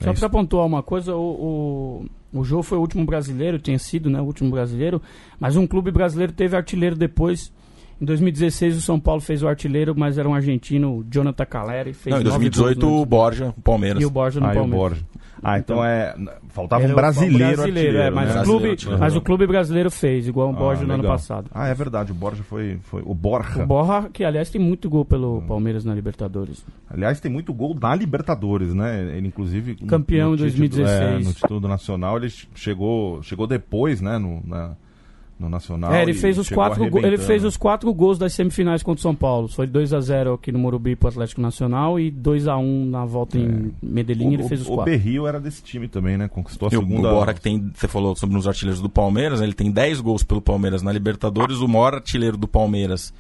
Só 0.02 0.08
é 0.08 0.14
para 0.14 0.30
pontuar 0.30 0.64
uma 0.64 0.82
coisa, 0.82 1.14
o, 1.14 2.06
o, 2.32 2.38
o 2.40 2.44
Jô 2.44 2.62
foi 2.62 2.78
o 2.78 2.80
último 2.80 3.04
brasileiro, 3.04 3.58
tinha 3.58 3.78
sido 3.78 4.08
né, 4.08 4.18
o 4.22 4.24
último 4.24 4.50
brasileiro, 4.50 5.02
mas 5.38 5.54
um 5.54 5.66
clube 5.66 5.90
brasileiro 5.90 6.32
teve 6.32 6.56
artilheiro 6.56 6.96
depois. 6.96 7.52
Em 8.00 8.06
2016 8.06 8.78
o 8.78 8.80
São 8.80 8.98
Paulo 8.98 9.20
fez 9.20 9.42
o 9.42 9.48
artilheiro, 9.48 9.94
mas 9.94 10.16
era 10.16 10.26
um 10.26 10.34
argentino, 10.34 11.04
Jonathan 11.10 11.44
Caleri. 11.44 11.92
Fez 11.92 12.14
Não, 12.14 12.22
em 12.22 12.24
2018 12.24 12.88
o 12.88 13.04
Borja, 13.04 13.52
o 13.54 13.60
Palmeiras. 13.60 14.02
E 14.02 14.06
o 14.06 14.10
Borja 14.10 14.40
no 14.40 14.46
ah, 14.46 14.54
Palmeiras. 14.54 15.04
Ah, 15.42 15.58
então, 15.58 15.76
então 15.76 15.84
é. 15.84 16.14
Faltava 16.48 16.84
um 16.84 16.94
brasileiro. 16.94 17.56
brasileiro 17.56 17.98
é, 17.98 18.10
mas, 18.10 18.34
né? 18.34 18.40
o 18.40 18.44
clube, 18.44 18.76
mas 18.98 19.16
o 19.16 19.20
clube 19.20 19.46
brasileiro 19.46 19.90
fez, 19.90 20.28
igual 20.28 20.50
o 20.50 20.52
Borja 20.52 20.82
ah, 20.82 20.86
no 20.86 20.94
ano 20.94 21.04
passado. 21.04 21.50
Ah, 21.52 21.68
é 21.68 21.74
verdade, 21.74 22.12
o 22.12 22.14
Borja 22.14 22.42
foi. 22.42 22.78
foi 22.82 23.02
o 23.04 23.14
Borja. 23.14 23.62
O 23.62 23.66
Borja, 23.66 24.08
que 24.12 24.24
aliás 24.24 24.50
tem 24.50 24.60
muito 24.60 24.88
gol 24.90 25.04
pelo 25.04 25.38
hum. 25.38 25.46
Palmeiras 25.46 25.84
na 25.84 25.94
Libertadores. 25.94 26.64
Aliás, 26.88 27.20
tem 27.20 27.30
muito 27.30 27.52
gol 27.52 27.76
na 27.80 27.94
Libertadores, 27.94 28.74
né? 28.74 29.16
Ele, 29.16 29.28
inclusive. 29.28 29.76
Campeão 29.86 30.34
em 30.34 30.36
2016. 30.36 30.90
é, 30.90 31.18
no 31.18 31.32
título 31.32 31.68
nacional, 31.68 32.16
ele 32.16 32.28
chegou, 32.54 33.22
chegou 33.22 33.46
depois, 33.46 34.00
né? 34.00 34.18
No, 34.18 34.42
na, 34.44 34.76
no 35.40 35.48
Nacional. 35.48 35.92
É, 35.92 36.02
ele 36.02 36.12
fez 36.12 36.36
os 36.38 36.50
quatro, 36.50 36.84
ele 36.98 37.16
fez 37.16 37.42
os 37.44 37.56
quatro 37.56 37.92
gols 37.94 38.18
das 38.18 38.34
semifinais 38.34 38.82
contra 38.82 39.00
o 39.00 39.02
São 39.02 39.14
Paulo. 39.14 39.48
Foi 39.48 39.66
2 39.66 39.94
a 39.94 40.00
0 40.00 40.34
aqui 40.34 40.52
no 40.52 40.58
Morumbi 40.58 40.94
pro 40.94 41.08
Atlético 41.08 41.40
Nacional 41.40 41.98
e 41.98 42.10
2 42.10 42.46
a 42.46 42.58
1 42.58 42.84
na 42.84 43.06
volta 43.06 43.38
é. 43.38 43.40
em 43.40 43.72
Medellín, 43.82 44.28
o, 44.28 44.34
ele 44.34 44.42
fez 44.44 44.60
os 44.60 44.68
o, 44.68 44.74
quatro. 44.74 44.92
O 44.92 44.96
Berrio 44.96 45.26
era 45.26 45.40
desse 45.40 45.62
time 45.62 45.88
também, 45.88 46.18
né? 46.18 46.28
Conquistou 46.28 46.66
a 46.66 46.68
e 46.68 46.76
segunda. 46.76 47.08
O 47.08 47.14
Borra 47.14 47.32
que 47.32 47.40
tem, 47.40 47.70
você 47.74 47.88
falou 47.88 48.14
sobre 48.14 48.36
os 48.36 48.46
artilheiros 48.46 48.82
do 48.82 48.90
Palmeiras, 48.90 49.40
né? 49.40 49.46
ele 49.46 49.54
tem 49.54 49.70
10 49.70 50.00
gols 50.02 50.22
pelo 50.22 50.42
Palmeiras 50.42 50.82
na 50.82 50.92
Libertadores, 50.92 51.58
o 51.58 51.66
maior 51.66 51.94
artilheiro 51.94 52.36
do 52.36 52.46
Palmeiras 52.46 53.12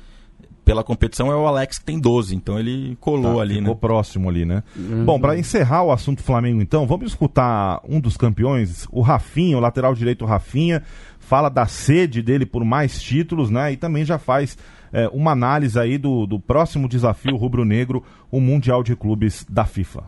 pela 0.70 0.84
competição 0.84 1.32
é 1.32 1.34
o 1.34 1.48
Alex 1.48 1.80
que 1.80 1.84
tem 1.84 1.98
12, 1.98 2.36
então 2.36 2.56
ele 2.56 2.96
colou 3.00 3.36
tá, 3.36 3.42
ali, 3.42 3.56
ficou 3.56 3.74
né? 3.74 3.80
próximo 3.80 4.28
ali, 4.28 4.44
né? 4.44 4.62
Uhum. 4.76 5.04
Bom, 5.04 5.18
para 5.18 5.36
encerrar 5.36 5.82
o 5.82 5.90
assunto 5.90 6.22
Flamengo 6.22 6.62
então, 6.62 6.86
vamos 6.86 7.08
escutar 7.08 7.80
um 7.88 8.00
dos 8.00 8.16
campeões, 8.16 8.86
o 8.92 9.00
Rafinha, 9.00 9.56
o 9.58 9.60
lateral 9.60 9.92
direito 9.94 10.24
Rafinha, 10.24 10.84
fala 11.18 11.48
da 11.48 11.66
sede 11.66 12.22
dele 12.22 12.46
por 12.46 12.64
mais 12.64 13.02
títulos, 13.02 13.50
né? 13.50 13.72
E 13.72 13.76
também 13.76 14.04
já 14.04 14.16
faz 14.16 14.56
é, 14.92 15.08
uma 15.08 15.32
análise 15.32 15.76
aí 15.76 15.98
do, 15.98 16.24
do 16.24 16.38
próximo 16.38 16.88
desafio 16.88 17.36
rubro-negro, 17.36 18.04
o 18.30 18.40
Mundial 18.40 18.84
de 18.84 18.94
Clubes 18.94 19.44
da 19.48 19.64
FIFA. 19.64 20.04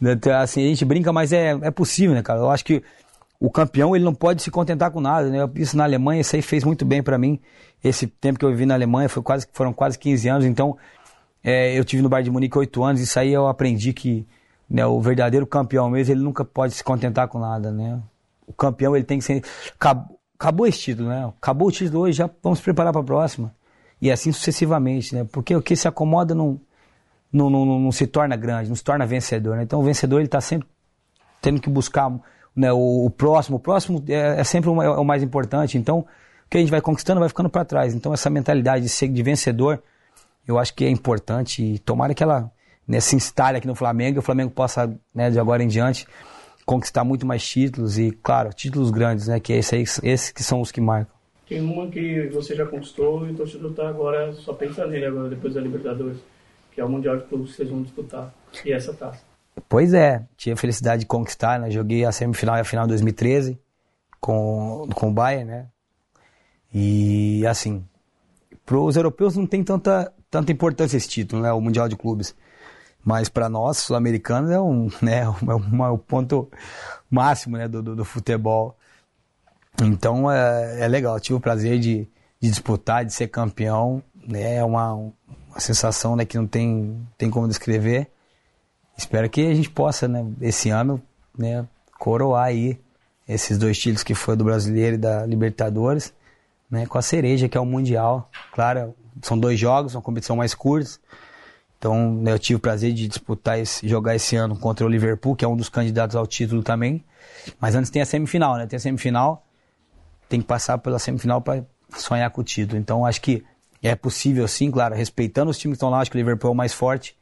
Né, 0.00 0.16
assim, 0.40 0.64
a 0.64 0.68
gente 0.68 0.84
brinca, 0.84 1.12
mas 1.12 1.32
é, 1.32 1.58
é 1.62 1.70
possível, 1.72 2.14
né, 2.14 2.22
cara? 2.22 2.38
Eu 2.38 2.50
acho 2.50 2.64
que 2.64 2.80
o 3.38 3.50
campeão 3.50 3.94
ele 3.94 4.04
não 4.04 4.14
pode 4.14 4.42
se 4.42 4.50
contentar 4.50 4.90
com 4.90 5.00
nada, 5.00 5.28
né? 5.28 5.38
Isso 5.54 5.76
na 5.76 5.84
Alemanha, 5.84 6.20
isso 6.20 6.34
aí 6.36 6.42
fez 6.42 6.64
muito 6.64 6.84
bem 6.84 7.02
para 7.02 7.18
mim. 7.18 7.38
Esse 7.82 8.06
tempo 8.06 8.38
que 8.38 8.44
eu 8.44 8.50
vivi 8.50 8.66
na 8.66 8.74
Alemanha 8.74 9.08
foi 9.08 9.22
quase, 9.22 9.46
foram 9.52 9.72
quase 9.72 9.98
15 9.98 10.28
anos, 10.28 10.46
então 10.46 10.76
é, 11.44 11.78
eu 11.78 11.84
tive 11.84 12.02
no 12.02 12.08
Bayern 12.08 12.24
de 12.24 12.30
Munique 12.30 12.58
8 12.58 12.82
anos, 12.82 13.00
isso 13.00 13.18
aí 13.18 13.32
eu 13.32 13.46
aprendi 13.46 13.92
que 13.92 14.26
né, 14.68 14.84
o 14.84 15.00
verdadeiro 15.00 15.46
campeão 15.46 15.88
mesmo, 15.90 16.12
ele 16.12 16.22
nunca 16.22 16.44
pode 16.44 16.74
se 16.74 16.82
contentar 16.82 17.28
com 17.28 17.38
nada, 17.38 17.70
né? 17.70 18.00
O 18.46 18.52
campeão 18.52 18.96
ele 18.96 19.04
tem 19.04 19.18
que 19.18 19.24
ser 19.24 19.42
acabou 20.38 20.66
esse 20.66 20.78
título, 20.78 21.08
né? 21.08 21.32
Acabou 21.38 21.68
o 21.68 21.72
título 21.72 22.02
hoje, 22.02 22.18
já 22.18 22.30
vamos 22.42 22.60
preparar 22.60 22.92
para 22.92 23.00
a 23.00 23.04
próxima. 23.04 23.54
E 24.00 24.10
assim 24.10 24.30
sucessivamente, 24.30 25.14
né? 25.14 25.24
Porque 25.24 25.56
o 25.56 25.62
que 25.62 25.74
se 25.74 25.88
acomoda 25.88 26.34
não, 26.34 26.60
não, 27.32 27.48
não, 27.48 27.80
não, 27.80 27.92
se 27.92 28.06
torna 28.06 28.36
grande, 28.36 28.68
não 28.68 28.76
se 28.76 28.84
torna 28.84 29.06
vencedor, 29.06 29.56
né? 29.56 29.62
Então 29.62 29.80
o 29.80 29.82
vencedor 29.82 30.18
ele 30.18 30.26
está 30.26 30.40
sempre 30.40 30.68
tendo 31.40 31.60
que 31.60 31.70
buscar 31.70 32.12
né, 32.56 32.72
o, 32.72 33.04
o 33.04 33.10
próximo. 33.10 33.58
O 33.58 33.60
próximo 33.60 34.02
é, 34.08 34.40
é 34.40 34.44
sempre 34.44 34.70
o, 34.70 34.82
é 34.82 34.90
o, 34.98 35.04
mais 35.04 35.22
importante. 35.22 35.76
Então 35.76 35.98
o 35.98 36.06
que 36.48 36.56
a 36.56 36.60
gente 36.60 36.70
vai 36.70 36.80
conquistando 36.80 37.20
vai 37.20 37.28
ficando 37.28 37.50
para 37.50 37.64
trás. 37.64 37.94
Então 37.94 38.14
essa 38.14 38.30
mentalidade 38.30 38.84
de 38.84 38.88
ser 38.88 39.08
de 39.08 39.22
vencedor, 39.22 39.82
eu 40.48 40.58
acho 40.58 40.74
que 40.74 40.84
é 40.84 40.88
importante 40.88 41.62
e 41.62 41.78
tomara 41.78 42.14
que 42.14 42.22
ela 42.22 42.50
né, 42.88 43.00
se 43.00 43.14
instale 43.14 43.58
aqui 43.58 43.66
no 43.66 43.74
Flamengo 43.74 44.18
e 44.18 44.20
o 44.20 44.22
Flamengo 44.22 44.50
possa, 44.50 44.92
né, 45.14 45.30
de 45.30 45.38
agora 45.38 45.62
em 45.62 45.68
diante, 45.68 46.06
conquistar 46.64 47.04
muito 47.04 47.26
mais 47.26 47.46
títulos 47.46 47.98
e, 47.98 48.10
claro, 48.10 48.50
títulos 48.52 48.90
grandes, 48.90 49.28
né? 49.28 49.38
Que 49.38 49.52
é 49.52 49.58
esse 49.58 49.74
aí, 49.74 49.82
esses 49.82 50.32
que 50.32 50.42
são 50.42 50.60
os 50.60 50.72
que 50.72 50.80
marcam. 50.80 51.14
Tem 51.48 51.60
uma 51.60 51.86
que 51.88 52.28
você 52.32 52.56
já 52.56 52.66
conquistou 52.66 53.26
e 53.26 53.30
o 53.30 53.34
torcedor 53.36 53.72
tá 53.72 53.88
agora 53.88 54.32
só 54.32 54.52
pensa 54.52 54.84
nele 54.84 55.06
agora, 55.06 55.28
depois 55.28 55.54
da 55.54 55.60
Libertadores, 55.60 56.18
que 56.74 56.80
é 56.80 56.84
o 56.84 56.88
Mundial 56.88 57.16
de 57.18 57.24
Clubes 57.24 57.50
que 57.50 57.56
vocês 57.56 57.68
vão 57.68 57.82
disputar. 57.82 58.34
E 58.64 58.72
essa 58.72 58.92
taça. 58.92 59.22
Pois 59.68 59.94
é, 59.94 60.24
tive 60.36 60.54
a 60.54 60.56
felicidade 60.56 61.00
de 61.00 61.06
conquistar, 61.06 61.58
né? 61.58 61.70
Joguei 61.70 62.04
a 62.04 62.12
semifinal 62.12 62.56
e 62.56 62.60
a 62.60 62.64
final 62.64 62.84
em 62.84 62.88
2013 62.88 63.58
com, 64.20 64.88
com 64.94 65.08
o 65.08 65.12
Bayern, 65.12 65.44
né? 65.44 65.66
E 66.72 67.46
assim, 67.46 67.84
para 68.64 68.76
os 68.76 68.96
europeus 68.96 69.36
não 69.36 69.46
tem 69.46 69.62
tanta, 69.62 70.12
tanta 70.30 70.52
importância 70.52 70.96
esse 70.96 71.08
título, 71.08 71.42
né? 71.42 71.52
O 71.52 71.60
Mundial 71.60 71.88
de 71.88 71.96
Clubes. 71.96 72.34
Mas 73.04 73.28
para 73.28 73.48
nós, 73.48 73.78
sul-americanos, 73.78 74.50
é 74.50 74.60
um, 74.60 74.90
né, 75.00 75.20
é 75.20 75.28
um, 75.28 75.92
um 75.92 75.98
ponto 75.98 76.50
máximo 77.08 77.56
né, 77.56 77.68
do, 77.68 77.80
do, 77.80 77.94
do 77.94 78.04
futebol. 78.04 78.76
Então 79.80 80.30
é, 80.30 80.80
é, 80.80 80.88
legal, 80.88 81.20
tive 81.20 81.36
o 81.36 81.40
prazer 81.40 81.78
de, 81.78 82.08
de 82.40 82.50
disputar, 82.50 83.04
de 83.04 83.12
ser 83.12 83.28
campeão. 83.28 84.02
Né, 84.26 84.56
é 84.56 84.64
uma, 84.64 84.92
uma 84.94 85.60
sensação 85.60 86.16
né, 86.16 86.24
que 86.24 86.36
não 86.36 86.48
tem, 86.48 87.06
tem 87.16 87.30
como 87.30 87.46
descrever. 87.46 88.10
Espero 88.96 89.28
que 89.28 89.46
a 89.46 89.54
gente 89.54 89.70
possa, 89.70 90.08
né, 90.08 90.24
esse 90.40 90.70
ano, 90.70 91.02
né, 91.36 91.66
coroar 91.98 92.46
aí 92.46 92.78
esses 93.28 93.58
dois 93.58 93.78
títulos 93.78 94.02
que 94.02 94.14
foi 94.14 94.36
do 94.36 94.44
Brasileiro 94.44 94.94
e 94.94 94.98
da 94.98 95.26
Libertadores, 95.26 96.14
né, 96.70 96.86
com 96.86 96.96
a 96.96 97.02
cereja 97.02 97.48
que 97.48 97.58
é 97.58 97.60
o 97.60 97.66
Mundial. 97.66 98.30
Claro, 98.52 98.94
são 99.22 99.38
dois 99.38 99.58
jogos, 99.58 99.94
uma 99.94 100.02
competição 100.02 100.36
mais 100.36 100.54
curta, 100.54 100.98
então, 101.78 102.14
né, 102.14 102.32
eu 102.32 102.38
tive 102.38 102.56
o 102.56 102.60
prazer 102.60 102.92
de 102.92 103.06
disputar 103.06 103.58
esse, 103.58 103.86
jogar 103.86 104.14
esse 104.14 104.34
ano 104.34 104.58
contra 104.58 104.84
o 104.84 104.88
Liverpool, 104.88 105.36
que 105.36 105.44
é 105.44 105.48
um 105.48 105.56
dos 105.56 105.68
candidatos 105.68 106.16
ao 106.16 106.26
título 106.26 106.62
também. 106.62 107.04
Mas 107.60 107.74
antes 107.74 107.90
tem 107.90 108.00
a 108.02 108.06
semifinal, 108.06 108.56
né? 108.56 108.66
Tem 108.66 108.76
a 108.76 108.80
semifinal, 108.80 109.46
tem 110.28 110.40
que 110.40 110.46
passar 110.46 110.78
pela 110.78 110.98
semifinal 110.98 111.40
para 111.40 111.64
sonhar 111.90 112.30
com 112.30 112.40
o 112.40 112.44
título. 112.44 112.78
Então, 112.78 113.04
acho 113.04 113.20
que 113.20 113.44
é 113.82 113.94
possível 113.94 114.48
sim, 114.48 114.70
claro, 114.70 114.94
respeitando 114.94 115.50
os 115.50 115.58
times 115.58 115.74
que 115.74 115.76
estão 115.76 115.90
lá, 115.90 116.00
acho 116.00 116.10
que 116.10 116.16
o 116.16 116.18
Liverpool 116.18 116.48
é 116.48 116.52
o 116.52 116.56
mais 116.56 116.72
forte, 116.72 117.14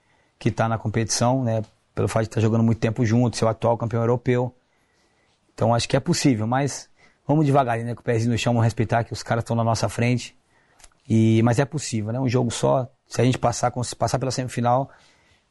que 0.45 0.51
está 0.51 0.69
na 0.69 0.77
competição, 0.77 1.43
né? 1.43 1.63
Pelo 1.95 2.07
fato 2.07 2.25
de 2.25 2.29
estar 2.29 2.35
tá 2.35 2.41
jogando 2.43 2.63
muito 2.63 2.79
tempo 2.79 3.03
junto, 3.03 3.35
ser 3.35 3.47
o 3.47 3.49
atual 3.49 3.79
campeão 3.79 4.03
europeu. 4.03 4.55
Então 5.55 5.75
acho 5.75 5.89
que 5.89 5.97
é 5.97 6.01
possível, 6.01 6.47
mas 6.47 6.87
vamos 7.27 7.47
devagarinho, 7.47 7.87
né? 7.87 7.95
Com 7.95 8.03
o 8.03 8.05
pezinho 8.05 8.31
no 8.31 8.37
chão, 8.37 8.53
vamos 8.53 8.65
respeitar 8.65 9.05
que 9.05 9.13
os 9.15 9.23
caras 9.23 9.43
estão 9.43 9.57
na 9.57 9.65
nossa 9.65 9.89
frente. 9.89 10.37
E, 11.09 11.43
mas 11.43 11.59
é 11.59 11.65
possível, 11.65 12.13
né? 12.13 12.21
Um 12.21 12.29
jogo 12.29 12.51
só, 12.51 12.87
se 13.07 13.23
a 13.23 13.25
gente 13.25 13.39
passar, 13.39 13.73
se 13.83 13.97
passar 13.97 14.19
pela 14.19 14.31
semifinal, 14.31 14.91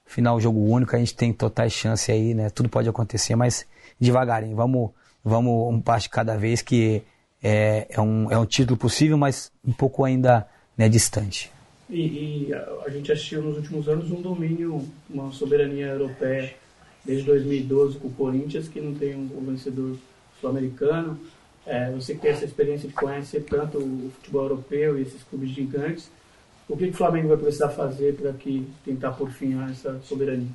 final 0.05 0.39
jogo 0.39 0.59
único, 0.59 0.95
a 0.95 0.99
gente 0.99 1.15
tem 1.15 1.33
totais 1.33 1.73
chance 1.73 2.11
aí, 2.11 2.35
né? 2.35 2.51
Tudo 2.51 2.69
pode 2.69 2.87
acontecer, 2.87 3.35
mas 3.35 3.65
devagarinho, 3.99 4.55
vamos, 4.55 4.91
vamos 5.23 5.73
um 5.73 5.81
passo 5.81 6.07
cada 6.07 6.37
vez 6.37 6.61
que 6.61 7.01
é, 7.41 7.87
é, 7.89 7.99
um, 7.99 8.31
é 8.31 8.37
um 8.37 8.45
título 8.45 8.77
possível, 8.77 9.17
mas 9.17 9.51
um 9.65 9.73
pouco 9.73 10.05
ainda 10.05 10.47
né, 10.77 10.87
distante. 10.87 11.51
E, 11.93 12.47
e, 12.49 12.53
a 12.53 12.89
gente 12.89 13.11
assistiu 13.11 13.43
nos 13.43 13.55
últimos 13.55 13.87
anos 13.87 14.09
um 14.09 14.19
domínio, 14.19 14.83
uma 15.07 15.31
soberania 15.31 15.89
europeia 15.89 16.55
desde 17.05 17.23
2012 17.25 17.99
com 17.99 18.07
o 18.07 18.11
Corinthians, 18.11 18.67
que 18.67 18.81
não 18.81 18.95
tem 18.95 19.15
um, 19.15 19.45
vencedor 19.45 19.95
sul-americano. 20.41 21.19
É, 21.67 21.91
você 21.91 22.15
que 22.15 22.21
tem 22.21 22.31
essa 22.31 22.45
experiência 22.45 22.87
de 22.89 22.95
conhecer 22.95 23.43
tanto 23.43 23.77
o 23.77 24.11
futebol 24.15 24.43
europeu 24.43 24.97
e 24.97 25.03
esses 25.03 25.21
clubes 25.21 25.51
gigantes, 25.51 26.09
o 26.67 26.75
que, 26.75 26.85
o 26.85 26.93
Flamengo 26.93 27.27
vai 27.27 27.37
precisar 27.37 27.69
fazer 27.69 28.15
para 28.15 28.33
que 28.33 28.67
tentar 28.83 29.11
por 29.11 29.29
fim 29.29 29.55
essa 29.69 29.99
soberania? 30.03 30.47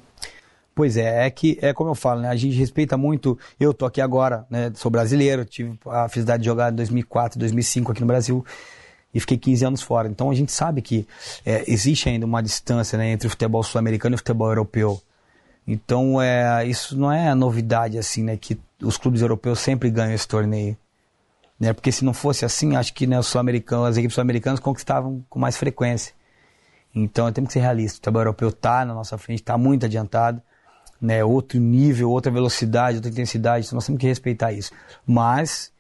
Pois 0.75 0.97
é, 0.97 1.27
é 1.27 1.31
que 1.31 1.57
é 1.63 1.73
como 1.73 1.91
eu 1.91 1.95
falo, 1.95 2.21
né? 2.21 2.29
A 2.29 2.37
gente 2.37 2.57
respeita 2.57 2.97
muito. 2.97 3.39
Eu 3.61 3.73
tô 3.73 3.87
aqui 3.87 4.01
agora, 4.01 4.45
né? 4.51 4.73
Sou 4.75 4.91
brasileiro, 4.91 5.45
tive 5.45 5.79
a 5.87 6.09
felicidade 6.09 6.43
de 6.43 6.47
jogar 6.47 6.73
em 6.73 6.77
2004, 6.77 7.39
2005 7.39 7.93
aqui 7.93 8.01
no 8.01 8.07
Brasil 8.09 8.45
e 9.13 9.21
fiquei 9.21 9.39
15 9.39 9.65
anos 9.65 9.83
fora. 9.83 10.09
Então 10.09 10.31
a 10.31 10.35
gente 10.35 10.53
sabe 10.53 10.83
que 10.83 11.07
é, 11.45 11.65
existe 11.67 12.09
ainda 12.09 12.27
uma 12.27 12.43
distância 12.43 12.99
né, 12.99 13.11
entre 13.11 13.27
o 13.27 13.31
futebol 13.31 13.63
sul-americano 13.63 14.15
e 14.15 14.17
o 14.17 14.19
futebol 14.19 14.49
europeu. 14.49 15.01
Então 15.67 16.21
é, 16.21 16.67
isso 16.67 16.97
não 16.97 17.13
é 17.13 17.35
novidade 17.35 17.99
assim, 17.99 18.23
né? 18.23 18.37
Que 18.37 18.59
os 18.83 18.97
clubes 18.97 19.21
europeus 19.21 19.59
sempre 19.61 19.91
ganham 19.91 20.15
esse 20.15 20.27
torneio. 20.27 20.77
Né? 21.59 21.73
Porque 21.73 21.91
se 21.91 22.05
não 22.05 22.15
fosse 22.15 22.45
assim, 22.45 22.77
acho 22.77 22.95
que 22.95 23.07
né, 23.07 23.19
os 23.19 23.27
sul-americanos, 23.27 23.89
as 23.89 23.97
equipes 23.97 24.15
sul-americanas 24.15 24.61
conquistavam 24.61 25.25
com 25.29 25.39
mais 25.39 25.57
frequência. 25.57 26.15
Então 26.95 27.31
temos 27.33 27.49
que 27.49 27.55
ser 27.55 27.61
realistas. 27.61 27.95
O 27.95 27.99
futebol 27.99 28.23
europeu 28.23 28.49
está 28.49 28.85
na 28.85 28.95
nossa 28.95 29.19
frente, 29.19 29.41
está 29.41 29.59
muito 29.59 29.85
adiantado. 29.85 30.41
Né, 31.01 31.23
outro 31.23 31.61
nível, 31.61 32.11
outra 32.11 32.33
velocidade, 32.33 32.97
outra 32.97 33.09
intensidade, 33.09 33.67
então 33.67 33.77
nós 33.77 33.87
temos 33.87 34.01
que 34.01 34.07
respeitar 34.09 34.53
isso. 34.53 34.73
Mas 35.07 35.71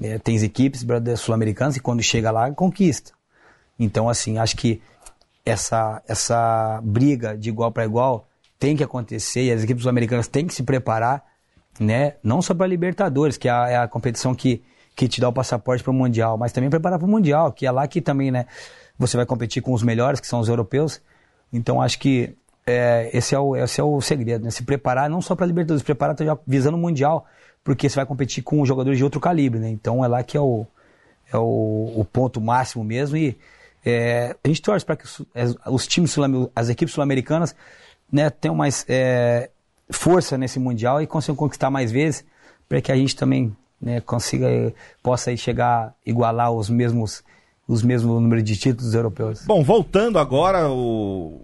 né, 0.00 0.18
tem 0.18 0.36
equipes 0.36 0.84
sul-americanas 1.18 1.74
que 1.74 1.80
quando 1.80 2.02
chega 2.02 2.30
lá 2.30 2.50
conquista. 2.52 3.12
Então 3.78 4.08
assim, 4.08 4.38
acho 4.38 4.56
que 4.56 4.80
essa 5.44 6.02
essa 6.06 6.80
briga 6.82 7.36
de 7.36 7.48
igual 7.48 7.72
para 7.72 7.84
igual 7.84 8.26
tem 8.58 8.76
que 8.76 8.84
acontecer 8.84 9.44
e 9.44 9.52
as 9.52 9.62
equipes 9.62 9.82
sul-americanas 9.82 10.26
têm 10.28 10.46
que 10.46 10.54
se 10.54 10.62
preparar, 10.62 11.24
né, 11.78 12.14
não 12.22 12.42
só 12.42 12.54
para 12.54 12.66
Libertadores, 12.66 13.36
que 13.36 13.48
é 13.48 13.52
a, 13.52 13.68
é 13.68 13.76
a 13.76 13.88
competição 13.88 14.34
que 14.34 14.62
que 14.98 15.06
te 15.06 15.20
dá 15.20 15.28
o 15.28 15.32
passaporte 15.32 15.84
para 15.84 15.92
o 15.92 15.94
Mundial, 15.94 16.36
mas 16.36 16.50
também 16.50 16.68
preparar 16.68 16.98
para 16.98 17.06
o 17.06 17.10
Mundial, 17.10 17.52
que 17.52 17.64
é 17.64 17.70
lá 17.70 17.86
que 17.86 18.00
também, 18.00 18.32
né, 18.32 18.46
você 18.98 19.16
vai 19.16 19.24
competir 19.24 19.62
com 19.62 19.72
os 19.72 19.80
melhores, 19.80 20.18
que 20.18 20.26
são 20.26 20.40
os 20.40 20.48
europeus. 20.48 21.00
Então 21.52 21.80
acho 21.80 22.00
que 22.00 22.36
é, 22.66 23.08
esse, 23.16 23.32
é 23.32 23.38
o, 23.38 23.54
esse 23.54 23.80
é 23.80 23.84
o 23.84 24.00
segredo, 24.00 24.44
né? 24.44 24.50
Se 24.50 24.64
preparar 24.64 25.08
não 25.08 25.22
só 25.22 25.36
para 25.36 25.46
Libertadores, 25.46 25.82
se 25.82 25.84
preparar 25.84 26.16
já 26.18 26.36
visando 26.44 26.76
o 26.76 26.80
Mundial, 26.80 27.24
porque 27.68 27.86
você 27.86 27.96
vai 27.96 28.06
competir 28.06 28.42
com 28.42 28.64
jogadores 28.64 28.96
de 28.96 29.04
outro 29.04 29.20
calibre, 29.20 29.60
né? 29.60 29.68
Então 29.68 30.02
é 30.02 30.08
lá 30.08 30.22
que 30.22 30.38
é 30.38 30.40
o, 30.40 30.66
é 31.30 31.36
o, 31.36 31.92
o 31.96 32.02
ponto 32.02 32.40
máximo 32.40 32.82
mesmo. 32.82 33.14
E 33.14 33.36
é, 33.84 34.34
a 34.42 34.48
gente 34.48 34.62
torce 34.62 34.86
para 34.86 34.96
que 34.96 35.04
os, 35.04 35.20
os 35.66 35.86
times, 35.86 36.16
as 36.56 36.70
equipes 36.70 36.94
sul-americanas, 36.94 37.54
né, 38.10 38.30
tenham 38.30 38.54
mais 38.54 38.86
é, 38.88 39.50
força 39.90 40.38
nesse 40.38 40.58
Mundial 40.58 41.02
e 41.02 41.06
consigam 41.06 41.36
conquistar 41.36 41.68
mais 41.68 41.92
vezes, 41.92 42.24
para 42.66 42.80
que 42.80 42.90
a 42.90 42.96
gente 42.96 43.14
também 43.14 43.54
né, 43.78 44.00
consiga, 44.00 44.72
possa 45.02 45.36
chegar, 45.36 45.94
igualar 46.06 46.50
os 46.50 46.70
mesmos 46.70 47.22
os 47.68 47.82
mesmos 47.82 48.18
números 48.18 48.44
de 48.44 48.56
títulos 48.56 48.94
europeus. 48.94 49.44
Bom, 49.44 49.62
voltando 49.62 50.18
agora, 50.18 50.70
o... 50.70 51.42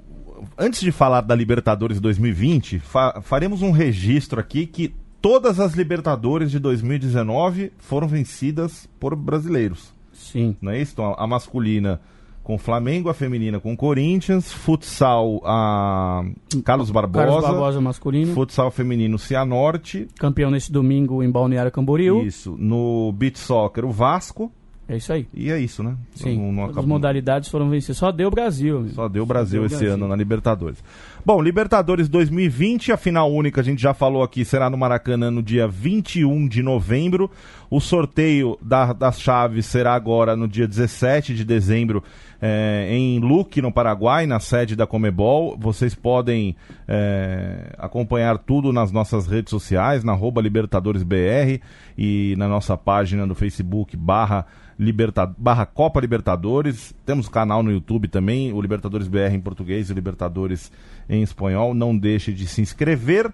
antes 0.57 0.81
de 0.81 0.91
falar 0.91 1.21
da 1.21 1.35
Libertadores 1.35 2.01
2020, 2.01 2.79
fa 2.79 3.21
faremos 3.21 3.61
um 3.61 3.73
registro 3.73 4.41
aqui 4.41 4.67
que 4.67 4.95
todas 5.25 5.59
as 5.59 5.73
Libertadores 5.73 6.51
de 6.51 6.59
2019 6.59 7.73
foram 7.79 8.07
vencidas 8.07 8.87
por 9.01 9.17
brasileiros. 9.17 9.91
Sim. 10.13 10.55
Não 10.61 10.71
é 10.71 10.83
isso? 10.83 10.93
Então, 10.93 11.15
a 11.17 11.27
masculina 11.27 11.99
com 12.43 12.59
Flamengo, 12.59 13.09
a 13.09 13.15
feminina 13.15 13.59
com 13.59 13.75
Corinthians, 13.75 14.53
futsal 14.53 15.41
a 15.43 16.23
Carlos 16.63 16.91
Barbosa, 16.91 17.25
Carlos 17.25 17.43
Barbosa 17.43 17.81
masculino, 17.81 18.35
futsal 18.35 18.71
feminino 18.71 19.19
Cianorte, 19.19 20.07
campeão 20.19 20.51
nesse 20.51 20.71
domingo 20.71 21.23
em 21.23 21.31
Balneário 21.31 21.73
Camboriú. 21.73 22.23
Isso, 22.23 22.55
no 22.59 23.11
beach 23.11 23.39
soccer 23.39 23.87
o 23.87 23.91
Vasco. 23.91 24.53
É 24.87 24.99
isso 24.99 25.13
aí. 25.13 25.27
E 25.33 25.51
é 25.51 25.59
isso, 25.59 25.83
né? 25.83 25.97
Sim. 26.15 26.39
Não, 26.39 26.53
não 26.53 26.79
As 26.79 26.85
modalidades 26.85 27.49
foram 27.49 27.71
vencidas. 27.71 27.97
Só 27.97 28.13
deu 28.13 28.31
Brasil. 28.31 28.79
Amigo. 28.79 28.95
Só 28.95 29.09
deu 29.09 29.25
Brasil 29.25 29.63
Só 29.63 29.69
deu 29.69 29.77
esse 29.77 29.85
Brasil. 29.87 29.95
ano 29.95 30.09
na 30.09 30.17
Libertadores. 30.17 30.85
Bom, 31.27 31.41
Libertadores 31.41 32.07
2020, 32.07 32.93
a 32.93 32.99
final 32.99 33.33
única, 33.33 33.63
a 33.63 33.65
gente 33.65 33.81
já 33.81 33.95
falou 33.95 34.23
aqui, 34.23 34.45
será 34.45 34.69
no 34.69 34.77
Maracanã 34.77 35.31
no 35.31 35.43
dia 35.43 35.67
21 35.67 36.47
de 36.47 36.63
novembro. 36.63 37.31
O 37.75 37.81
sorteio 37.81 38.57
da, 38.63 38.93
das 38.93 39.21
chaves 39.21 39.67
será 39.67 39.95
agora 39.95 40.37
no 40.37 40.47
dia 40.47 40.69
17 40.69 41.35
de 41.35 41.45
dezembro 41.45 42.05
é, 42.41 42.87
em 42.89 43.19
Luque, 43.19 43.61
no 43.61 43.73
Paraguai, 43.73 44.29
na 44.29 44.39
sede 44.39 44.77
da 44.77 44.87
Comebol. 44.87 45.59
Vocês 45.59 45.93
podem 45.93 46.55
é, 46.87 47.75
acompanhar 47.77 48.39
tudo 48.39 48.73
nas 48.73 48.93
nossas 48.93 49.27
redes 49.27 49.51
sociais, 49.51 50.05
na 50.05 50.15
LibertadoresBR 50.15 51.61
e 51.99 52.37
na 52.39 52.47
nossa 52.47 52.77
página 52.77 53.27
do 53.27 53.35
Facebook 53.35 53.97
barra 53.97 54.47
Liberta 54.79 55.27
barra 55.27 55.67
Copa 55.67 56.01
Libertadores. 56.01 56.95
Temos 57.05 57.29
canal 57.29 57.61
no 57.61 57.73
YouTube 57.73 58.07
também, 58.07 58.53
o 58.53 58.63
Libertadores 58.63 59.09
BR 59.09 59.35
em 59.35 59.41
português 59.41 59.91
e 59.91 59.95
Libertadores 59.95 60.71
em 61.09 61.25
espanhol. 61.25 61.75
Não 61.75 61.99
deixe 61.99 62.33
de 62.33 62.47
se 62.47 62.61
inscrever. 62.61 63.33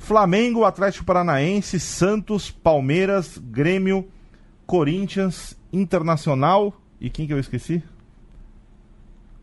Flamengo, 0.00 0.64
Atlético 0.64 1.04
Paranaense, 1.04 1.78
Santos, 1.78 2.50
Palmeiras, 2.50 3.38
Grêmio, 3.38 4.08
Corinthians, 4.66 5.56
Internacional 5.72 6.74
e 7.00 7.08
quem 7.08 7.26
que 7.26 7.32
eu 7.32 7.38
esqueci? 7.38 7.82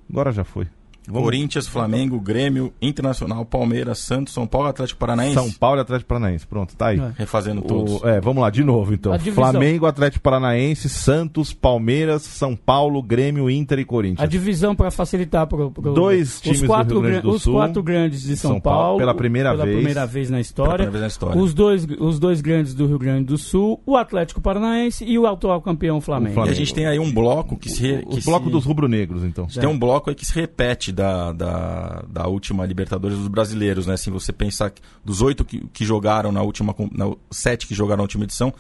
Agora 0.10 0.32
já 0.32 0.43
foi. 0.43 0.68
Vamos. 1.08 1.24
Corinthians, 1.24 1.68
Flamengo, 1.68 2.20
Grêmio, 2.20 2.74
Internacional, 2.82 3.45
Palmeiras, 3.45 3.99
Santos, 3.99 4.34
São 4.34 4.45
Paulo, 4.45 4.68
Atlético 4.68 4.99
Paranaense. 4.99 5.36
São 5.36 5.51
Paulo 5.51 5.80
e 5.80 5.82
Atlético 5.82 6.10
Paranaense. 6.10 6.45
Pronto, 6.45 6.76
tá 6.76 6.88
aí. 6.88 6.99
É. 6.99 7.12
Refazendo 7.16 7.62
todos. 7.62 8.01
O, 8.01 8.08
é, 8.08 8.20
vamos 8.20 8.41
lá, 8.41 8.49
de 8.49 8.64
novo 8.64 8.93
então. 8.93 9.18
Flamengo, 9.20 9.86
Atlético 9.86 10.22
Paranaense, 10.22 10.89
Santos, 10.89 11.53
Palmeiras, 11.53 12.24
São 12.24 12.55
Paulo, 12.55 13.01
Grêmio, 13.01 13.49
Inter 13.49 13.80
e 13.80 13.86
Corinthians. 13.86 14.20
A 14.20 14.26
divisão 14.26 14.76
para 14.76 14.91
facilitar 14.91 15.47
para 15.47 15.68
dois 15.93 16.41
times 16.41 16.62
os 16.62 16.68
quatro, 16.68 16.95
do 16.95 17.01
Rio 17.01 17.10
Grande 17.10 17.22
do 17.22 17.39
Sul, 17.39 17.53
os 17.53 17.60
quatro 17.60 17.84
grandes 17.84 18.22
de 18.24 18.36
São, 18.36 18.51
São 18.51 18.60
Paulo, 18.60 18.80
Paulo, 18.80 18.97
pela 18.99 19.14
primeira 19.14 19.51
pela 19.51 19.64
vez. 19.64 19.76
primeira 19.78 20.05
vez 20.05 20.30
na 20.30 20.39
história. 20.39 20.89
Vez 20.89 21.01
na 21.01 21.08
história. 21.08 21.41
Os 21.41 21.53
dois 21.53 21.88
os 21.99 22.20
dois 22.20 22.41
grandes 22.41 22.74
do 22.74 22.86
Rio 22.86 22.99
Grande 22.99 23.26
do 23.26 23.38
Sul, 23.38 23.82
o 23.86 23.95
Atlético 23.95 24.41
Paranaense 24.41 25.05
e 25.05 25.18
o 25.18 25.26
atual 25.26 25.62
campeão 25.62 26.01
Flamengo. 26.01 26.34
Flamengo. 26.34 26.51
E 26.51 26.55
a 26.55 26.58
gente 26.58 26.74
tem 26.74 26.86
aí 26.86 26.99
um 26.99 27.12
bloco 27.12 27.58
que 27.58 27.70
se 27.70 28.03
o, 28.05 28.16
o 28.16 28.22
bloco 28.22 28.45
se... 28.45 28.51
dos 28.51 28.66
rubro-negros, 28.66 29.24
então. 29.24 29.47
Tem 29.47 29.70
um 29.70 29.78
bloco 29.78 30.10
aí 30.10 30.16
que 30.16 30.26
se 30.26 30.34
repete 30.34 30.91
da, 30.98 31.32
da 31.32 32.04
da, 32.10 32.28
última 32.28 32.66
Libertadores 32.66 33.18
dos 33.18 33.28
brasileiros, 33.28 33.86
né? 33.86 33.95
Se 33.95 34.10
você 34.10 34.34
pensar 34.34 34.72
que 34.72 34.82
dos 35.06 35.22
oito 35.22 35.45
que, 35.45 35.66
que 35.72 35.86
jogaram 35.86 36.32
na 36.32 36.41
última, 36.41 36.76
na, 36.91 37.14
sete 37.30 37.68
que 37.68 37.76
jogaram 37.76 37.98
na 37.98 38.04
última 38.04 38.24
edição, 38.24 38.52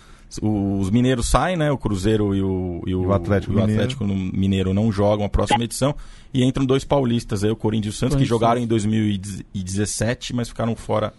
os 0.41 0.89
mineiros 0.91 1.25
saem, 1.27 1.57
né? 1.57 1.71
O 1.71 1.77
Cruzeiro 1.77 2.35
e 2.35 2.41
o, 2.41 2.83
e 2.85 2.93
o, 2.93 3.07
o 3.07 3.13
Atlético, 3.13 3.53
o 3.53 3.63
Atlético 3.63 4.05
Mineiro. 4.05 4.37
Mineiro 4.37 4.73
não 4.73 4.91
jogam 4.91 5.25
a 5.25 5.29
próxima 5.29 5.63
edição. 5.63 5.95
E 6.33 6.43
entram 6.43 6.65
dois 6.65 6.83
paulistas, 6.83 7.43
aí, 7.43 7.49
o 7.49 7.55
Corinthians 7.55 7.95
e 7.95 7.97
o 7.97 7.99
Santos, 7.99 8.17
que 8.17 8.25
jogaram 8.25 8.61
em 8.61 8.67
2017, 8.67 10.35
mas 10.35 10.49
ficaram 10.49 10.75
fora. 10.75 11.13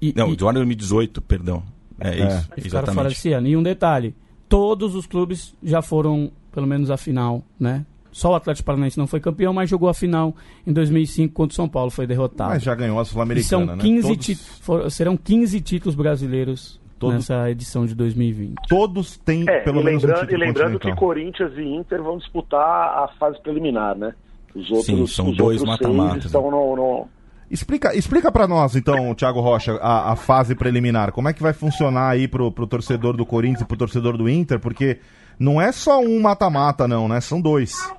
E, 0.00 0.12
não, 0.14 0.32
e... 0.32 0.38
jogaram 0.38 0.58
em 0.58 0.66
2018, 0.66 1.20
perdão. 1.22 1.62
É, 1.98 2.20
é. 2.20 2.28
isso. 2.28 2.48
E 2.56 2.60
ficaram 2.60 2.94
fora 2.94 3.08
desse 3.08 3.32
ano. 3.32 3.48
E 3.48 3.56
um 3.56 3.62
detalhe: 3.62 4.14
todos 4.48 4.94
os 4.94 5.06
clubes 5.06 5.54
já 5.62 5.82
foram, 5.82 6.30
pelo 6.52 6.66
menos, 6.66 6.90
à 6.90 6.96
final, 6.96 7.42
né? 7.58 7.84
Só 8.12 8.32
o 8.32 8.34
Atlético 8.34 8.66
Paranaense 8.66 8.98
não 8.98 9.06
foi 9.06 9.18
campeão, 9.18 9.54
mas 9.54 9.70
jogou 9.70 9.88
a 9.88 9.94
final 9.94 10.36
em 10.66 10.72
2005 10.72 11.32
contra 11.32 11.52
o 11.52 11.56
São 11.56 11.68
Paulo, 11.68 11.90
foi 11.90 12.06
derrotado. 12.06 12.50
Mas 12.50 12.62
já 12.62 12.74
ganhou 12.74 13.00
a 13.00 13.04
Sul-Americana, 13.04 13.74
né? 13.74 13.82
15 13.82 14.08
Todos... 14.08 14.58
for, 14.60 14.90
serão 14.90 15.16
15 15.16 15.60
títulos 15.62 15.94
brasileiros 15.94 16.78
Todos... 16.98 17.16
nessa 17.16 17.50
edição 17.50 17.86
de 17.86 17.94
2020. 17.94 18.54
Todos 18.68 19.16
têm 19.16 19.48
é, 19.48 19.60
pelo 19.60 19.82
menos 19.82 20.02
lembrando, 20.02 20.22
um 20.22 20.26
título 20.26 20.44
E 20.44 20.46
lembrando 20.46 20.78
que 20.78 20.94
Corinthians 20.94 21.52
e 21.56 21.62
Inter 21.62 22.02
vão 22.02 22.18
disputar 22.18 22.60
a 22.60 23.08
fase 23.18 23.40
preliminar, 23.40 23.96
né? 23.96 24.14
Os 24.54 24.70
outros, 24.70 24.86
Sim, 24.86 25.06
são 25.06 25.30
os 25.30 25.36
dois 25.36 25.62
mata-matas. 25.62 26.26
estão 26.26 26.50
no, 26.50 26.76
no... 26.76 27.08
Explica, 27.50 27.94
explica 27.96 28.30
para 28.30 28.46
nós, 28.46 28.76
então, 28.76 29.14
Thiago 29.14 29.40
Rocha, 29.40 29.72
a, 29.74 30.12
a, 30.12 30.16
fase 30.16 30.54
preliminar. 30.54 31.12
Como 31.12 31.28
é 31.28 31.32
que 31.32 31.42
vai 31.42 31.52
funcionar 31.52 32.10
aí 32.10 32.28
pro, 32.28 32.52
pro 32.52 32.66
torcedor 32.66 33.16
do 33.16 33.26
Corinthians 33.26 33.62
e 33.62 33.64
pro 33.66 33.76
torcedor 33.76 34.16
do 34.16 34.28
Inter? 34.28 34.58
Porque 34.58 35.00
não 35.38 35.60
é 35.60 35.72
só 35.72 36.00
um 36.00 36.20
mata-mata, 36.20 36.86
não, 36.86 37.08
né? 37.08 37.20
São 37.20 37.40
dois. 37.40 37.90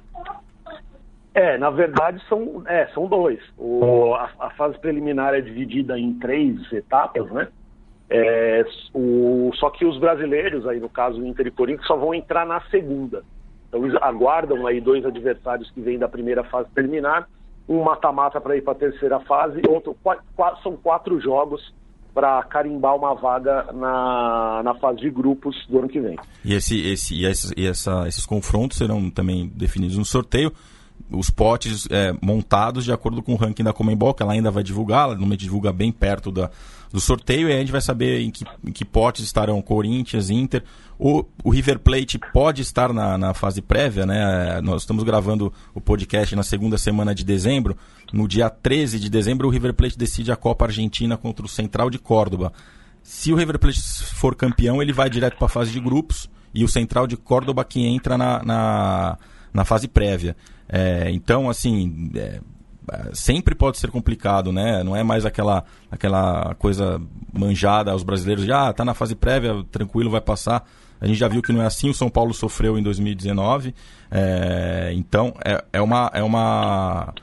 É, 1.34 1.57
na 1.57 1.69
verdade 1.71 2.21
são, 2.29 2.63
é, 2.67 2.86
são 2.93 3.07
dois. 3.07 3.39
O, 3.57 4.13
a, 4.13 4.29
a 4.39 4.49
fase 4.51 4.77
preliminar 4.79 5.34
é 5.34 5.41
dividida 5.41 5.97
em 5.97 6.13
três 6.19 6.71
etapas, 6.71 7.29
né? 7.31 7.47
É, 8.09 8.63
o, 8.93 9.51
só 9.55 9.71
que 9.71 9.86
os 9.86 9.97
brasileiros, 9.97 10.67
aí 10.67 10.79
no 10.79 10.89
caso 10.89 11.25
Inter 11.25 11.47
e 11.47 11.51
Corinthians, 11.51 11.88
só 11.88 11.95
vão 11.95 12.13
entrar 12.13 12.45
na 12.45 12.61
segunda. 12.69 13.23
Então 13.67 13.84
eles 13.84 13.99
aguardam 14.01 14.67
aí 14.67 14.79
dois 14.79 15.03
adversários 15.03 15.71
que 15.71 15.81
vêm 15.81 15.97
da 15.97 16.07
primeira 16.07 16.43
fase 16.43 16.69
preliminar, 16.69 17.27
um 17.67 17.81
mata-mata 17.81 18.39
para 18.39 18.55
ir 18.55 18.61
para 18.61 18.73
a 18.73 18.75
terceira 18.75 19.19
fase, 19.21 19.61
outro, 19.67 19.97
quatro, 20.03 20.61
são 20.61 20.75
quatro 20.75 21.19
jogos 21.19 21.73
para 22.13 22.43
carimbar 22.43 22.95
uma 22.95 23.15
vaga 23.15 23.71
na, 23.73 24.61
na 24.63 24.75
fase 24.75 24.99
de 24.99 25.09
grupos 25.09 25.55
do 25.67 25.79
ano 25.79 25.89
que 25.89 25.99
vem. 25.99 26.15
E, 26.45 26.53
esse, 26.53 26.79
esse, 26.88 27.15
e, 27.15 27.25
essa, 27.25 27.53
e 27.57 27.65
essa, 27.65 28.07
esses 28.07 28.25
confrontos 28.25 28.77
serão 28.77 29.09
também 29.09 29.47
definidos 29.47 29.97
no 29.97 30.05
sorteio 30.05 30.51
os 31.14 31.30
potes 31.30 31.88
é, 31.89 32.14
montados 32.22 32.84
de 32.84 32.91
acordo 32.91 33.22
com 33.22 33.34
o 33.34 33.36
ranking 33.36 33.64
da 33.64 33.72
Comembol, 33.72 34.14
que 34.14 34.24
ela 34.24 34.34
ainda 34.34 34.51
vai 34.51 34.64
divulgar, 34.64 35.03
ela 35.03 35.14
normalmente 35.14 35.41
divulga 35.41 35.72
bem 35.72 35.91
perto 35.91 36.32
da, 36.32 36.49
do 36.91 36.99
sorteio, 36.99 37.47
e 37.47 37.51
aí 37.51 37.57
a 37.57 37.59
gente 37.59 37.72
vai 37.72 37.82
saber 37.82 38.22
em 38.22 38.32
que, 38.32 38.45
em 38.66 38.72
que 38.72 38.84
potes 38.84 39.24
estarão 39.24 39.61
Corinthians, 39.61 40.30
Inter. 40.30 40.64
O, 40.97 41.26
o 41.43 41.49
River 41.49 41.80
Plate 41.80 42.20
pode 42.32 42.61
estar 42.61 42.93
na, 42.93 43.18
na 43.18 43.34
fase 43.34 43.61
prévia, 43.61 44.05
né? 44.05 44.61
Nós 44.61 44.84
estamos 44.84 45.03
gravando 45.03 45.51
o 45.74 45.82
podcast 45.82 46.36
na 46.36 46.43
segunda 46.43 46.78
semana 46.78 47.16
de 47.16 47.24
dezembro. 47.24 47.76
No 48.11 48.28
dia 48.28 48.49
13 48.49 48.99
de 48.99 49.09
dezembro, 49.09 49.47
o 49.47 49.51
River 49.51 49.74
Plate 49.74 49.97
decide 49.97 50.32
a 50.32 50.36
Copa 50.36 50.66
Argentina 50.66 51.18
contra 51.18 51.45
o 51.45 51.49
Central 51.49 51.89
de 51.89 51.97
Córdoba. 51.97 52.53
Se 53.01 53.34
o 53.34 53.36
River 53.36 53.59
Plate 53.59 53.82
for 54.14 54.36
campeão, 54.36 54.82
ele 54.82 54.93
vai 54.93 55.09
direto 55.09 55.36
para 55.36 55.47
a 55.47 55.49
fase 55.49 55.72
de 55.72 55.80
grupos, 55.80 56.30
e 56.53 56.64
o 56.64 56.68
Central 56.68 57.07
de 57.07 57.18
Córdoba 57.18 57.66
que 57.66 57.84
entra 57.84 58.18
na, 58.18 58.43
na, 58.43 59.18
na 59.51 59.66
fase 59.66 59.88
prévia. 59.88 60.36
É, 60.76 61.11
então, 61.11 61.51
assim, 61.51 62.09
é, 62.15 62.39
sempre 63.13 63.53
pode 63.53 63.78
ser 63.78 63.91
complicado, 63.91 64.51
né? 64.51 64.84
Não 64.84 64.95
é 64.95 65.03
mais 65.03 65.24
aquela, 65.24 65.63
aquela 65.91 66.55
coisa 66.55 66.99
manjada 67.32 67.91
aos 67.91 68.01
brasileiros 68.01 68.43
de, 68.43 68.51
ah, 68.51 68.74
tá 68.74 68.84
na 68.84 68.95
fase 68.95 69.13
prévia, 69.13 69.63
tranquilo, 69.71 70.09
vai 70.09 70.19
passar. 70.19 70.67
A 70.99 71.05
gente 71.05 71.19
já 71.19 71.28
viu 71.28 71.43
que 71.43 71.53
não 71.53 71.61
é 71.61 71.67
assim, 71.67 71.91
o 71.91 71.93
São 71.93 72.09
Paulo 72.09 72.34
sofreu 72.34 72.76
em 72.76 72.82
2019. 72.82 73.76
É, 74.09 74.91
então, 74.95 75.36
é, 75.45 75.63
é, 75.74 75.82
uma, 75.82 76.09
é, 76.11 76.24
uma, 76.24 77.13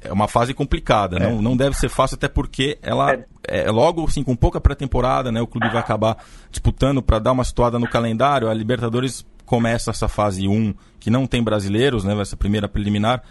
é 0.00 0.12
uma 0.12 0.26
fase 0.26 0.52
complicada. 0.52 1.20
Não, 1.20 1.38
é. 1.38 1.42
não 1.42 1.56
deve 1.56 1.76
ser 1.76 1.88
fácil, 1.88 2.16
até 2.16 2.26
porque 2.26 2.78
ela 2.82 3.12
é, 3.12 3.26
é 3.46 3.70
logo 3.70 4.04
assim, 4.04 4.24
com 4.24 4.34
pouca 4.34 4.60
pré-temporada, 4.60 5.30
né? 5.30 5.40
O 5.40 5.46
clube 5.46 5.68
vai 5.68 5.78
acabar 5.78 6.16
disputando 6.50 7.00
para 7.00 7.20
dar 7.20 7.30
uma 7.30 7.44
situada 7.44 7.78
no 7.78 7.88
calendário. 7.88 8.48
A 8.48 8.54
Libertadores 8.54 9.24
começa 9.46 9.90
essa 9.90 10.08
fase 10.08 10.46
1, 10.46 10.74
que 11.00 11.08
não 11.08 11.26
tem 11.26 11.42
brasileiros, 11.42 12.04
né, 12.04 12.20
essa 12.20 12.36
primeira 12.36 12.68
preliminar, 12.68 13.22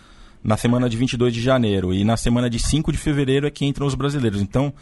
na 0.43 0.57
semana 0.57 0.89
de 0.89 0.97
22 0.97 1.33
de 1.33 1.41
janeiro. 1.41 1.93
E 1.93 2.03
na 2.03 2.17
semana 2.17 2.49
de 2.49 2.57
5 2.57 2.91
de 2.91 2.97
fevereiro 2.97 3.45
é 3.45 3.51
que 3.51 3.65
entram 3.65 3.85
os 3.85 3.93
brasileiros. 3.93 4.41
Então, 4.41 4.73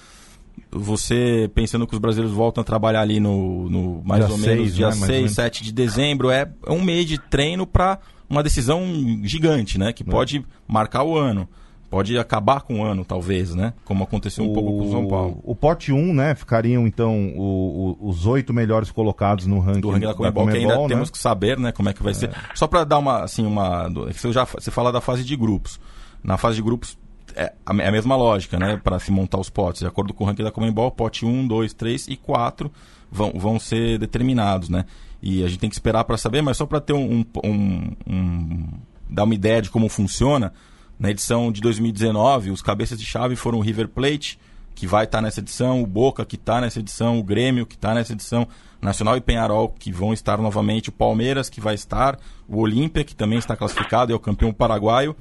você 0.72 1.50
pensando 1.54 1.88
que 1.88 1.94
os 1.94 2.00
brasileiros 2.00 2.36
voltam 2.36 2.62
a 2.62 2.66
trabalhar 2.66 3.02
ali 3.02 3.20
no, 3.20 3.70
no 3.70 4.04
mais 4.06 4.26
dia 4.26 4.34
ou 4.34 4.40
menos 4.40 4.58
seis, 4.58 4.76
dia 4.76 4.90
né? 4.90 5.08
6, 5.08 5.32
7 5.32 5.64
de 5.64 5.72
dezembro, 5.72 6.30
é, 6.30 6.50
é 6.66 6.72
um 6.72 6.82
mês 6.82 7.06
de 7.06 7.18
treino 7.18 7.66
para 7.66 8.00
uma 8.30 8.44
decisão 8.44 8.82
gigante, 9.24 9.78
né? 9.78 9.92
Que 9.92 10.04
é. 10.04 10.06
pode 10.06 10.46
marcar 10.68 11.04
o 11.04 11.18
ano 11.18 11.48
pode 11.94 12.18
acabar 12.18 12.62
com 12.62 12.80
o 12.80 12.84
ano, 12.84 13.06
talvez, 13.06 13.54
né? 13.54 13.72
Como 13.86 14.04
aconteceu 14.04 14.44
um 14.44 14.50
o, 14.50 14.54
pouco 14.54 14.80
com 14.80 14.88
o 14.88 14.92
São 14.92 15.08
Paulo. 15.08 15.40
O 15.44 15.56
pote 15.56 15.94
1, 15.94 16.12
né? 16.12 16.34
Ficariam, 16.34 16.88
então, 16.88 17.30
o, 17.36 17.98
o, 18.02 18.10
os 18.10 18.26
oito 18.26 18.52
melhores 18.52 18.90
colocados 18.90 19.46
no 19.46 19.60
ranking 19.60 19.82
do 19.82 19.92
ranking 19.92 20.08
da 20.08 20.14
Comebol, 20.16 20.48
que 20.48 20.58
ainda 20.58 20.76
né? 20.76 20.88
temos 20.88 21.12
que 21.12 21.20
saber, 21.20 21.60
né? 21.60 21.72
Como 21.72 21.88
é 21.90 21.94
que 21.94 22.02
vai 22.02 22.14
é. 22.14 22.16
ser. 22.16 22.32
Só 22.56 22.66
para 22.66 22.84
dar 22.84 22.98
uma, 22.98 23.22
assim, 23.22 23.46
uma... 23.46 23.88
Você, 24.12 24.32
já, 24.32 24.44
você 24.44 24.72
fala 24.72 24.92
da 24.92 25.02
fase 25.02 25.24
de 25.24 25.36
grupos. 25.36 25.80
Na 26.24 26.36
fase 26.36 26.56
de 26.56 26.64
grupos, 26.64 26.98
é 27.36 27.54
a, 27.64 27.76
é 27.76 27.88
a 27.88 27.92
mesma 27.92 28.16
lógica, 28.16 28.58
né? 28.58 28.82
Para 28.84 28.98
se 28.98 29.12
montar 29.12 29.40
os 29.40 29.52
potes. 29.52 29.82
De 29.82 29.88
acordo 29.88 30.16
com 30.16 30.24
o 30.24 30.28
ranking 30.28 30.44
da 30.44 30.52
Comembol, 30.52 30.90
pote 30.90 31.28
1, 31.28 31.48
2, 31.48 31.74
3 31.76 32.08
e 32.08 32.18
4 32.18 32.72
vão, 33.12 33.34
vão 33.36 33.60
ser 33.60 34.00
determinados, 34.00 34.68
né? 34.68 34.86
E 35.22 35.44
a 35.44 35.48
gente 35.48 35.60
tem 35.60 35.70
que 35.70 35.76
esperar 35.76 36.06
para 36.06 36.18
saber, 36.18 36.42
mas 36.42 36.58
só 36.58 36.66
para 36.66 36.82
ter 36.82 36.94
um, 36.94 37.24
um, 37.44 37.92
um, 38.10 38.68
dar 39.08 39.26
uma 39.26 39.36
ideia 39.36 39.62
de 39.62 39.70
como 39.70 39.88
funciona, 39.88 40.52
na 41.00 41.12
edição 41.12 41.52
de 41.52 41.62
2019, 41.62 42.52
os 42.52 42.62
cabeças 42.62 43.00
de 43.00 43.06
chave 43.06 43.36
foram 43.36 43.58
o 43.58 43.62
River 43.62 43.88
Plate, 43.88 44.40
que 44.76 44.88
vai 44.88 45.06
estar 45.06 45.20
tá 45.20 45.22
nessa 45.22 45.40
edição, 45.40 45.82
o 45.82 45.88
Boca, 45.88 46.26
que 46.26 46.36
está 46.36 46.60
nessa 46.62 46.80
edição, 46.80 47.20
o 47.20 47.24
Grêmio, 47.24 47.66
que 47.66 47.76
está 47.76 47.94
nessa 47.94 48.14
edição, 48.14 48.48
Nacional 48.82 49.16
e 49.16 49.22
Penharol, 49.22 49.70
que 49.70 49.92
vão 49.92 50.14
estar 50.14 50.38
novamente, 50.38 50.90
o 50.90 50.92
Palmeiras, 50.92 51.50
que 51.50 51.62
vai 51.62 51.76
estar, 51.76 52.20
o 52.48 52.60
Olímpia, 52.60 53.04
que 53.04 53.16
também 53.16 53.40
está 53.40 53.56
classificado, 53.56 54.12
é 54.12 54.16
o 54.16 54.20
campeão 54.20 54.52
paraguaio, 54.52 55.16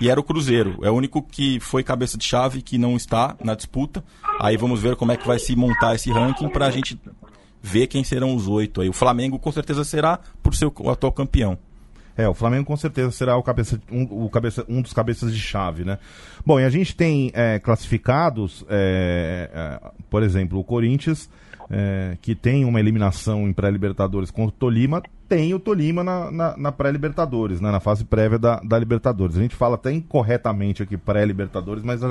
e 0.00 0.08
era 0.08 0.18
o 0.18 0.24
Cruzeiro. 0.24 0.78
É 0.82 0.90
o 0.90 0.94
único 0.94 1.22
que 1.22 1.60
foi 1.60 1.82
cabeça 1.82 2.16
de 2.16 2.24
chave 2.24 2.62
que 2.62 2.78
não 2.78 2.96
está 2.96 3.36
na 3.42 3.54
disputa. 3.54 4.02
Aí 4.40 4.56
vamos 4.56 4.80
ver 4.80 4.96
como 4.96 5.12
é 5.12 5.16
que 5.16 5.26
vai 5.26 5.38
se 5.38 5.54
montar 5.54 5.94
esse 5.94 6.10
ranking 6.10 6.48
para 6.48 6.66
a 6.66 6.70
gente 6.70 6.98
ver 7.60 7.86
quem 7.86 8.02
serão 8.02 8.34
os 8.34 8.48
oito 8.48 8.80
aí. 8.80 8.88
O 8.88 8.94
Flamengo 8.94 9.38
com 9.38 9.52
certeza 9.52 9.84
será 9.84 10.18
por 10.42 10.54
ser 10.54 10.72
o 10.74 10.90
atual 10.90 11.12
campeão. 11.12 11.58
É, 12.16 12.28
o 12.28 12.34
Flamengo 12.34 12.66
com 12.66 12.76
certeza 12.76 13.10
será 13.10 13.36
o 13.36 13.42
cabeça, 13.42 13.80
um, 13.90 14.24
o 14.24 14.28
cabeça, 14.28 14.64
um 14.68 14.82
dos 14.82 14.92
cabeças 14.92 15.32
de 15.32 15.40
chave, 15.40 15.84
né? 15.84 15.98
Bom, 16.44 16.60
e 16.60 16.64
a 16.64 16.70
gente 16.70 16.94
tem 16.94 17.30
é, 17.34 17.58
classificados, 17.58 18.64
é, 18.68 19.50
é, 19.52 19.90
por 20.10 20.22
exemplo, 20.22 20.58
o 20.58 20.64
Corinthians, 20.64 21.30
é, 21.70 22.16
que 22.20 22.34
tem 22.34 22.64
uma 22.64 22.80
eliminação 22.80 23.48
em 23.48 23.52
pré-Libertadores 23.52 24.30
contra 24.30 24.54
o 24.54 24.58
Tolima, 24.58 25.02
tem 25.28 25.54
o 25.54 25.58
Tolima 25.58 26.04
na, 26.04 26.30
na, 26.30 26.56
na 26.56 26.72
pré-Libertadores, 26.72 27.60
né? 27.60 27.70
na 27.70 27.80
fase 27.80 28.04
prévia 28.04 28.38
da, 28.38 28.60
da 28.60 28.78
Libertadores. 28.78 29.36
A 29.36 29.40
gente 29.40 29.56
fala 29.56 29.76
até 29.76 29.90
incorretamente 29.90 30.82
aqui 30.82 30.98
pré-Libertadores, 30.98 31.82
mas 31.82 32.02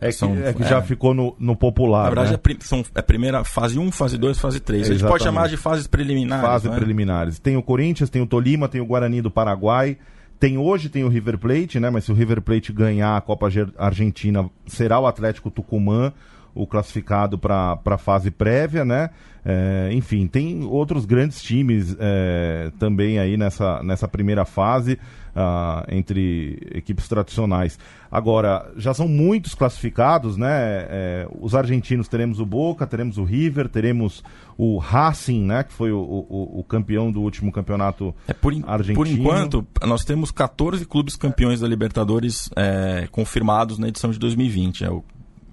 é 0.00 0.06
que, 0.06 0.12
são, 0.12 0.36
é 0.36 0.52
que 0.52 0.62
já 0.64 0.78
é. 0.78 0.82
ficou 0.82 1.14
no, 1.14 1.34
no 1.38 1.56
popular. 1.56 2.04
Na 2.04 2.08
verdade, 2.08 2.28
né? 2.30 2.34
é, 2.34 2.38
prim, 2.38 2.56
são, 2.60 2.84
é 2.94 3.02
primeira 3.02 3.44
fase 3.44 3.78
1, 3.78 3.92
fase 3.92 4.18
2, 4.18 4.38
fase 4.38 4.60
3. 4.60 4.90
a 4.90 4.92
gente 4.92 5.06
pode 5.06 5.22
chamar 5.22 5.48
de 5.48 5.56
fases 5.56 5.86
preliminares. 5.86 6.44
Fases 6.44 6.70
né? 6.70 6.76
preliminares. 6.76 7.38
Tem 7.38 7.56
o 7.56 7.62
Corinthians, 7.62 8.10
tem 8.10 8.22
o 8.22 8.26
Tolima, 8.26 8.68
tem 8.68 8.80
o 8.80 8.86
Guarani 8.86 9.20
do 9.20 9.30
Paraguai. 9.30 9.96
Tem 10.38 10.56
hoje 10.56 10.88
tem 10.88 11.04
o 11.04 11.08
River 11.08 11.38
Plate, 11.38 11.78
né? 11.78 11.90
Mas 11.90 12.04
se 12.04 12.12
o 12.12 12.14
River 12.14 12.40
Plate 12.40 12.72
ganhar 12.72 13.16
a 13.16 13.20
Copa 13.20 13.48
Argentina, 13.76 14.48
será 14.66 14.98
o 14.98 15.06
Atlético 15.06 15.50
Tucumã 15.50 16.12
o 16.54 16.66
classificado 16.66 17.38
para 17.38 17.78
a 17.84 17.98
fase 17.98 18.30
prévia, 18.30 18.84
né? 18.84 19.10
É, 19.44 19.90
enfim, 19.92 20.26
tem 20.26 20.64
outros 20.64 21.06
grandes 21.06 21.42
times 21.42 21.96
é, 21.98 22.70
também 22.78 23.18
aí 23.18 23.36
nessa, 23.36 23.82
nessa 23.82 24.06
primeira 24.06 24.44
fase, 24.44 24.98
uh, 25.30 25.84
entre 25.88 26.58
equipes 26.74 27.08
tradicionais. 27.08 27.78
Agora, 28.10 28.72
já 28.76 28.92
são 28.92 29.06
muitos 29.06 29.54
classificados, 29.54 30.36
né? 30.36 30.48
É, 30.50 31.28
os 31.40 31.54
argentinos 31.54 32.08
teremos 32.08 32.40
o 32.40 32.46
Boca, 32.46 32.86
teremos 32.86 33.18
o 33.18 33.24
River, 33.24 33.68
teremos 33.68 34.24
o 34.58 34.78
Racing, 34.78 35.44
né? 35.44 35.62
Que 35.62 35.72
foi 35.72 35.92
o, 35.92 35.98
o, 35.98 36.60
o 36.60 36.64
campeão 36.64 37.12
do 37.12 37.20
último 37.20 37.52
campeonato 37.52 38.14
é, 38.26 38.32
por 38.32 38.52
in, 38.52 38.64
argentino. 38.66 38.96
Por 38.96 39.06
enquanto, 39.06 39.66
nós 39.86 40.04
temos 40.04 40.30
14 40.30 40.84
clubes 40.86 41.14
campeões 41.14 41.60
da 41.60 41.68
Libertadores 41.68 42.50
é, 42.56 43.08
confirmados 43.12 43.78
na 43.78 43.88
edição 43.88 44.10
de 44.10 44.18
2020. 44.18 44.84
É 44.84 44.90
o 44.90 45.04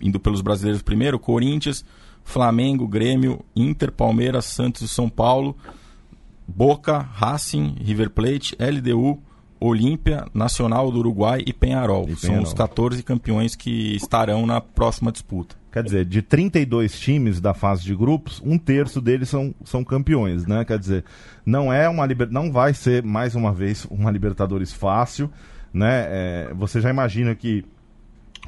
indo 0.01 0.19
pelos 0.19 0.41
brasileiros 0.41 0.81
primeiro, 0.81 1.19
Corinthians, 1.19 1.83
Flamengo, 2.23 2.87
Grêmio, 2.87 3.43
Inter, 3.55 3.91
Palmeiras, 3.91 4.45
Santos 4.45 4.81
e 4.81 4.87
São 4.87 5.09
Paulo, 5.09 5.55
Boca, 6.47 6.97
Racing, 6.99 7.75
River 7.81 8.09
Plate, 8.09 8.55
LDU, 8.59 9.21
Olímpia, 9.59 10.25
Nacional 10.33 10.91
do 10.91 10.99
Uruguai 10.99 11.43
e 11.45 11.53
Penharol. 11.53 12.05
E 12.07 12.15
São 12.15 12.29
Penharol. 12.29 12.43
os 12.43 12.53
14 12.53 13.03
campeões 13.03 13.55
que 13.55 13.95
estarão 13.95 14.45
na 14.45 14.61
próxima 14.61 15.11
disputa. 15.11 15.55
Quer 15.71 15.83
dizer, 15.83 16.05
de 16.05 16.21
32 16.21 16.99
times 16.99 17.39
da 17.39 17.53
fase 17.53 17.83
de 17.83 17.95
grupos, 17.95 18.41
um 18.43 18.57
terço 18.57 18.99
deles 18.99 19.29
são, 19.29 19.53
são 19.63 19.83
campeões, 19.83 20.45
né? 20.45 20.65
Quer 20.65 20.79
dizer, 20.79 21.03
não 21.45 21.71
é 21.71 21.87
uma 21.87 22.05
liber... 22.05 22.29
não 22.31 22.51
vai 22.51 22.73
ser 22.73 23.03
mais 23.03 23.35
uma 23.35 23.53
vez 23.53 23.85
uma 23.85 24.09
Libertadores 24.09 24.73
fácil, 24.73 25.29
né? 25.71 26.05
É, 26.07 26.53
você 26.55 26.81
já 26.81 26.89
imagina 26.89 27.35
que 27.35 27.63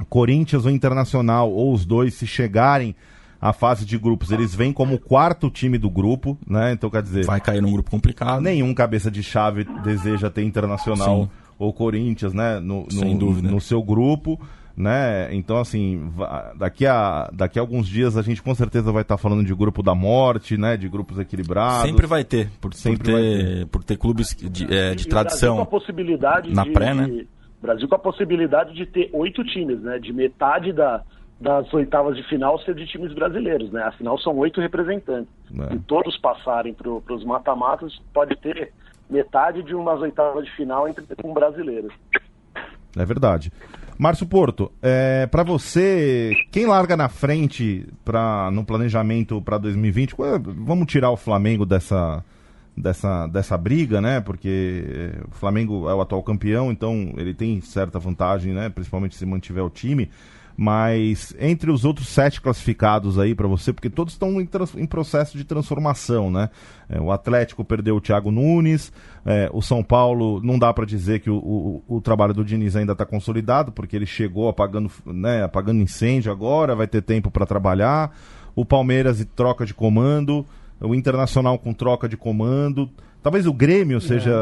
Corinthians 0.08 0.64
ou 0.64 0.70
Internacional, 0.70 1.52
ou 1.52 1.72
os 1.72 1.84
dois, 1.84 2.14
se 2.14 2.26
chegarem 2.26 2.96
à 3.40 3.52
fase 3.52 3.86
de 3.86 3.96
grupos, 3.96 4.30
eles 4.30 4.54
vêm 4.54 4.72
como 4.72 4.98
quarto 4.98 5.48
time 5.50 5.78
do 5.78 5.88
grupo, 5.88 6.36
né? 6.46 6.72
Então 6.72 6.90
quer 6.90 7.02
dizer. 7.02 7.24
Vai 7.24 7.40
cair 7.40 7.62
num 7.62 7.72
grupo 7.72 7.90
complicado. 7.90 8.42
Nenhum 8.42 8.74
cabeça 8.74 9.10
de 9.10 9.22
chave 9.22 9.64
deseja 9.82 10.30
ter 10.30 10.42
Internacional 10.42 11.24
Sim. 11.24 11.30
ou 11.58 11.72
Corinthians, 11.72 12.34
né? 12.34 12.60
No, 12.60 12.82
no, 12.82 12.90
Sem 12.90 13.16
dúvida. 13.16 13.50
No 13.50 13.60
seu 13.60 13.82
grupo. 13.82 14.38
Né? 14.76 15.34
Então, 15.34 15.58
assim, 15.58 16.10
daqui 16.56 16.86
a, 16.86 17.28
daqui 17.34 17.58
a 17.58 17.62
alguns 17.62 17.86
dias 17.86 18.16
a 18.16 18.22
gente 18.22 18.42
com 18.42 18.54
certeza 18.54 18.90
vai 18.90 19.02
estar 19.02 19.18
falando 19.18 19.44
de 19.44 19.54
grupo 19.54 19.82
da 19.82 19.94
morte, 19.94 20.56
né? 20.56 20.76
De 20.76 20.88
grupos 20.88 21.18
equilibrados. 21.18 21.90
Sempre 21.90 22.06
vai 22.06 22.24
ter, 22.24 22.48
por, 22.60 22.72
Sempre 22.72 22.98
por, 22.98 23.20
ter, 23.20 23.44
ter. 23.44 23.66
por 23.66 23.84
ter 23.84 23.96
clubes 23.98 24.34
de, 24.34 24.72
é, 24.72 24.94
de 24.94 25.06
tradição. 25.06 25.60
a 25.60 25.66
possibilidade 25.66 26.54
na 26.54 26.64
de, 26.64 26.70
pré, 26.70 26.94
né? 26.94 27.26
Brasil 27.60 27.86
com 27.88 27.94
a 27.94 27.98
possibilidade 27.98 28.72
de 28.74 28.86
ter 28.86 29.10
oito 29.12 29.44
times, 29.44 29.82
né? 29.82 29.98
De 29.98 30.14
metade 30.14 30.72
da, 30.72 31.02
das 31.40 31.72
oitavas 31.72 32.16
de 32.16 32.22
final 32.24 32.58
ser 32.60 32.74
de 32.74 32.86
times 32.86 33.14
brasileiros, 33.14 33.72
né? 33.72 33.82
Afinal, 33.82 34.18
são 34.18 34.36
oito 34.38 34.60
representantes. 34.60 35.32
É. 35.70 35.74
E 35.74 35.78
todos 35.80 36.16
passarem 36.18 36.74
para 36.74 37.14
os 37.14 37.24
mata-matas, 37.24 37.98
pode 38.12 38.36
ter 38.36 38.72
metade 39.08 39.62
de 39.62 39.74
umas 39.74 40.00
oitavas 40.00 40.44
de 40.44 40.50
final 40.52 40.86
entre 40.86 41.04
com 41.16 41.32
brasileiros. 41.32 41.92
É 42.96 43.04
verdade. 43.04 43.50
Márcio 43.98 44.26
Porto, 44.26 44.70
é, 44.82 45.26
para 45.26 45.42
você, 45.42 46.34
quem 46.50 46.66
larga 46.66 46.96
na 46.96 47.08
frente 47.08 47.86
pra, 48.04 48.50
no 48.50 48.64
planejamento 48.64 49.40
para 49.42 49.58
2020? 49.58 50.14
Qual 50.14 50.36
é- 50.36 50.38
Vamos 50.38 50.86
tirar 50.86 51.10
o 51.10 51.16
Flamengo 51.16 51.66
dessa, 51.66 52.24
dessa, 52.76 53.26
dessa 53.26 53.58
briga, 53.58 54.00
né? 54.00 54.20
Porque 54.20 54.84
é, 54.88 55.22
o 55.28 55.34
Flamengo 55.34 55.88
é 55.88 55.94
o 55.94 56.00
atual 56.00 56.22
campeão, 56.22 56.70
então 56.72 57.12
ele 57.16 57.34
tem 57.34 57.60
certa 57.60 57.98
vantagem, 57.98 58.52
né? 58.54 58.68
Principalmente 58.70 59.16
se 59.16 59.26
mantiver 59.26 59.64
o 59.64 59.70
time. 59.70 60.10
Mas 60.62 61.34
entre 61.40 61.70
os 61.70 61.86
outros 61.86 62.06
sete 62.08 62.38
classificados 62.38 63.18
aí 63.18 63.34
para 63.34 63.48
você, 63.48 63.72
porque 63.72 63.88
todos 63.88 64.12
estão 64.12 64.38
em, 64.38 64.46
em 64.76 64.86
processo 64.86 65.38
de 65.38 65.42
transformação, 65.44 66.30
né? 66.30 66.50
É, 66.86 67.00
o 67.00 67.10
Atlético 67.10 67.64
perdeu 67.64 67.96
o 67.96 68.00
Thiago 68.00 68.30
Nunes, 68.30 68.92
é, 69.24 69.48
o 69.54 69.62
São 69.62 69.82
Paulo 69.82 70.38
não 70.44 70.58
dá 70.58 70.70
para 70.74 70.84
dizer 70.84 71.20
que 71.20 71.30
o, 71.30 71.36
o- 71.36 71.82
o 71.96 72.00
trabalho 72.02 72.34
do 72.34 72.44
Diniz 72.44 72.76
ainda 72.76 72.92
está 72.92 73.06
consolidado, 73.06 73.72
porque 73.72 73.96
ele 73.96 74.04
chegou 74.04 74.50
apagando, 74.50 74.90
né, 75.06 75.42
apagando 75.42 75.80
incêndio 75.80 76.30
agora, 76.30 76.76
vai 76.76 76.86
ter 76.86 77.00
tempo 77.00 77.30
para 77.30 77.46
trabalhar. 77.46 78.14
O 78.54 78.62
Palmeiras 78.62 79.26
troca 79.34 79.64
de 79.64 79.72
comando, 79.72 80.44
o 80.78 80.94
Internacional 80.94 81.58
com 81.58 81.72
troca 81.72 82.06
de 82.06 82.18
comando. 82.18 82.90
Talvez 83.22 83.46
o 83.46 83.52
Grêmio 83.52 84.00
seja 84.00 84.32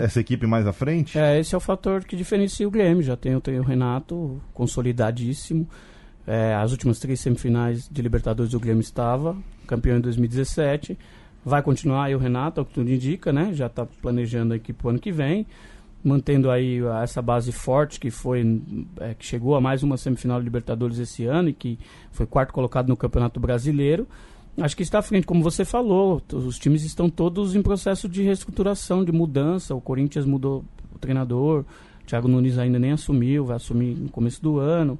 é. 0.00 0.04
essa 0.04 0.20
equipe 0.20 0.46
mais 0.46 0.66
à 0.66 0.72
frente. 0.72 1.18
É, 1.18 1.40
esse 1.40 1.54
é 1.54 1.58
o 1.58 1.60
fator 1.60 2.04
que 2.04 2.14
diferencia 2.14 2.66
o 2.66 2.70
Grêmio. 2.70 3.02
Já 3.02 3.16
tem, 3.16 3.38
tem 3.40 3.58
o 3.58 3.62
Renato 3.62 4.40
consolidadíssimo. 4.54 5.68
É, 6.26 6.54
as 6.54 6.70
últimas 6.70 7.00
três 7.00 7.18
semifinais 7.18 7.88
de 7.88 8.00
Libertadores 8.00 8.54
o 8.54 8.60
Grêmio 8.60 8.82
estava, 8.82 9.36
campeão 9.66 9.96
em 9.96 10.00
2017. 10.00 10.96
Vai 11.44 11.62
continuar 11.62 12.04
aí 12.04 12.14
o 12.14 12.18
Renato, 12.18 12.60
é 12.60 12.62
o 12.62 12.66
que 12.66 12.74
tudo 12.74 12.90
indica, 12.90 13.32
né? 13.32 13.50
Já 13.52 13.66
está 13.66 13.84
planejando 13.84 14.52
a 14.52 14.56
equipe 14.56 14.78
para 14.78 14.86
o 14.86 14.90
ano 14.90 15.00
que 15.00 15.10
vem. 15.10 15.46
Mantendo 16.04 16.50
aí 16.50 16.80
essa 17.02 17.20
base 17.20 17.50
forte 17.50 17.98
que 17.98 18.10
foi 18.10 18.62
é, 19.00 19.12
que 19.14 19.24
chegou 19.24 19.56
a 19.56 19.60
mais 19.60 19.82
uma 19.82 19.96
semifinal 19.96 20.38
de 20.38 20.44
Libertadores 20.44 20.98
esse 20.98 21.24
ano 21.24 21.48
e 21.48 21.52
que 21.52 21.78
foi 22.12 22.26
quarto 22.26 22.52
colocado 22.52 22.88
no 22.88 22.96
Campeonato 22.96 23.40
Brasileiro. 23.40 24.06
Acho 24.58 24.76
que 24.76 24.82
está 24.82 24.98
à 24.98 25.02
frente, 25.02 25.26
como 25.26 25.42
você 25.42 25.64
falou, 25.64 26.20
os 26.32 26.58
times 26.58 26.84
estão 26.84 27.08
todos 27.08 27.54
em 27.54 27.62
processo 27.62 28.08
de 28.08 28.22
reestruturação, 28.22 29.04
de 29.04 29.12
mudança. 29.12 29.74
O 29.74 29.80
Corinthians 29.80 30.26
mudou 30.26 30.64
o 30.94 30.98
treinador, 30.98 31.64
o 32.02 32.06
Thiago 32.06 32.28
Nunes 32.28 32.58
ainda 32.58 32.78
nem 32.78 32.92
assumiu, 32.92 33.44
vai 33.46 33.56
assumir 33.56 33.94
no 33.94 34.10
começo 34.10 34.42
do 34.42 34.58
ano. 34.58 34.98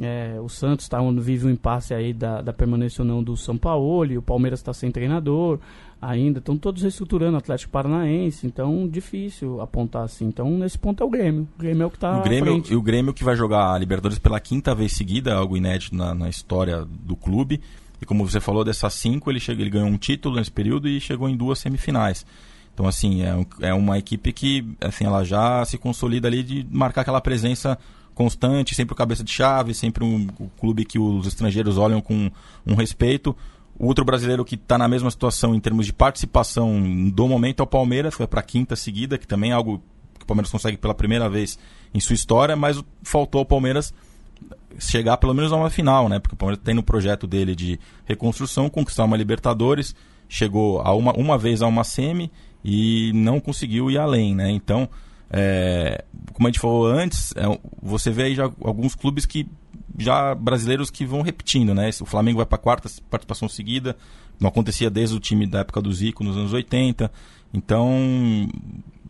É, 0.00 0.38
o 0.40 0.48
Santos 0.48 0.88
tá, 0.88 0.98
vive 1.18 1.46
um 1.46 1.50
impasse 1.50 1.92
aí 1.92 2.12
da, 2.12 2.40
da 2.40 2.52
permanência 2.52 3.02
ou 3.02 3.08
não 3.08 3.22
do 3.22 3.36
São 3.36 3.58
Paulo, 3.58 4.10
e 4.10 4.16
o 4.16 4.22
Palmeiras 4.22 4.60
está 4.60 4.72
sem 4.72 4.90
treinador 4.90 5.58
ainda. 6.00 6.38
Estão 6.38 6.56
todos 6.56 6.82
reestruturando 6.82 7.34
o 7.34 7.38
Atlético 7.38 7.72
Paranaense, 7.72 8.46
então 8.46 8.88
difícil 8.88 9.60
apontar 9.60 10.04
assim. 10.04 10.26
Então, 10.26 10.50
nesse 10.50 10.78
ponto 10.78 11.02
é 11.02 11.06
o 11.06 11.10
Grêmio. 11.10 11.46
O 11.56 11.58
Grêmio 11.58 11.82
é 11.82 11.86
o 11.86 11.90
que 11.90 11.96
está 11.96 12.22
e 12.70 12.76
o 12.76 12.82
Grêmio 12.82 13.12
que 13.12 13.24
vai 13.24 13.36
jogar 13.36 13.74
a 13.74 13.78
Libertadores 13.78 14.18
pela 14.18 14.40
quinta 14.40 14.74
vez 14.74 14.92
seguida, 14.92 15.34
algo 15.34 15.56
inédito 15.56 15.94
na, 15.94 16.14
na 16.14 16.28
história 16.28 16.84
do 16.84 17.14
clube. 17.14 17.60
E 18.02 18.04
como 18.04 18.28
você 18.28 18.40
falou, 18.40 18.64
dessas 18.64 18.94
cinco, 18.94 19.30
ele, 19.30 19.38
chega, 19.38 19.62
ele 19.62 19.70
ganhou 19.70 19.86
um 19.86 19.96
título 19.96 20.34
nesse 20.34 20.50
período 20.50 20.88
e 20.88 21.00
chegou 21.00 21.28
em 21.28 21.36
duas 21.36 21.60
semifinais. 21.60 22.26
Então, 22.74 22.84
assim, 22.84 23.22
é, 23.22 23.68
é 23.68 23.72
uma 23.72 23.96
equipe 23.96 24.32
que 24.32 24.66
assim, 24.80 25.04
ela 25.04 25.22
já 25.22 25.64
se 25.64 25.78
consolida 25.78 26.26
ali 26.26 26.42
de 26.42 26.66
marcar 26.68 27.02
aquela 27.02 27.20
presença 27.20 27.78
constante, 28.12 28.74
sempre 28.74 28.92
o 28.92 28.96
cabeça 28.96 29.22
de 29.22 29.30
chave, 29.30 29.72
sempre 29.72 30.02
um, 30.02 30.26
um 30.40 30.48
clube 30.58 30.84
que 30.84 30.98
os 30.98 31.28
estrangeiros 31.28 31.78
olham 31.78 32.00
com 32.00 32.28
um 32.66 32.74
respeito. 32.74 33.36
O 33.78 33.86
outro 33.86 34.04
brasileiro 34.04 34.44
que 34.44 34.56
está 34.56 34.76
na 34.76 34.88
mesma 34.88 35.10
situação 35.10 35.54
em 35.54 35.60
termos 35.60 35.86
de 35.86 35.92
participação 35.92 37.10
do 37.10 37.28
momento 37.28 37.60
é 37.60 37.62
o 37.62 37.66
Palmeiras, 37.68 38.14
foi 38.14 38.26
para 38.26 38.40
a 38.40 38.42
quinta 38.44 38.74
seguida, 38.74 39.16
que 39.16 39.28
também 39.28 39.52
é 39.52 39.54
algo 39.54 39.80
que 40.18 40.24
o 40.24 40.26
Palmeiras 40.26 40.50
consegue 40.50 40.76
pela 40.76 40.94
primeira 40.94 41.28
vez 41.28 41.56
em 41.94 42.00
sua 42.00 42.14
história, 42.14 42.56
mas 42.56 42.82
faltou 43.02 43.38
ao 43.38 43.46
Palmeiras 43.46 43.94
chegar 44.78 45.16
pelo 45.16 45.34
menos 45.34 45.52
a 45.52 45.56
uma 45.56 45.70
final, 45.70 46.08
né? 46.08 46.18
Porque 46.18 46.34
o 46.34 46.38
Palmeiras 46.38 46.62
tem 46.62 46.74
no 46.74 46.82
projeto 46.82 47.26
dele 47.26 47.54
de 47.54 47.78
reconstrução 48.04 48.68
conquistar 48.68 49.04
uma 49.04 49.16
Libertadores, 49.16 49.94
chegou 50.28 50.80
a 50.80 50.94
uma, 50.94 51.12
uma 51.12 51.36
vez 51.38 51.62
a 51.62 51.66
uma 51.66 51.84
semi 51.84 52.30
e 52.64 53.12
não 53.14 53.40
conseguiu 53.40 53.90
ir 53.90 53.98
além, 53.98 54.34
né? 54.34 54.50
Então, 54.50 54.88
é, 55.30 56.04
como 56.32 56.46
a 56.46 56.50
gente 56.50 56.60
falou 56.60 56.86
antes, 56.86 57.32
é, 57.36 57.42
você 57.82 58.10
vê 58.10 58.24
aí 58.24 58.34
já 58.34 58.44
alguns 58.60 58.94
clubes 58.94 59.26
que 59.26 59.48
já 59.98 60.34
brasileiros 60.34 60.90
que 60.90 61.04
vão 61.04 61.22
repetindo, 61.22 61.74
né? 61.74 61.90
O 62.00 62.06
Flamengo 62.06 62.38
vai 62.38 62.46
para 62.46 62.56
a 62.56 62.62
quarta 62.62 62.90
participação 63.10 63.48
seguida, 63.48 63.96
não 64.40 64.48
acontecia 64.48 64.90
desde 64.90 65.16
o 65.16 65.20
time 65.20 65.46
da 65.46 65.60
época 65.60 65.80
do 65.80 65.92
Zico 65.92 66.24
nos 66.24 66.36
anos 66.36 66.52
80. 66.52 67.10
Então, 67.52 68.48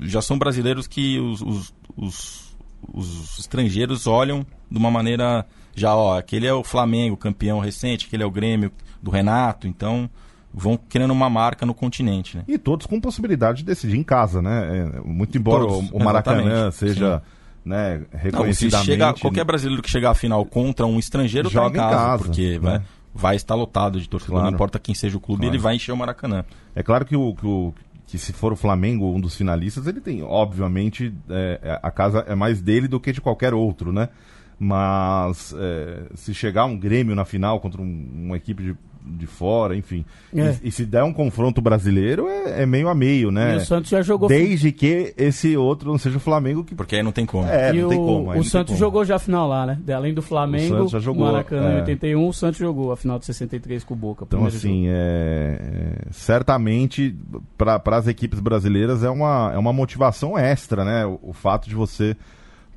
já 0.01 0.21
são 0.21 0.39
brasileiros 0.39 0.87
que 0.87 1.19
os, 1.19 1.41
os, 1.41 1.75
os, 1.97 2.57
os 2.93 3.39
estrangeiros 3.39 4.07
olham 4.07 4.45
de 4.73 4.79
uma 4.79 4.91
maneira 4.91 5.45
já, 5.75 5.95
ó, 5.95 6.19
aquele 6.19 6.47
é 6.47 6.53
o 6.53 6.65
Flamengo, 6.65 7.17
campeão 7.17 7.59
recente, 7.61 8.07
aquele 8.07 8.23
é 8.23 8.27
o 8.27 8.31
Grêmio 8.31 8.71
do 9.03 9.11
Renato, 9.11 9.67
então 9.67 10.09
vão 10.53 10.77
querendo 10.77 11.13
uma 11.13 11.31
marca 11.31 11.65
no 11.65 11.73
continente, 11.75 12.37
né? 12.37 12.45
E 12.47 12.59
todos 12.59 12.87
com 12.87 13.01
possibilidade 13.01 13.59
de 13.59 13.65
decidir 13.65 13.97
em 13.97 14.03
casa, 14.03 14.43
né? 14.43 14.91
É, 14.95 15.01
muito 15.01 15.37
embora 15.39 15.65
Todos, 15.67 15.91
o, 15.91 15.99
Maracanã 15.99 16.71
seja 16.71 17.23
né, 17.65 17.99
Não, 17.99 18.05
se 18.05 18.17
reconhecidamente... 18.19 18.87
chega, 18.87 19.15
qualquer 19.15 19.45
brasileiro 19.45 19.83
que 19.83 19.89
chegar 19.91 20.11
à 20.11 20.15
final 20.15 20.45
contra 20.45 20.85
um 20.85 20.99
estrangeiro 20.99 21.49
tá 21.49 21.53
Joga 21.55 21.79
em 21.79 21.81
em 21.81 21.85
casa, 21.85 21.97
casa, 21.97 22.25
porque 22.25 22.51
né? 22.53 22.59
vai, 22.61 22.83
vai 23.15 23.37
estar 23.37 23.55
lotado 23.55 23.99
de 24.01 24.09
torcedor, 24.09 24.35
Claro. 24.37 24.51
não 24.51 24.55
importa 24.55 24.79
quem 24.79 24.95
seja 24.95 25.17
o 25.17 25.21
clube, 25.21 25.43
Claro. 25.43 25.55
ele 25.55 25.63
vai 25.63 25.77
encher 25.77 25.93
o 25.93 25.97
Maracanã. 25.97 26.45
É 26.75 26.83
claro 26.83 27.05
que, 27.07 27.17
o, 27.17 27.35
que, 27.35 27.47
o- 27.47 27.73
que 28.07 28.19
se 28.19 28.33
for 28.35 28.53
o 28.53 28.57
Flamengo 28.57 29.11
um 29.15 29.21
dos 29.21 29.35
finalistas, 29.35 29.87
ele 29.87 30.01
tem, 30.03 30.23
obviamente, 30.23 31.15
é, 31.31 31.79
a 31.83 31.91
casa 31.91 32.25
é 32.29 32.35
mais 32.35 32.61
dele 32.61 32.87
do 32.89 33.01
que 33.01 33.11
de 33.13 33.21
qualquer 33.23 33.55
outro, 33.55 33.91
né? 33.91 34.11
Mas 34.65 35.53
é, 35.59 36.03
se 36.15 36.33
chegar 36.33 36.67
um 36.67 36.79
Grêmio 36.79 37.17
na 37.17 37.25
final 37.25 37.59
contra 37.59 37.83
um- 37.83 38.09
uma 38.15 38.37
equipe 38.37 38.63
de, 38.63 38.77
de 39.05 39.27
fora, 39.27 39.75
enfim, 39.77 40.05
É. 40.33 40.57
e, 40.63 40.69
e 40.69 40.71
se 40.71 40.87
der 40.87 41.03
um 41.03 41.13
confronto 41.13 41.61
brasileiro, 41.61 42.29
é, 42.29 42.63
é 42.63 42.67
meio 42.67 42.89
a 42.89 42.95
meio, 42.95 43.33
né? 43.33 43.55
E 43.55 43.57
o 43.57 43.61
Santos 43.67 43.91
já 43.91 44.01
jogou 44.03 44.29
Desde 44.29 44.71
que 44.71 45.13
esse 45.17 45.57
outro 45.57 45.91
não 45.91 45.99
seja 45.99 46.17
o 46.19 46.21
Flamengo 46.21 46.63
que. 46.63 46.77
Porque 46.77 46.95
aí 46.95 47.03
não 47.03 47.11
tem 47.11 47.27
como. 47.27 47.49
É, 47.49 47.75
e 47.75 47.81
não 47.81 47.87
o, 47.87 47.91
tem 47.91 47.99
como. 47.99 48.31
o 48.39 48.45
Santos 48.45 48.69
como. 48.75 48.79
jogou 48.79 49.05
já 49.05 49.17
a 49.17 49.19
final 49.19 49.49
lá, 49.49 49.67
né? 49.67 49.79
De- 49.85 49.93
Além 49.93 50.15
do 50.15 50.23
Flamengo, 50.23 50.75
O 50.75 50.77
Santos 50.79 50.93
já 50.93 51.01
jogou, 51.01 51.27
Maracanã 51.27 51.69
é. 51.71 51.73
em 51.73 51.81
81, 51.81 52.29
o 52.29 52.33
Santos 52.33 52.59
jogou 52.61 52.93
a 52.93 52.97
final 52.97 53.19
de 53.19 53.27
63 53.27 53.83
com 53.83 53.95
o 53.95 53.97
Boca. 53.97 54.25
Então, 54.25 54.47
assim, 54.47 54.87
é, 54.87 55.59
é, 56.07 56.13
certamente 56.13 57.17
para 57.59 57.83
as 57.97 58.07
equipes 58.07 58.39
brasileiras 58.39 59.03
é 59.03 59.11
uma, 59.11 59.51
é 59.53 59.59
uma 59.59 59.73
motivação 59.73 60.39
extra, 60.39 60.85
né? 60.85 61.05
O, 61.05 61.19
o 61.21 61.33
fato 61.33 61.69
de 61.69 61.75
você 61.75 62.17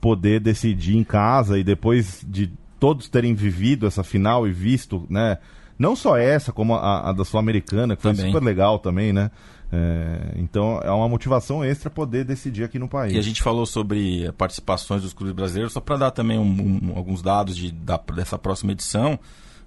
poder 0.06 0.40
decidir 0.40 0.96
em 0.96 1.04
casa 1.04 1.58
e 1.58 1.64
depois 1.64 2.24
de 2.28 2.52
todos 2.80 3.10
terem 3.10 3.34
vivido 3.34 3.88
essa 3.88 4.04
final 4.04 4.48
e 4.48 4.52
visto, 4.52 5.04
né? 5.10 5.40
Não 5.80 5.96
só 5.96 6.16
essa, 6.16 6.52
como 6.54 6.76
a, 6.76 7.10
a 7.10 7.12
da 7.12 7.26
Sul-Americana, 7.26 7.96
que 7.96 8.04
foi 8.04 8.14
Também. 8.14 8.32
super 8.32 8.46
legal 8.46 8.78
também, 8.78 9.12
né? 9.12 9.32
É, 9.74 10.34
então 10.36 10.80
é 10.84 10.92
uma 10.92 11.10
motivação 11.10 11.64
extra 11.64 11.90
poder 11.90 12.24
decidir 12.24 12.64
aqui 12.64 12.78
no 12.78 12.88
país. 12.88 13.14
E 13.16 13.18
a 13.18 13.22
gente 13.24 13.42
falou 13.42 13.66
sobre 13.66 14.32
participações 14.38 15.02
dos 15.02 15.12
clubes 15.12 15.34
brasileiros, 15.36 15.74
só 15.74 15.80
para 15.82 15.98
dar 15.98 16.12
também 16.12 16.38
um- 16.38 16.44
um- 16.92 16.94
alguns 16.96 17.24
dados 17.24 17.58
de, 17.58 17.72
da- 17.72 18.00
dessa 18.16 18.38
próxima 18.38 18.74
edição. 18.74 19.18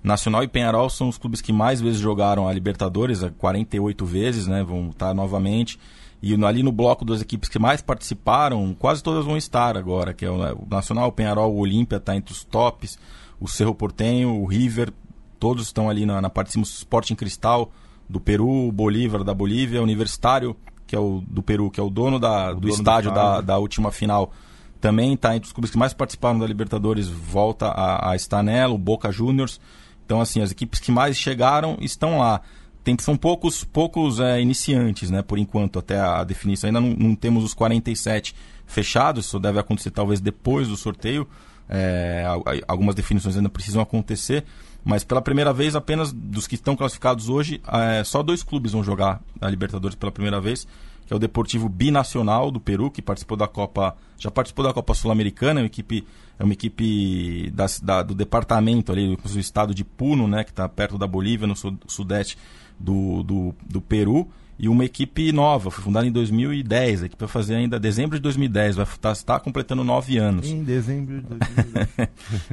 Nacional 0.04 0.44
e 0.44 0.48
Penharol 0.48 0.88
são 0.88 1.08
os 1.08 1.18
clubes 1.18 1.40
que 1.40 1.52
mais 1.52 1.80
vezes 1.80 1.98
jogaram 1.98 2.46
a 2.46 2.52
Libertadores, 2.52 3.24
a 3.24 3.30
48 3.30 4.06
vezes, 4.06 4.46
né? 4.46 4.62
Vão 4.62 4.90
estar 4.90 5.12
novamente. 5.12 5.80
E 6.20 6.34
ali 6.44 6.62
no 6.62 6.72
bloco 6.72 7.04
das 7.04 7.20
equipes 7.20 7.48
que 7.48 7.58
mais 7.58 7.80
participaram, 7.80 8.74
quase 8.74 9.02
todas 9.02 9.24
vão 9.24 9.36
estar 9.36 9.76
agora, 9.76 10.12
que 10.12 10.24
é 10.24 10.30
o, 10.30 10.34
o 10.34 10.66
Nacional, 10.68 11.08
o 11.08 11.12
Penharol, 11.12 11.54
o 11.54 11.58
Olímpia 11.58 11.96
está 11.96 12.16
entre 12.16 12.32
os 12.32 12.42
tops, 12.42 12.98
o 13.38 13.46
Cerro 13.46 13.74
Portenho, 13.74 14.34
o 14.34 14.46
River, 14.46 14.92
todos 15.38 15.66
estão 15.66 15.88
ali 15.88 16.04
na, 16.04 16.20
na 16.20 16.28
parte 16.28 16.48
de 16.48 16.52
cima, 16.54 16.64
o 16.64 16.66
Sporting 16.66 17.14
Cristal 17.14 17.70
do 18.08 18.18
Peru, 18.18 18.48
o 18.48 18.72
Bolívar 18.72 19.22
da 19.22 19.32
Bolívia, 19.32 19.80
o 19.80 19.84
Universitário, 19.84 20.56
que 20.86 20.96
é 20.96 20.98
o 20.98 21.22
do 21.28 21.42
Peru, 21.42 21.70
que 21.70 21.78
é 21.78 21.82
o 21.82 21.90
dono, 21.90 22.18
da, 22.18 22.48
do, 22.48 22.54
dono 22.54 22.60
do 22.60 22.68
estádio, 22.68 23.12
da, 23.12 23.40
da 23.40 23.58
última 23.58 23.92
final, 23.92 24.32
também 24.80 25.12
está 25.14 25.36
entre 25.36 25.46
os 25.46 25.52
clubes 25.52 25.70
que 25.70 25.78
mais 25.78 25.92
participaram 25.92 26.38
da 26.38 26.46
Libertadores, 26.46 27.08
volta 27.08 27.66
a, 27.68 28.12
a 28.12 28.16
estar 28.16 28.42
nela, 28.42 28.72
o 28.72 28.78
Boca 28.78 29.10
Juniors. 29.12 29.60
Então, 30.04 30.20
assim, 30.20 30.40
as 30.40 30.50
equipes 30.50 30.80
que 30.80 30.90
mais 30.90 31.16
chegaram 31.16 31.76
estão 31.80 32.18
lá. 32.18 32.40
Tem, 32.88 32.96
são 33.00 33.18
poucos, 33.18 33.64
poucos 33.64 34.18
é, 34.18 34.40
iniciantes, 34.40 35.10
né, 35.10 35.20
por 35.20 35.38
enquanto, 35.38 35.78
até 35.78 36.00
a 36.00 36.24
definição. 36.24 36.68
Ainda 36.68 36.80
não, 36.80 36.88
não 36.96 37.14
temos 37.14 37.44
os 37.44 37.52
47 37.52 38.34
fechados, 38.66 39.26
isso 39.26 39.38
deve 39.38 39.58
acontecer 39.58 39.90
talvez 39.90 40.22
depois 40.22 40.68
do 40.68 40.74
sorteio. 40.76 41.28
É, 41.68 42.24
al- 42.26 42.42
al- 42.46 42.62
algumas 42.66 42.94
definições 42.94 43.36
ainda 43.36 43.50
precisam 43.50 43.82
acontecer, 43.82 44.42
mas 44.82 45.04
pela 45.04 45.20
primeira 45.20 45.52
vez, 45.52 45.76
apenas 45.76 46.14
dos 46.14 46.46
que 46.46 46.54
estão 46.54 46.74
classificados 46.74 47.28
hoje, 47.28 47.60
é, 47.70 48.02
só 48.04 48.22
dois 48.22 48.42
clubes 48.42 48.72
vão 48.72 48.82
jogar 48.82 49.20
a 49.38 49.50
Libertadores 49.50 49.94
pela 49.94 50.10
primeira 50.10 50.40
vez, 50.40 50.66
que 51.06 51.12
é 51.12 51.16
o 51.16 51.18
Deportivo 51.18 51.68
Binacional 51.68 52.50
do 52.50 52.58
Peru, 52.58 52.90
que 52.90 53.02
participou 53.02 53.36
da 53.36 53.46
Copa, 53.46 53.94
já 54.18 54.30
participou 54.30 54.64
da 54.64 54.72
Copa 54.72 54.94
Sul-Americana, 54.94 55.60
é 55.60 55.62
uma 55.64 55.66
equipe, 55.66 56.06
é 56.38 56.42
uma 56.44 56.54
equipe 56.54 57.50
da, 57.50 57.66
da- 57.82 58.02
do 58.02 58.14
departamento 58.14 58.90
ali, 58.92 59.14
do, 59.14 59.22
do 59.30 59.38
estado 59.38 59.74
de 59.74 59.84
Puno, 59.84 60.26
né, 60.26 60.42
que 60.42 60.50
está 60.52 60.66
perto 60.66 60.96
da 60.96 61.06
Bolívia, 61.06 61.46
no 61.46 61.54
su- 61.54 61.78
sudeste 61.86 62.38
do, 62.78 63.22
do, 63.22 63.54
do 63.66 63.80
Peru. 63.80 64.28
e 64.58 64.68
uma 64.68 64.84
equipe 64.84 65.32
nova, 65.32 65.70
foi 65.70 65.84
fundada 65.84 66.06
em 66.06 66.12
2010. 66.12 67.02
A 67.02 67.06
equipe 67.06 67.20
vai 67.20 67.28
fazer 67.28 67.54
ainda 67.54 67.78
dezembro 67.78 68.16
de 68.16 68.22
2010, 68.22 68.76
vai 68.76 68.86
estar 68.86 69.14
tá, 69.14 69.40
completando 69.40 69.84
nove 69.84 70.18
anos. 70.18 70.48
Em 70.48 70.62
dezembro 70.62 71.20
de 71.20 71.26
2010. 71.28 71.88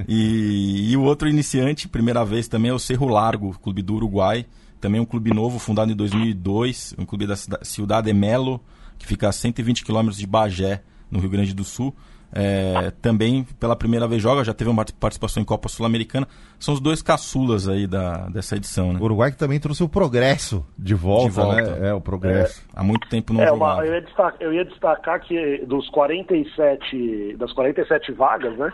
e, 0.07 0.91
e 0.91 0.97
o 0.97 1.01
outro 1.01 1.27
iniciante, 1.27 1.87
primeira 1.87 2.23
vez 2.23 2.47
também, 2.47 2.71
é 2.71 2.73
o 2.73 2.79
Cerro 2.79 3.07
Largo, 3.07 3.57
clube 3.59 3.81
do 3.81 3.95
Uruguai. 3.95 4.45
Também 4.79 5.01
um 5.01 5.05
clube 5.05 5.33
novo, 5.33 5.57
fundado 5.57 5.91
em 5.91 5.95
2002, 5.95 6.95
um 6.97 7.05
clube 7.05 7.25
da 7.25 7.35
Cidade 7.35 8.07
de 8.07 8.13
Melo, 8.13 8.61
que 8.99 9.07
fica 9.07 9.29
a 9.29 9.31
120 9.31 9.83
quilômetros 9.83 10.17
de 10.17 10.27
Bagé, 10.27 10.83
no 11.09 11.19
Rio 11.19 11.29
Grande 11.29 11.53
do 11.53 11.63
Sul. 11.63 11.95
É, 12.33 12.91
também 13.01 13.45
pela 13.59 13.75
primeira 13.75 14.07
vez 14.07 14.21
joga, 14.21 14.43
já 14.43 14.53
teve 14.53 14.69
uma 14.69 14.83
participação 14.99 15.41
em 15.41 15.45
Copa 15.45 15.69
Sul-Americana. 15.69 16.27
São 16.59 16.73
os 16.73 16.79
dois 16.81 17.01
caçulas 17.01 17.67
aí 17.69 17.87
da, 17.87 18.27
dessa 18.29 18.55
edição, 18.57 18.91
né? 18.91 18.99
O 18.99 19.03
Uruguai 19.03 19.31
que 19.31 19.37
também 19.37 19.59
trouxe 19.59 19.83
o 19.83 19.89
progresso 19.89 20.65
de 20.77 20.93
volta, 20.93 21.25
De 21.29 21.31
volta. 21.35 21.75
né? 21.79 21.89
É, 21.89 21.93
o 21.93 22.01
progresso. 22.01 22.61
Há 22.75 22.83
muito 22.83 23.07
tempo 23.07 23.33
não 23.33 23.41
É, 23.41 23.47
jogava. 23.47 23.75
uma, 23.81 23.85
eu, 23.85 23.93
ia 23.93 24.01
destacar, 24.01 24.35
eu 24.41 24.53
ia 24.53 24.65
destacar 24.65 25.19
que 25.21 25.65
dos 25.65 25.89
47, 25.89 27.35
das 27.37 27.51
47 27.53 28.11
vagas, 28.13 28.57
né, 28.57 28.71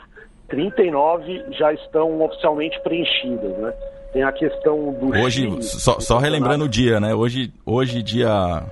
39 0.50 1.44
já 1.58 1.74
estão 1.74 2.22
oficialmente 2.22 2.80
preenchidas, 2.84 3.58
né? 3.58 3.74
Tem 4.14 4.24
a 4.24 4.32
questão 4.32 4.94
do 4.94 5.08
Hoje, 5.08 5.44
Chile, 5.50 5.64
só, 5.64 6.00
só 6.00 6.18
relembrando 6.18 6.66
o 6.66 6.70
dia, 6.70 7.00
né? 7.00 7.14
Hoje, 7.16 7.54
hoje 7.66 8.04
dia... 8.04 8.64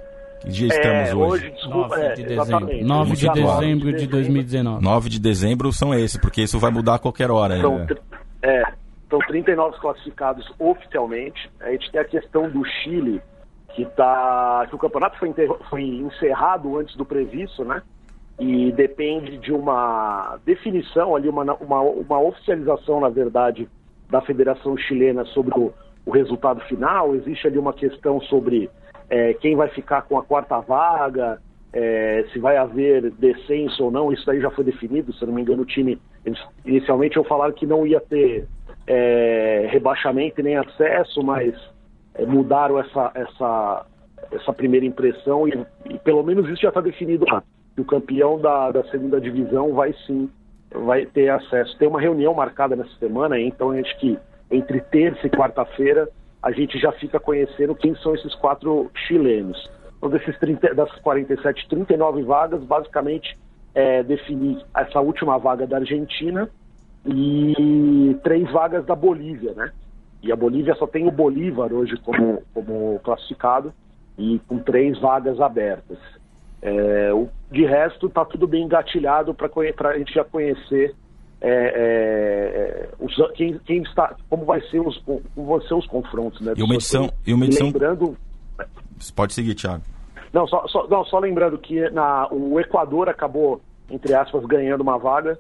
Que 0.42 0.50
dia 0.50 0.68
estamos 0.68 1.10
é, 1.10 1.16
hoje? 1.16 1.50
desculpa, 1.52 1.98
9 1.98 2.02
é, 2.02 2.14
de 2.14 2.24
dezembro. 2.24 2.42
exatamente. 2.44 2.84
9 2.84 3.12
de 3.16 3.30
19 3.30 3.42
dezembro 3.66 3.94
de 3.94 4.08
2019. 4.08 4.84
9 4.84 5.10
de 5.10 5.20
dezembro 5.20 5.74
são 5.74 5.94
esses, 5.94 6.18
porque 6.18 6.42
isso 6.42 6.60
vai 6.60 6.72
mudar 6.72 6.96
a 6.96 7.00
qualquer 7.00 7.30
hora. 7.30 7.60
São, 7.60 7.86
tr- 7.86 7.98
é, 8.42 8.64
são 9.10 9.20
39 9.20 9.78
classificados 9.80 10.50
oficialmente. 10.58 11.50
A 11.60 11.72
gente 11.72 11.92
tem 11.92 12.00
a 12.02 12.06
questão 12.06 12.50
do 12.50 12.64
Chile, 12.66 13.22
que, 13.76 13.86
tá, 13.86 14.66
que 14.70 14.76
o 14.76 14.80
campeonato 14.80 15.18
foi, 15.20 15.34
foi 15.70 15.84
encerrado 15.84 16.78
antes 16.78 16.96
do 16.96 17.06
previsto, 17.06 17.64
né? 17.66 17.82
E 18.40 18.72
depende 18.72 19.38
de 19.38 19.52
uma 19.52 20.38
definição 20.46 21.14
ali, 21.16 21.28
uma, 21.28 21.44
uma, 21.56 21.82
uma 21.82 22.22
oficialização, 22.22 23.02
na 23.02 23.10
verdade, 23.10 23.68
da 24.10 24.22
Federação 24.22 24.78
Chilena 24.78 25.26
sobre 25.26 25.54
o, 25.60 25.74
o 26.06 26.12
resultado 26.12 26.62
final. 26.62 27.14
Existe 27.16 27.46
ali 27.48 27.58
uma 27.58 27.74
questão 27.74 28.22
sobre 28.22 28.70
é, 29.10 29.34
quem 29.34 29.56
vai 29.56 29.70
ficar 29.70 30.04
com 30.04 30.18
a 30.18 30.24
quarta 30.24 30.60
vaga, 30.60 31.42
é, 31.74 32.26
se 32.32 32.40
vai 32.40 32.58
haver 32.58 33.12
descenso 33.12 33.86
ou 33.86 33.92
não, 33.92 34.12
isso 34.12 34.30
aí 34.30 34.40
já 34.42 34.50
foi 34.52 34.64
definido, 34.64 35.14
se 35.14 35.26
não 35.26 35.34
me 35.34 35.42
engano, 35.42 35.64
o 35.64 35.66
time, 35.66 36.00
eles, 36.26 36.40
inicialmente 36.66 37.18
eu 37.18 37.24
falaram 37.24 37.54
que 37.54 37.66
não 37.66 37.86
ia 37.86 38.00
ter 38.00 38.48
é, 38.88 39.68
rebaixamento 39.72 40.42
nem 40.42 40.58
acesso, 40.58 41.24
mas 41.24 41.54
é, 42.16 42.26
mudaram 42.26 42.80
essa, 42.80 43.12
essa, 43.14 43.86
essa 44.32 44.54
primeira 44.54 44.86
impressão 44.86 45.48
e, 45.48 45.66
e 45.90 46.00
pelo 46.00 46.24
menos 46.24 46.48
isso 46.50 46.62
já 46.62 46.70
está 46.70 46.82
definido 46.82 47.26
lá, 47.30 47.44
o 47.78 47.86
campeão 47.86 48.40
da, 48.40 48.72
da 48.72 48.84
segunda 48.86 49.22
divisão 49.22 49.74
vai 49.74 49.94
sim, 50.06 50.30
vai 50.72 51.06
ter 51.06 51.30
acesso. 51.30 51.78
Tem 51.78 51.88
uma 51.88 52.02
reunião 52.02 52.34
marcada 52.34 52.76
nessa 52.76 52.94
semana, 53.00 53.40
então 53.40 53.72
acho 53.72 53.98
que 54.00 54.18
entre 54.52 54.82
terça 54.82 55.26
e 55.26 55.30
quarta-feira 55.30 56.10
a 56.42 56.52
gente 56.52 56.80
já 56.80 56.92
fica 56.94 57.20
conhecendo 57.20 57.76
quem 57.76 57.96
são 57.96 58.16
esses 58.16 58.34
quatro 58.36 58.90
chilenos. 59.08 59.70
Então, 59.98 60.10
desses 60.10 60.38
30, 60.40 60.74
das 60.74 60.92
47, 61.00 61.68
39 61.68 62.24
vagas, 62.24 62.64
basicamente 62.64 63.38
é 63.76 64.02
definir 64.02 64.64
essa 64.76 65.00
última 65.00 65.38
vaga 65.38 65.68
da 65.68 65.78
Argentina 65.78 66.50
e 67.06 68.18
três 68.24 68.50
vagas 68.52 68.86
da 68.86 68.96
Bolívia, 68.96 69.54
né? 69.54 69.72
E 70.22 70.32
a 70.32 70.36
Bolívia 70.36 70.76
só 70.76 70.88
tem 70.88 71.08
o 71.08 71.12
Bolívar 71.12 71.72
hoje 71.72 71.96
como, 71.98 72.42
como 72.54 73.00
classificado 73.04 73.74
e 74.18 74.40
com 74.48 74.60
três 74.60 75.00
vagas 75.00 75.40
abertas. 75.40 75.98
É, 76.62 77.14
o, 77.14 77.30
de 77.52 77.66
resto, 77.66 78.08
está 78.08 78.26
tudo 78.26 78.46
bem 78.48 78.64
engatilhado 78.64 79.34
para 79.34 79.50
a 79.90 79.98
gente 79.98 80.14
já 80.14 80.26
conhecer 80.26 80.94
é, 81.42 82.90
é, 82.90 82.90
os, 83.00 83.16
quem, 83.36 83.58
quem 83.60 83.82
está, 83.84 84.16
como 84.30 84.46
vai 84.46 84.62
ser 84.70 84.80
os, 84.80 84.98
como 85.00 85.22
vão 85.36 85.62
ser 85.62 85.74
os 85.74 85.86
confrontos, 85.88 86.42
né? 86.42 86.54
E 86.58 86.64
uma 86.64 86.76
edição- 86.76 87.10
e 87.26 87.34
uma 87.34 87.46
edição- 87.46 87.68
Lembrando, 87.68 88.18
Pode 89.16 89.34
seguir, 89.34 89.56
Thiago. 89.56 89.84
não, 90.34 90.46
só, 90.48 90.68
só, 90.68 90.88
não, 90.88 91.06
só 91.06 91.20
lembrando 91.20 91.58
que 91.58 91.90
na, 91.92 92.28
o 92.32 92.60
Equador 92.60 93.08
acabou, 93.08 93.62
entre 93.90 94.14
aspas, 94.14 94.44
ganhando 94.46 94.82
uma 94.82 94.98
vaga 94.98 95.40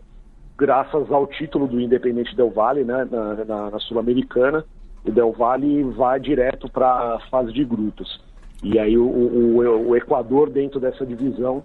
graças 0.57 1.09
ao 1.11 1.25
título 1.27 1.67
do 1.67 1.79
Independente 1.79 2.35
Del 2.35 2.49
Valle, 2.49 2.83
né, 2.83 3.07
na, 3.09 3.33
na- 3.45 3.69
na 3.71 3.79
Sul-Americana. 3.79 4.63
O 5.05 5.11
Del 5.11 5.31
Valle 5.31 5.83
vai 5.83 6.19
direto 6.19 6.69
para 6.69 7.15
a 7.15 7.19
fase 7.29 7.53
de 7.53 7.63
grupos. 7.63 8.19
E 8.61 8.77
aí 8.77 8.97
o, 8.97 9.05
o, 9.07 9.89
o 9.89 9.95
Equador, 9.95 10.49
dentro 10.49 10.77
dessa 10.79 11.05
divisão, 11.05 11.63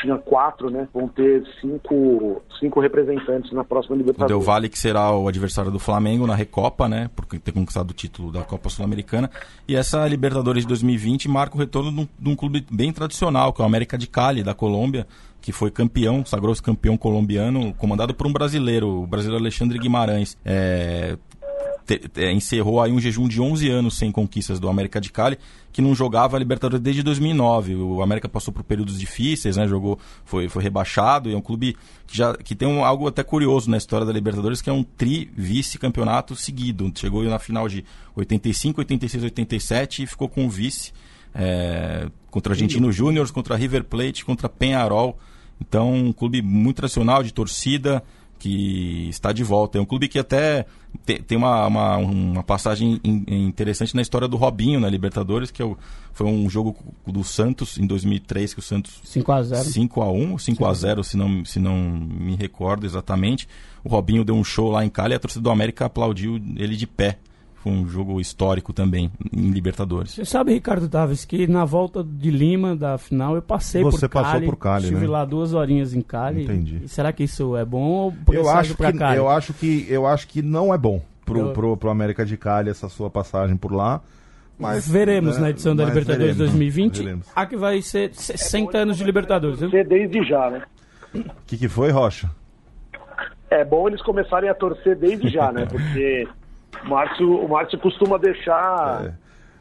tinha 0.00 0.16
quatro, 0.18 0.70
né? 0.70 0.88
Vão 0.92 1.08
ter 1.08 1.44
cinco, 1.60 2.42
cinco 2.58 2.80
representantes 2.80 3.52
na 3.52 3.64
próxima 3.64 3.94
O 3.94 3.98
Libertadores. 3.98 4.30
Del 4.30 4.40
Valle, 4.40 4.68
que 4.68 4.78
será 4.78 5.14
o 5.14 5.28
adversário 5.28 5.70
do 5.70 5.78
Flamengo 5.78 6.26
na 6.26 6.34
Recopa, 6.34 6.88
né? 6.88 7.10
Por 7.14 7.26
ter 7.26 7.52
conquistado 7.52 7.90
o 7.90 7.94
título 7.94 8.32
da 8.32 8.42
Copa 8.42 8.68
Sul-Americana. 8.68 9.30
E 9.68 9.76
essa 9.76 10.06
Libertadores 10.06 10.62
de 10.62 10.68
2020 10.68 11.28
marca 11.28 11.56
o 11.56 11.58
retorno 11.58 11.92
de 11.92 12.00
um, 12.00 12.08
de 12.18 12.28
um 12.30 12.36
clube 12.36 12.64
bem 12.70 12.92
tradicional, 12.92 13.52
que 13.52 13.60
é 13.60 13.64
o 13.64 13.66
América 13.66 13.98
de 13.98 14.06
Cali, 14.06 14.42
da 14.42 14.54
Colômbia, 14.54 15.06
que 15.40 15.52
foi 15.52 15.70
campeão, 15.70 16.24
sagrou-se 16.24 16.62
campeão 16.62 16.96
colombiano, 16.96 17.74
comandado 17.74 18.14
por 18.14 18.26
um 18.26 18.32
brasileiro, 18.32 19.02
o 19.02 19.06
brasileiro 19.06 19.42
Alexandre 19.42 19.78
Guimarães. 19.78 20.36
É, 20.44 21.16
te- 21.86 21.98
te- 22.08 22.32
encerrou 22.32 22.82
aí 22.82 22.90
um 22.90 23.00
jejum 23.00 23.28
de 23.28 23.40
11 23.40 23.68
anos 23.70 23.96
sem 23.96 24.10
conquistas 24.10 24.58
do 24.58 24.68
América 24.68 25.00
de 25.00 25.10
Cali, 25.12 25.38
que 25.72 25.80
não 25.80 25.94
jogava 25.94 26.36
a 26.36 26.38
Libertadores 26.38 26.82
desde 26.82 27.02
2009. 27.02 27.74
O 27.76 28.02
América 28.02 28.28
passou 28.28 28.52
por 28.52 28.64
períodos 28.64 28.98
difíceis, 28.98 29.56
né? 29.56 29.68
Jogou, 29.68 29.98
foi, 30.24 30.48
foi 30.48 30.62
rebaixado 30.62 31.30
e 31.30 31.34
é 31.34 31.36
um 31.36 31.40
clube 31.40 31.76
que 32.06 32.16
já 32.16 32.34
que 32.36 32.54
tem 32.54 32.66
um, 32.66 32.84
algo 32.84 33.06
até 33.06 33.22
curioso 33.22 33.70
na 33.70 33.76
história 33.76 34.04
da 34.04 34.12
Libertadores, 34.12 34.60
que 34.60 34.68
é 34.68 34.72
um 34.72 34.82
tri 34.82 35.30
vice-campeonato 35.36 36.34
seguido. 36.34 36.90
Chegou 36.94 37.22
na 37.24 37.38
final 37.38 37.68
de 37.68 37.84
85, 38.14 38.80
86, 38.80 39.24
87 39.24 40.02
e 40.02 40.06
ficou 40.06 40.28
com 40.28 40.46
o 40.46 40.50
vice 40.50 40.92
é, 41.34 42.08
contra 42.30 42.52
Argentino 42.54 42.90
Júnior, 42.90 43.30
contra 43.30 43.54
River 43.56 43.84
Plate, 43.84 44.24
contra 44.24 44.48
Penharol. 44.48 45.18
Então, 45.60 45.92
um 45.94 46.12
clube 46.12 46.42
muito 46.42 46.76
tradicional 46.76 47.22
de 47.22 47.32
torcida 47.32 48.02
que 48.38 49.08
está 49.08 49.32
de 49.32 49.42
volta. 49.42 49.78
É 49.78 49.80
um 49.80 49.84
clube 49.84 50.08
que 50.08 50.18
até 50.18 50.66
te- 51.04 51.20
tem 51.22 51.36
uma, 51.38 51.66
uma, 51.66 51.96
uma 51.96 52.42
passagem 52.42 53.00
in- 53.04 53.24
interessante 53.28 53.94
na 53.94 54.02
história 54.02 54.28
do 54.28 54.36
Robinho 54.36 54.78
na 54.80 54.88
Libertadores, 54.88 55.50
que 55.50 55.62
é 55.62 55.74
foi 56.12 56.26
um 56.26 56.48
jogo 56.48 56.74
do 57.06 57.22
Santos 57.22 57.76
em 57.78 57.86
2003 57.86 58.54
que 58.54 58.60
o 58.60 58.62
Santos 58.62 59.00
5x0. 59.04 59.64
5 59.64 60.02
a 60.02 60.10
1 60.10 60.38
5 60.38 60.64
a 60.64 60.72
0 60.74 61.04
se 61.04 61.16
não, 61.16 61.44
se 61.44 61.58
não 61.58 61.76
me 61.76 62.34
recordo 62.36 62.86
exatamente. 62.86 63.46
O 63.84 63.88
Robinho 63.88 64.24
deu 64.24 64.34
um 64.34 64.42
show 64.44 64.70
lá 64.70 64.84
em 64.84 64.88
Cali 64.88 65.12
e 65.12 65.16
a 65.16 65.18
torcida 65.18 65.42
do 65.42 65.50
América 65.50 65.84
aplaudiu 65.86 66.36
ele 66.56 66.74
de 66.76 66.86
pé. 66.86 67.18
Foi 67.66 67.72
um 67.72 67.84
jogo 67.88 68.20
histórico 68.20 68.72
também 68.72 69.10
em 69.36 69.50
Libertadores. 69.50 70.12
Você 70.14 70.24
sabe, 70.24 70.52
Ricardo 70.52 70.88
Taves, 70.88 71.24
que 71.24 71.48
na 71.48 71.64
volta 71.64 72.04
de 72.04 72.30
Lima 72.30 72.76
da 72.76 72.96
final 72.96 73.34
eu 73.34 73.42
passei 73.42 73.82
Você 73.82 74.08
por 74.08 74.12
Cali. 74.12 74.24
passou 74.24 74.42
por 74.42 74.56
Cali, 74.56 74.84
Estive 74.84 75.00
né? 75.00 75.06
lá 75.08 75.24
duas 75.24 75.52
horinhas 75.52 75.92
em 75.92 76.00
Cali. 76.00 76.44
Entendi. 76.44 76.82
E 76.84 76.88
será 76.88 77.12
que 77.12 77.24
isso 77.24 77.56
é 77.56 77.64
bom 77.64 77.82
ou 77.90 78.14
Eu 78.32 78.48
acho, 78.48 78.76
pra 78.76 78.92
que, 78.92 78.98
Cali? 78.98 79.16
eu, 79.16 79.28
acho 79.28 79.52
que, 79.52 79.84
eu 79.90 80.06
acho 80.06 80.28
que 80.28 80.42
não 80.42 80.72
é 80.72 80.78
bom 80.78 81.02
pro, 81.24 81.38
Eu- 81.40 81.52
pro, 81.52 81.76
pro 81.76 81.90
América 81.90 82.24
de 82.24 82.36
Cali 82.36 82.70
essa 82.70 82.88
sua 82.88 83.10
passagem 83.10 83.56
por 83.56 83.72
lá. 83.72 84.00
Mas, 84.56 84.88
veremos 84.88 85.34
né, 85.34 85.42
na 85.42 85.50
edição 85.50 85.74
da 85.74 85.84
Libertadores 85.84 86.36
veremos, 86.36 86.38
2020 86.38 87.02
veremos. 87.02 87.26
a 87.34 87.44
que 87.46 87.56
vai 87.56 87.82
ser 87.82 88.14
60 88.14 88.78
anos 88.78 88.96
de 88.96 89.02
Libertadores. 89.04 89.58
Torcer 89.58 89.86
desde 89.88 90.22
já, 90.22 90.48
né? 90.50 90.62
O 91.14 91.24
que, 91.46 91.58
que 91.58 91.68
foi, 91.68 91.90
Rocha? 91.90 92.30
É 93.50 93.64
bom 93.64 93.88
eles 93.88 94.00
começarem 94.02 94.48
a 94.48 94.54
torcer 94.54 94.96
desde 94.96 95.28
já, 95.28 95.50
né? 95.52 95.66
Porque 95.70 96.26
o 96.84 96.88
Márcio, 96.88 97.44
o 97.44 97.48
Márcio 97.48 97.78
costuma 97.78 98.18
deixar 98.18 99.14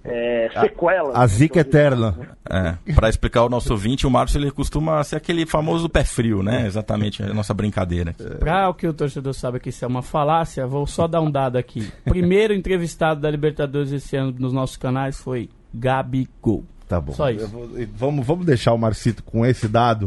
é, 0.04 0.50
sequelas. 0.60 1.16
A 1.16 1.22
né? 1.22 1.28
zica 1.28 1.60
eterna. 1.60 2.16
É, 2.48 2.94
para 2.94 3.10
explicar 3.10 3.42
ao 3.42 3.50
nosso 3.50 3.72
ouvinte, 3.72 4.06
o 4.06 4.10
Márcio 4.10 4.40
ele 4.40 4.52
costuma 4.52 5.04
ser 5.04 5.16
aquele 5.16 5.46
famoso 5.46 5.90
pé 5.90 6.04
frio, 6.04 6.44
né? 6.44 6.66
Exatamente, 6.68 7.24
a 7.24 7.34
nossa 7.34 7.54
brincadeira. 7.54 8.16
Pra 8.40 8.70
o 8.70 8.74
que 8.74 8.88
o 8.88 8.94
torcedor 8.94 9.34
sabe 9.34 9.60
que 9.60 9.70
isso 9.70 9.84
é 9.84 9.88
uma 9.88 10.04
falácia, 10.04 10.68
vou 10.68 10.86
só 10.86 11.08
dar 11.08 11.22
um 11.22 11.32
dado 11.32 11.58
aqui. 11.58 11.92
Primeiro 12.04 12.54
entrevistado 12.56 13.20
da 13.20 13.32
Libertadores 13.32 13.92
esse 13.92 14.16
ano 14.16 14.34
nos 14.38 14.54
nossos 14.54 14.78
canais 14.78 15.20
foi 15.20 15.50
Gabigol. 15.74 16.64
Tá 16.88 17.02
bom. 17.02 17.14
Só 17.14 17.30
isso. 17.32 17.44
Eu 17.44 17.48
vou- 17.48 17.70
vamos, 17.98 18.26
vamos 18.28 18.46
deixar 18.46 18.74
o 18.74 18.78
Marcito 18.78 19.24
com 19.24 19.44
esse 19.46 19.68
dado, 19.68 20.06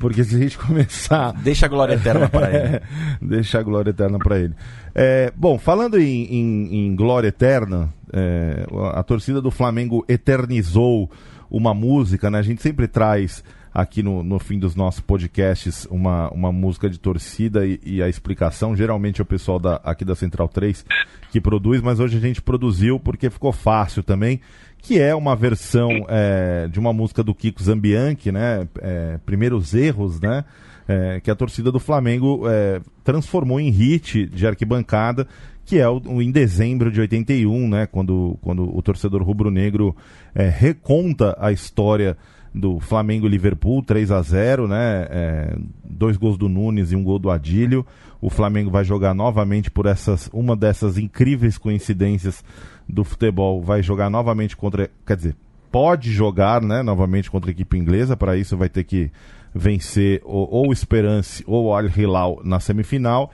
porque 0.00 0.24
se 0.24 0.34
a 0.34 0.38
gente 0.38 0.56
começar. 0.58 1.32
Deixa 1.34 1.66
a 1.66 1.68
glória 1.68 1.94
eterna 1.94 2.28
para 2.28 2.50
ele. 2.50 2.80
Deixa 3.20 3.58
a 3.58 3.62
glória 3.62 3.90
eterna 3.90 4.18
para 4.18 4.38
ele. 4.38 4.54
É, 4.94 5.32
bom, 5.36 5.58
falando 5.58 5.98
em, 6.00 6.24
em- 6.24 6.86
em 6.86 6.96
glória 6.96 7.28
eterna, 7.28 7.88
é, 8.12 8.64
a 8.94 9.02
torcida 9.02 9.40
do 9.42 9.50
Flamengo 9.50 10.04
eternizou 10.08 11.10
uma 11.50 11.74
música, 11.74 12.30
né? 12.30 12.38
A 12.38 12.42
gente 12.42 12.62
sempre 12.62 12.88
traz 12.88 13.44
aqui 13.74 14.04
no, 14.04 14.22
no 14.22 14.38
fim 14.38 14.56
dos 14.56 14.76
nossos 14.76 15.00
podcasts 15.00 15.84
uma, 15.90 16.30
uma 16.30 16.52
música 16.52 16.88
de 16.88 17.00
torcida 17.00 17.66
e, 17.66 17.80
e, 17.84 18.02
a 18.02 18.08
explicação. 18.08 18.76
Geralmente 18.76 19.20
é 19.20 19.24
o 19.24 19.26
pessoal 19.26 19.58
da, 19.58 19.80
aqui 19.82 20.04
da 20.04 20.14
Central 20.14 20.46
3 20.46 20.86
que 21.32 21.40
produz, 21.40 21.82
mas 21.82 21.98
hoje 21.98 22.16
a 22.16 22.20
gente 22.20 22.40
produziu 22.40 23.00
porque 23.00 23.28
ficou 23.28 23.52
fácil 23.52 24.04
também. 24.04 24.40
Que 24.78 25.00
é 25.00 25.14
uma 25.14 25.34
versão 25.34 25.88
é, 26.08 26.68
de 26.68 26.78
uma 26.78 26.92
música 26.92 27.22
do 27.22 27.34
Kiko 27.34 27.62
Zambianchi, 27.62 28.30
né? 28.30 28.68
É, 28.80 29.18
Primeiros 29.24 29.72
Erros, 29.72 30.20
né? 30.20 30.44
É, 30.86 31.20
que 31.20 31.30
a 31.30 31.34
torcida 31.34 31.72
do 31.72 31.80
Flamengo 31.80 32.42
é, 32.46 32.82
transformou 33.02 33.58
em 33.58 33.70
hit 33.70 34.26
de 34.26 34.46
arquibancada 34.46 35.26
que 35.64 35.78
é 35.78 35.88
o, 35.88 35.98
o, 36.04 36.20
em 36.20 36.30
dezembro 36.30 36.92
de 36.92 37.00
81, 37.00 37.68
né, 37.68 37.86
quando, 37.86 38.38
quando 38.42 38.76
o 38.76 38.82
torcedor 38.82 39.22
rubro-negro 39.22 39.96
é, 40.34 40.46
reconta 40.46 41.34
a 41.40 41.50
história 41.50 42.18
do 42.54 42.78
Flamengo 42.78 43.26
Liverpool 43.26 43.82
3 43.82 44.12
a 44.12 44.22
0 44.22 44.68
né? 44.68 45.06
É, 45.10 45.56
dois 45.82 46.16
gols 46.16 46.38
do 46.38 46.48
Nunes 46.48 46.92
e 46.92 46.96
um 46.96 47.02
gol 47.02 47.18
do 47.18 47.30
Adílio. 47.30 47.84
O 48.20 48.30
Flamengo 48.30 48.70
vai 48.70 48.84
jogar 48.84 49.12
novamente 49.12 49.70
por 49.70 49.86
essas 49.86 50.30
uma 50.32 50.54
dessas 50.54 50.96
incríveis 50.96 51.58
coincidências 51.58 52.44
do 52.88 53.02
futebol. 53.02 53.60
Vai 53.60 53.82
jogar 53.82 54.08
novamente 54.08 54.56
contra, 54.56 54.88
quer 55.04 55.16
dizer, 55.16 55.36
pode 55.70 56.12
jogar, 56.12 56.62
né, 56.62 56.82
novamente 56.82 57.28
contra 57.30 57.50
a 57.50 57.52
equipe 57.52 57.76
inglesa. 57.76 58.16
Para 58.16 58.36
isso 58.36 58.56
vai 58.56 58.68
ter 58.68 58.84
que 58.84 59.10
vencer 59.52 60.22
ou, 60.24 60.48
ou 60.48 60.68
o 60.68 60.72
Esperance 60.72 61.42
ou 61.46 61.66
o 61.66 61.74
Al 61.74 61.86
Hilal 61.86 62.40
na 62.44 62.60
semifinal 62.60 63.32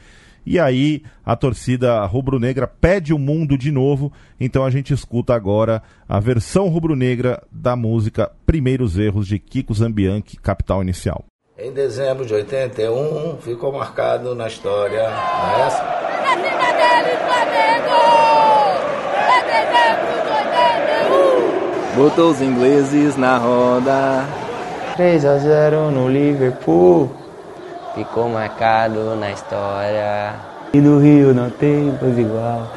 e 0.50 0.58
aí 0.58 1.04
a 1.24 1.36
torcida 1.36 2.04
rubro-negra 2.06 2.66
pede 2.66 3.14
o 3.14 3.18
mundo 3.20 3.56
de 3.56 3.70
novo. 3.70 4.12
Então 4.40 4.64
a 4.64 4.70
gente 4.70 4.92
escuta 4.92 5.32
agora 5.32 5.80
a 6.08 6.18
versão 6.18 6.66
rubro-negra 6.66 7.40
da 7.52 7.76
música 7.76 8.32
Primeiros 8.44 8.98
Erros 8.98 9.28
de 9.28 9.38
Kiko 9.38 9.72
Zambianchi, 9.72 10.36
Capital 10.38 10.82
Inicial. 10.82 11.24
Em 11.56 11.70
dezembro 11.72 12.26
de 12.26 12.34
81 12.34 13.36
ficou 13.36 13.72
marcado 13.72 14.34
na 14.34 14.48
história. 14.48 15.04
Não 15.04 15.56
é 15.56 15.66
essa? 15.68 15.84
Na 15.84 16.34
dele, 16.34 17.16
Flamengo! 17.28 18.00
De 19.46 19.52
81! 21.94 22.02
Botou 22.02 22.30
os 22.32 22.42
ingleses 22.42 23.16
na 23.16 23.38
roda. 23.38 24.26
3 24.96 25.24
a 25.24 25.38
0 25.38 25.92
no 25.92 26.08
Liverpool 26.08 27.19
ficou 27.94 28.28
marcado 28.28 29.16
na 29.16 29.30
história. 29.30 30.34
E 30.72 30.80
do 30.80 30.98
Rio 30.98 31.34
não 31.34 31.50
tem 31.50 31.96
coisa 31.98 32.20
igual. 32.20 32.68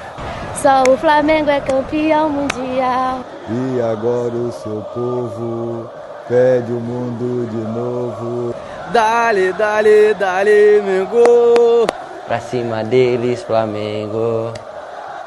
Só 0.56 0.84
o 0.90 0.98
Flamengo 0.98 1.50
é 1.50 1.60
campeão 1.60 2.30
mundial. 2.30 3.20
E 3.50 3.82
agora 3.82 4.34
o 4.34 4.52
seu 4.52 4.82
povo 4.94 5.90
pede 6.28 6.72
o 6.72 6.80
mundo 6.80 7.50
de 7.50 7.58
novo. 7.58 8.56
Dale, 8.92 9.54
dale, 9.54 10.14
dale, 10.14 10.82
Mengo. 10.82 11.86
Pra 12.28 12.40
cima 12.40 12.84
deles, 12.84 13.44
Flamengo. 13.44 14.54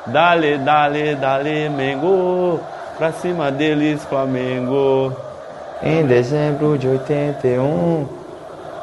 Dale, 0.06 0.58
dale, 0.58 1.14
dale, 1.16 1.68
Mengo. 1.68 2.60
Pra 2.96 3.12
cima 3.12 3.50
deles, 3.50 4.02
Flamengo. 4.04 5.12
Em 5.82 6.06
dezembro 6.06 6.78
de 6.78 6.88
81, 6.88 8.08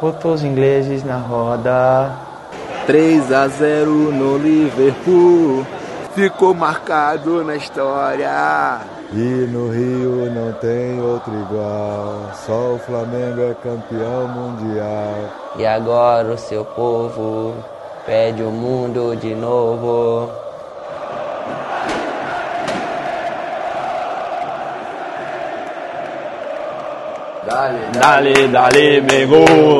botou 0.03 0.33
os 0.33 0.43
ingleses 0.43 1.01
na 1.05 1.15
roda. 1.15 2.11
3 2.85 3.31
a 3.31 3.47
0 3.47 3.89
no 3.89 4.37
Liverpool, 4.37 5.65
ficou 6.13 6.53
marcado 6.53 7.41
na 7.41 7.55
história. 7.55 8.81
E 9.13 9.47
no 9.49 9.69
Rio 9.69 10.29
não 10.29 10.51
tem 10.59 10.99
outro 10.99 11.31
igual, 11.33 12.31
só 12.45 12.73
o 12.73 12.79
Flamengo 12.79 13.43
é 13.43 13.53
campeão 13.63 14.27
mundial. 14.27 15.15
E 15.55 15.65
agora 15.65 16.33
o 16.33 16.37
seu 16.37 16.65
povo 16.65 17.53
pede 18.05 18.43
o 18.43 18.51
mundo 18.51 19.15
de 19.15 19.33
novo. 19.33 20.42
Dale, 27.45 27.91
dale, 27.91 28.47
dale, 28.47 29.01
Mengo. 29.01 29.79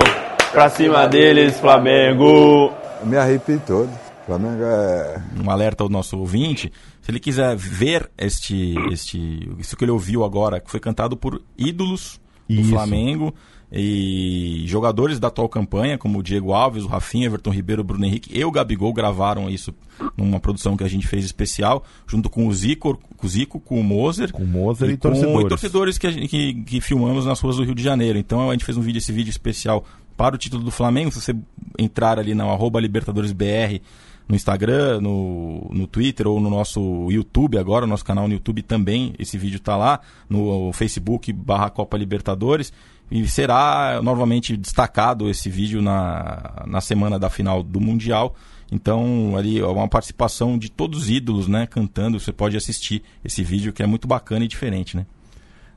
Pra 0.52 0.70
cima 0.70 1.08
deles, 1.08 1.60
Flamengo. 1.60 2.72
Eu 3.00 3.06
me 3.06 3.18
arrepio 3.18 3.62
todo. 3.66 3.90
Flamengo 4.26 4.64
é. 4.64 5.22
Um 5.44 5.50
alerta 5.50 5.84
ao 5.84 5.90
nosso 5.90 6.18
ouvinte. 6.18 6.72
Se 7.02 7.12
ele 7.12 7.20
quiser 7.20 7.56
ver 7.56 8.10
este, 8.18 8.76
este, 8.92 9.50
isso 9.58 9.76
que 9.76 9.84
ele 9.84 9.92
ouviu 9.92 10.24
agora, 10.24 10.60
que 10.60 10.70
foi 10.72 10.80
cantado 10.80 11.18
por 11.18 11.42
ídolos 11.58 12.20
do. 12.50 12.64
Flamengo 12.66 13.34
e 13.76 14.64
jogadores 14.68 15.20
da 15.20 15.30
atual 15.30 15.50
campanha, 15.50 15.98
como 15.98 16.20
o 16.20 16.24
Diego 16.24 16.54
Alves, 16.54 16.84
o 16.84 16.88
Rafinha, 16.88 17.26
Everton 17.26 17.50
Ribeiro, 17.50 17.82
o 17.82 17.84
Bruno 17.84 18.06
Henrique 18.06 18.30
e 18.32 18.46
o 18.46 18.52
Gabigol 18.52 18.94
gravaram 18.94 19.50
isso 19.50 19.74
numa 20.16 20.40
produção 20.40 20.78
que 20.78 20.84
a 20.84 20.88
gente 20.88 21.08
fez 21.08 21.26
especial, 21.26 21.84
junto 22.06 22.30
com 22.30 22.48
o 22.48 22.54
Zico, 22.54 23.00
com 23.18 23.26
o, 23.26 23.30
Zico, 23.30 23.60
com 23.60 23.80
o 23.80 23.84
Moser. 23.84 24.32
Com 24.32 24.44
o 24.44 24.48
Moser 24.48 24.92
e, 24.92 24.94
e 24.94 24.98
torcedores. 24.98 25.34
Com, 25.34 25.42
e 25.42 25.50
torcedores 25.50 25.98
que, 25.98 26.28
que, 26.28 26.54
que 26.54 26.82
filmamos 26.82 27.26
nas 27.26 27.40
ruas 27.40 27.56
do 27.56 27.64
Rio 27.64 27.74
de 27.74 27.82
Janeiro. 27.82 28.20
Então 28.20 28.48
a 28.48 28.54
gente 28.54 28.64
fez 28.64 28.78
um 28.78 28.82
vídeo, 28.82 29.00
esse 29.00 29.12
vídeo 29.12 29.32
especial 29.32 29.84
para 30.16 30.36
o 30.36 30.38
título 30.38 30.64
do 30.64 30.70
Flamengo. 30.70 31.12
Se 31.12 31.20
você 31.20 31.36
entrar 31.80 32.20
ali 32.20 32.36
no 32.36 32.52
arroba 32.52 32.80
LibertadoresBR 32.80 33.82
no 34.28 34.36
Instagram, 34.36 35.02
no, 35.02 35.70
no 35.72 35.88
Twitter 35.88 36.28
ou 36.28 36.40
no 36.40 36.50
nosso 36.50 37.10
YouTube 37.12 37.58
agora, 37.58 37.86
nosso 37.86 38.06
canal 38.06 38.28
no 38.28 38.34
YouTube 38.34 38.62
também, 38.62 39.14
esse 39.20 39.38
vídeo 39.38 39.58
está 39.58 39.76
lá, 39.76 40.00
no 40.30 40.72
Facebook 40.74 41.32
barra 41.34 41.70
Copa 41.70 41.98
Libertadores. 41.98 42.72
E 43.12 43.28
será 43.28 44.02
novamente 44.02 44.58
destacado 44.58 45.30
esse 45.30 45.50
vídeo 45.50 45.82
na, 45.82 46.64
na 46.66 46.82
semana 46.82 47.20
da 47.20 47.30
final 47.30 47.62
do 47.62 47.80
Mundial. 47.80 48.36
Então, 48.72 49.36
ali 49.38 49.60
é 49.60 49.66
uma 49.66 49.88
participação 49.88 50.58
de 50.58 50.72
todos 50.72 51.04
os 51.04 51.10
ídolos, 51.10 51.48
né, 51.48 51.68
cantando. 51.68 52.20
Você 52.20 52.32
pode 52.32 52.58
assistir 52.58 53.04
esse 53.24 53.44
vídeo 53.44 53.72
que 53.72 53.84
é 53.84 53.86
muito 53.86 54.08
bacana 54.08 54.46
e 54.46 54.48
diferente, 54.48 54.98
né? 54.98 55.06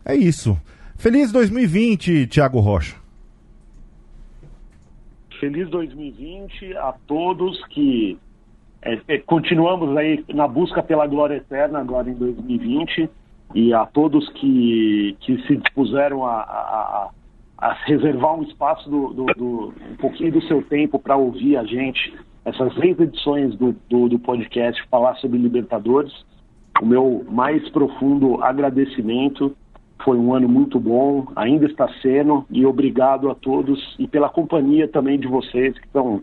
É 0.03 0.15
isso. 0.15 0.59
Feliz 0.97 1.31
2020, 1.31 2.27
Thiago 2.29 2.59
Rocha. 2.59 2.97
Feliz 5.39 5.69
2020 5.69 6.75
a 6.79 6.95
todos 7.07 7.63
que 7.67 8.17
é, 8.87 9.01
é, 9.09 9.19
continuamos 9.19 9.97
aí 9.97 10.25
na 10.33 10.47
busca 10.47 10.81
pela 10.81 11.07
glória 11.07 11.37
eterna 11.37 11.81
agora 11.81 12.09
em 12.09 12.15
2020 12.15 13.11
e 13.55 13.75
a 13.75 13.85
todos 13.85 14.29
que, 14.31 15.17
que 15.21 15.43
se 15.47 15.57
dispuseram 15.57 16.25
a, 16.25 16.41
a, 16.41 17.11
a 17.59 17.73
reservar 17.85 18.35
um 18.35 18.45
espaço 18.45 18.89
do, 18.89 19.13
do, 19.13 19.27
do, 19.37 19.75
um 19.91 19.97
pouquinho 19.97 20.33
do 20.33 20.43
seu 20.43 20.63
tempo 20.63 21.01
para 21.01 21.17
ouvir 21.17 21.57
a 21.57 21.65
gente 21.65 22.15
essas 22.45 22.73
seis 22.75 22.99
edições 23.01 23.57
do, 23.57 23.75
do, 23.91 24.09
do 24.09 24.19
podcast 24.21 24.81
falar 24.89 25.17
sobre 25.17 25.37
Libertadores. 25.37 26.13
O 26.81 26.87
meu 26.87 27.27
mais 27.29 27.69
profundo 27.71 28.41
agradecimento. 28.43 29.57
Foi 30.05 30.17
um 30.17 30.33
ano 30.35 30.47
muito 30.47 30.79
bom, 30.79 31.27
ainda 31.35 31.65
está 31.65 31.89
sendo, 32.03 32.45
e 32.51 32.67
obrigado 32.67 33.31
a 33.31 33.35
todos 33.35 33.97
e 33.99 34.07
pela 34.07 34.29
companhia 34.29 34.87
também 34.87 35.19
de 35.19 35.27
vocês, 35.27 35.77
que 35.79 35.89
são 35.89 36.23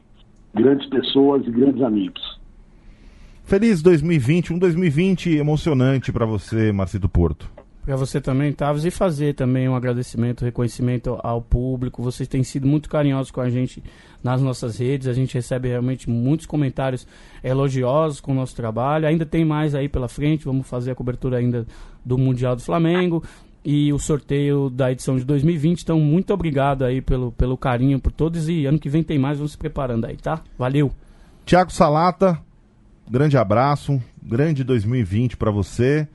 grandes 0.53 0.88
pessoas 0.88 1.45
e 1.47 1.49
grandes 1.49 1.82
amigos. 1.82 2.42
Feliz 3.45 3.81
2020, 3.81 4.53
um 4.53 4.57
2020 4.57 5.37
emocionante 5.37 6.11
para 6.11 6.25
você, 6.25 6.71
Marcito 6.71 7.09
Porto. 7.09 7.51
Para 7.85 7.97
você 7.97 8.21
também, 8.21 8.53
Tavos, 8.53 8.85
e 8.85 8.89
fazer 8.89 9.35
também 9.35 9.67
um 9.67 9.75
agradecimento, 9.75 10.45
reconhecimento 10.45 11.19
ao 11.21 11.41
público. 11.41 12.01
Vocês 12.01 12.29
têm 12.29 12.41
sido 12.41 12.65
muito 12.65 12.87
carinhosos 12.87 13.29
com 13.29 13.41
a 13.41 13.49
gente 13.49 13.83
nas 14.23 14.41
nossas 14.41 14.77
redes. 14.77 15.05
A 15.05 15.13
gente 15.13 15.33
recebe 15.33 15.67
realmente 15.67 16.09
muitos 16.09 16.45
comentários 16.45 17.05
elogiosos 17.43 18.21
com 18.21 18.31
o 18.31 18.35
nosso 18.35 18.55
trabalho. 18.55 19.05
Ainda 19.05 19.25
tem 19.25 19.43
mais 19.43 19.75
aí 19.75 19.89
pela 19.89 20.07
frente. 20.07 20.45
Vamos 20.45 20.65
fazer 20.65 20.91
a 20.91 20.95
cobertura 20.95 21.37
ainda 21.37 21.67
do 22.05 22.17
Mundial 22.17 22.55
do 22.55 22.61
Flamengo 22.61 23.21
e 23.65 23.91
o 23.91 23.99
sorteio 23.99 24.69
da 24.69 24.89
edição 24.89 25.17
de 25.17 25.25
2020. 25.25 25.81
Então, 25.81 25.99
muito 25.99 26.33
obrigado 26.33 26.85
aí 26.85 27.01
pelo, 27.01 27.33
pelo 27.33 27.57
carinho 27.57 27.99
por 27.99 28.13
todos. 28.13 28.47
E 28.47 28.65
ano 28.65 28.79
que 28.79 28.87
vem 28.87 29.03
tem 29.03 29.19
mais. 29.19 29.37
Vamos 29.37 29.51
se 29.51 29.57
preparando 29.57 30.05
aí, 30.05 30.15
tá? 30.15 30.41
Valeu. 30.57 30.89
Tiago 31.45 31.73
Salata, 31.73 32.39
grande 33.10 33.38
abraço. 33.38 34.01
Grande 34.22 34.64
2020 34.64 35.38
para 35.38 35.51
você. 35.51 36.08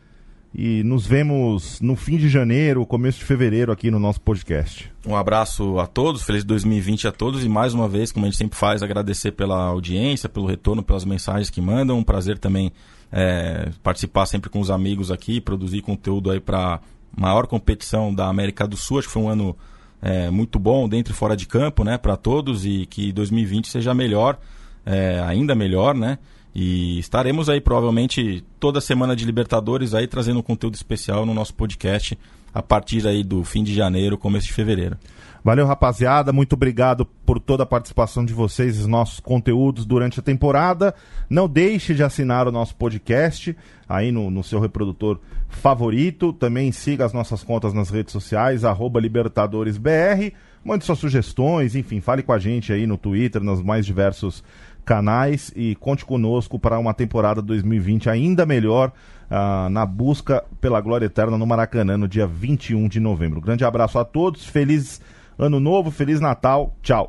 E 0.54 0.82
nos 0.82 1.06
vemos 1.06 1.80
no 1.80 1.94
fim 1.94 2.16
de 2.16 2.28
janeiro, 2.28 2.84
começo 2.86 3.18
de 3.18 3.24
fevereiro 3.24 3.70
aqui 3.70 3.90
no 3.90 3.98
nosso 3.98 4.20
podcast. 4.20 4.90
Um 5.06 5.14
abraço 5.14 5.78
a 5.78 5.86
todos, 5.86 6.22
feliz 6.22 6.42
2020 6.42 7.06
a 7.06 7.12
todos 7.12 7.44
e 7.44 7.48
mais 7.48 7.74
uma 7.74 7.86
vez, 7.86 8.10
como 8.10 8.24
a 8.24 8.28
gente 8.28 8.38
sempre 8.38 8.58
faz, 8.58 8.82
agradecer 8.82 9.32
pela 9.32 9.62
audiência, 9.66 10.28
pelo 10.28 10.46
retorno, 10.46 10.82
pelas 10.82 11.04
mensagens 11.04 11.50
que 11.50 11.60
mandam. 11.60 11.98
Um 11.98 12.02
prazer 12.02 12.38
também 12.38 12.72
é, 13.12 13.70
participar 13.82 14.24
sempre 14.24 14.48
com 14.48 14.58
os 14.58 14.70
amigos 14.70 15.10
aqui, 15.10 15.40
produzir 15.40 15.82
conteúdo 15.82 16.30
aí 16.30 16.40
para 16.40 16.80
maior 17.14 17.46
competição 17.46 18.12
da 18.12 18.26
América 18.26 18.66
do 18.66 18.76
Sul. 18.76 18.98
Acho 18.98 19.08
que 19.08 19.14
foi 19.14 19.22
um 19.22 19.28
ano 19.28 19.56
é, 20.00 20.30
muito 20.30 20.58
bom 20.58 20.88
dentro 20.88 21.12
e 21.12 21.16
fora 21.16 21.36
de 21.36 21.46
campo, 21.46 21.84
né, 21.84 21.98
para 21.98 22.16
todos 22.16 22.64
e 22.64 22.86
que 22.86 23.12
2020 23.12 23.68
seja 23.68 23.92
melhor, 23.92 24.38
é, 24.86 25.20
ainda 25.26 25.54
melhor, 25.54 25.94
né? 25.94 26.18
E 26.54 26.98
estaremos 26.98 27.48
aí 27.48 27.60
provavelmente 27.60 28.44
toda 28.58 28.80
semana 28.80 29.14
de 29.14 29.24
Libertadores 29.24 29.94
aí 29.94 30.06
trazendo 30.06 30.40
um 30.40 30.42
conteúdo 30.42 30.74
especial 30.74 31.24
no 31.24 31.34
nosso 31.34 31.54
podcast 31.54 32.18
a 32.52 32.62
partir 32.62 33.06
aí 33.06 33.22
do 33.22 33.44
fim 33.44 33.62
de 33.62 33.74
janeiro, 33.74 34.18
começo 34.18 34.46
de 34.46 34.52
fevereiro. 34.52 34.96
Valeu, 35.44 35.66
rapaziada. 35.66 36.32
Muito 36.32 36.54
obrigado 36.54 37.06
por 37.24 37.38
toda 37.38 37.62
a 37.62 37.66
participação 37.66 38.24
de 38.24 38.32
vocês 38.32 38.78
nos 38.78 38.86
nossos 38.86 39.20
conteúdos 39.20 39.86
durante 39.86 40.18
a 40.20 40.22
temporada. 40.22 40.94
Não 41.30 41.48
deixe 41.48 41.94
de 41.94 42.02
assinar 42.02 42.48
o 42.48 42.52
nosso 42.52 42.74
podcast 42.74 43.56
aí 43.88 44.10
no, 44.10 44.30
no 44.30 44.42
seu 44.42 44.60
reprodutor 44.60 45.20
favorito. 45.48 46.32
Também 46.32 46.72
siga 46.72 47.04
as 47.04 47.12
nossas 47.12 47.42
contas 47.42 47.72
nas 47.72 47.88
redes 47.90 48.12
sociais, 48.12 48.62
LibertadoresBR. 49.00 50.34
Mande 50.64 50.84
suas 50.84 50.98
sugestões, 50.98 51.76
enfim, 51.76 52.00
fale 52.00 52.22
com 52.22 52.32
a 52.32 52.38
gente 52.38 52.72
aí 52.72 52.86
no 52.86 52.98
Twitter, 52.98 53.42
nos 53.42 53.62
mais 53.62 53.86
diversos 53.86 54.42
canais 54.88 55.52
e 55.54 55.74
conte 55.74 56.02
conosco 56.02 56.58
para 56.58 56.78
uma 56.78 56.94
temporada 56.94 57.42
2020 57.42 58.08
ainda 58.08 58.46
melhor 58.46 58.90
uh, 59.30 59.68
na 59.68 59.84
busca 59.84 60.42
pela 60.62 60.80
glória 60.80 61.04
eterna 61.04 61.36
no 61.36 61.46
Maracanã 61.46 61.98
no 61.98 62.08
dia 62.08 62.26
21 62.26 62.88
de 62.88 62.98
novembro. 62.98 63.38
Grande 63.38 63.66
abraço 63.66 63.98
a 63.98 64.04
todos, 64.04 64.46
feliz 64.46 64.98
ano 65.38 65.60
novo, 65.60 65.90
feliz 65.90 66.20
Natal, 66.20 66.74
tchau. 66.82 67.06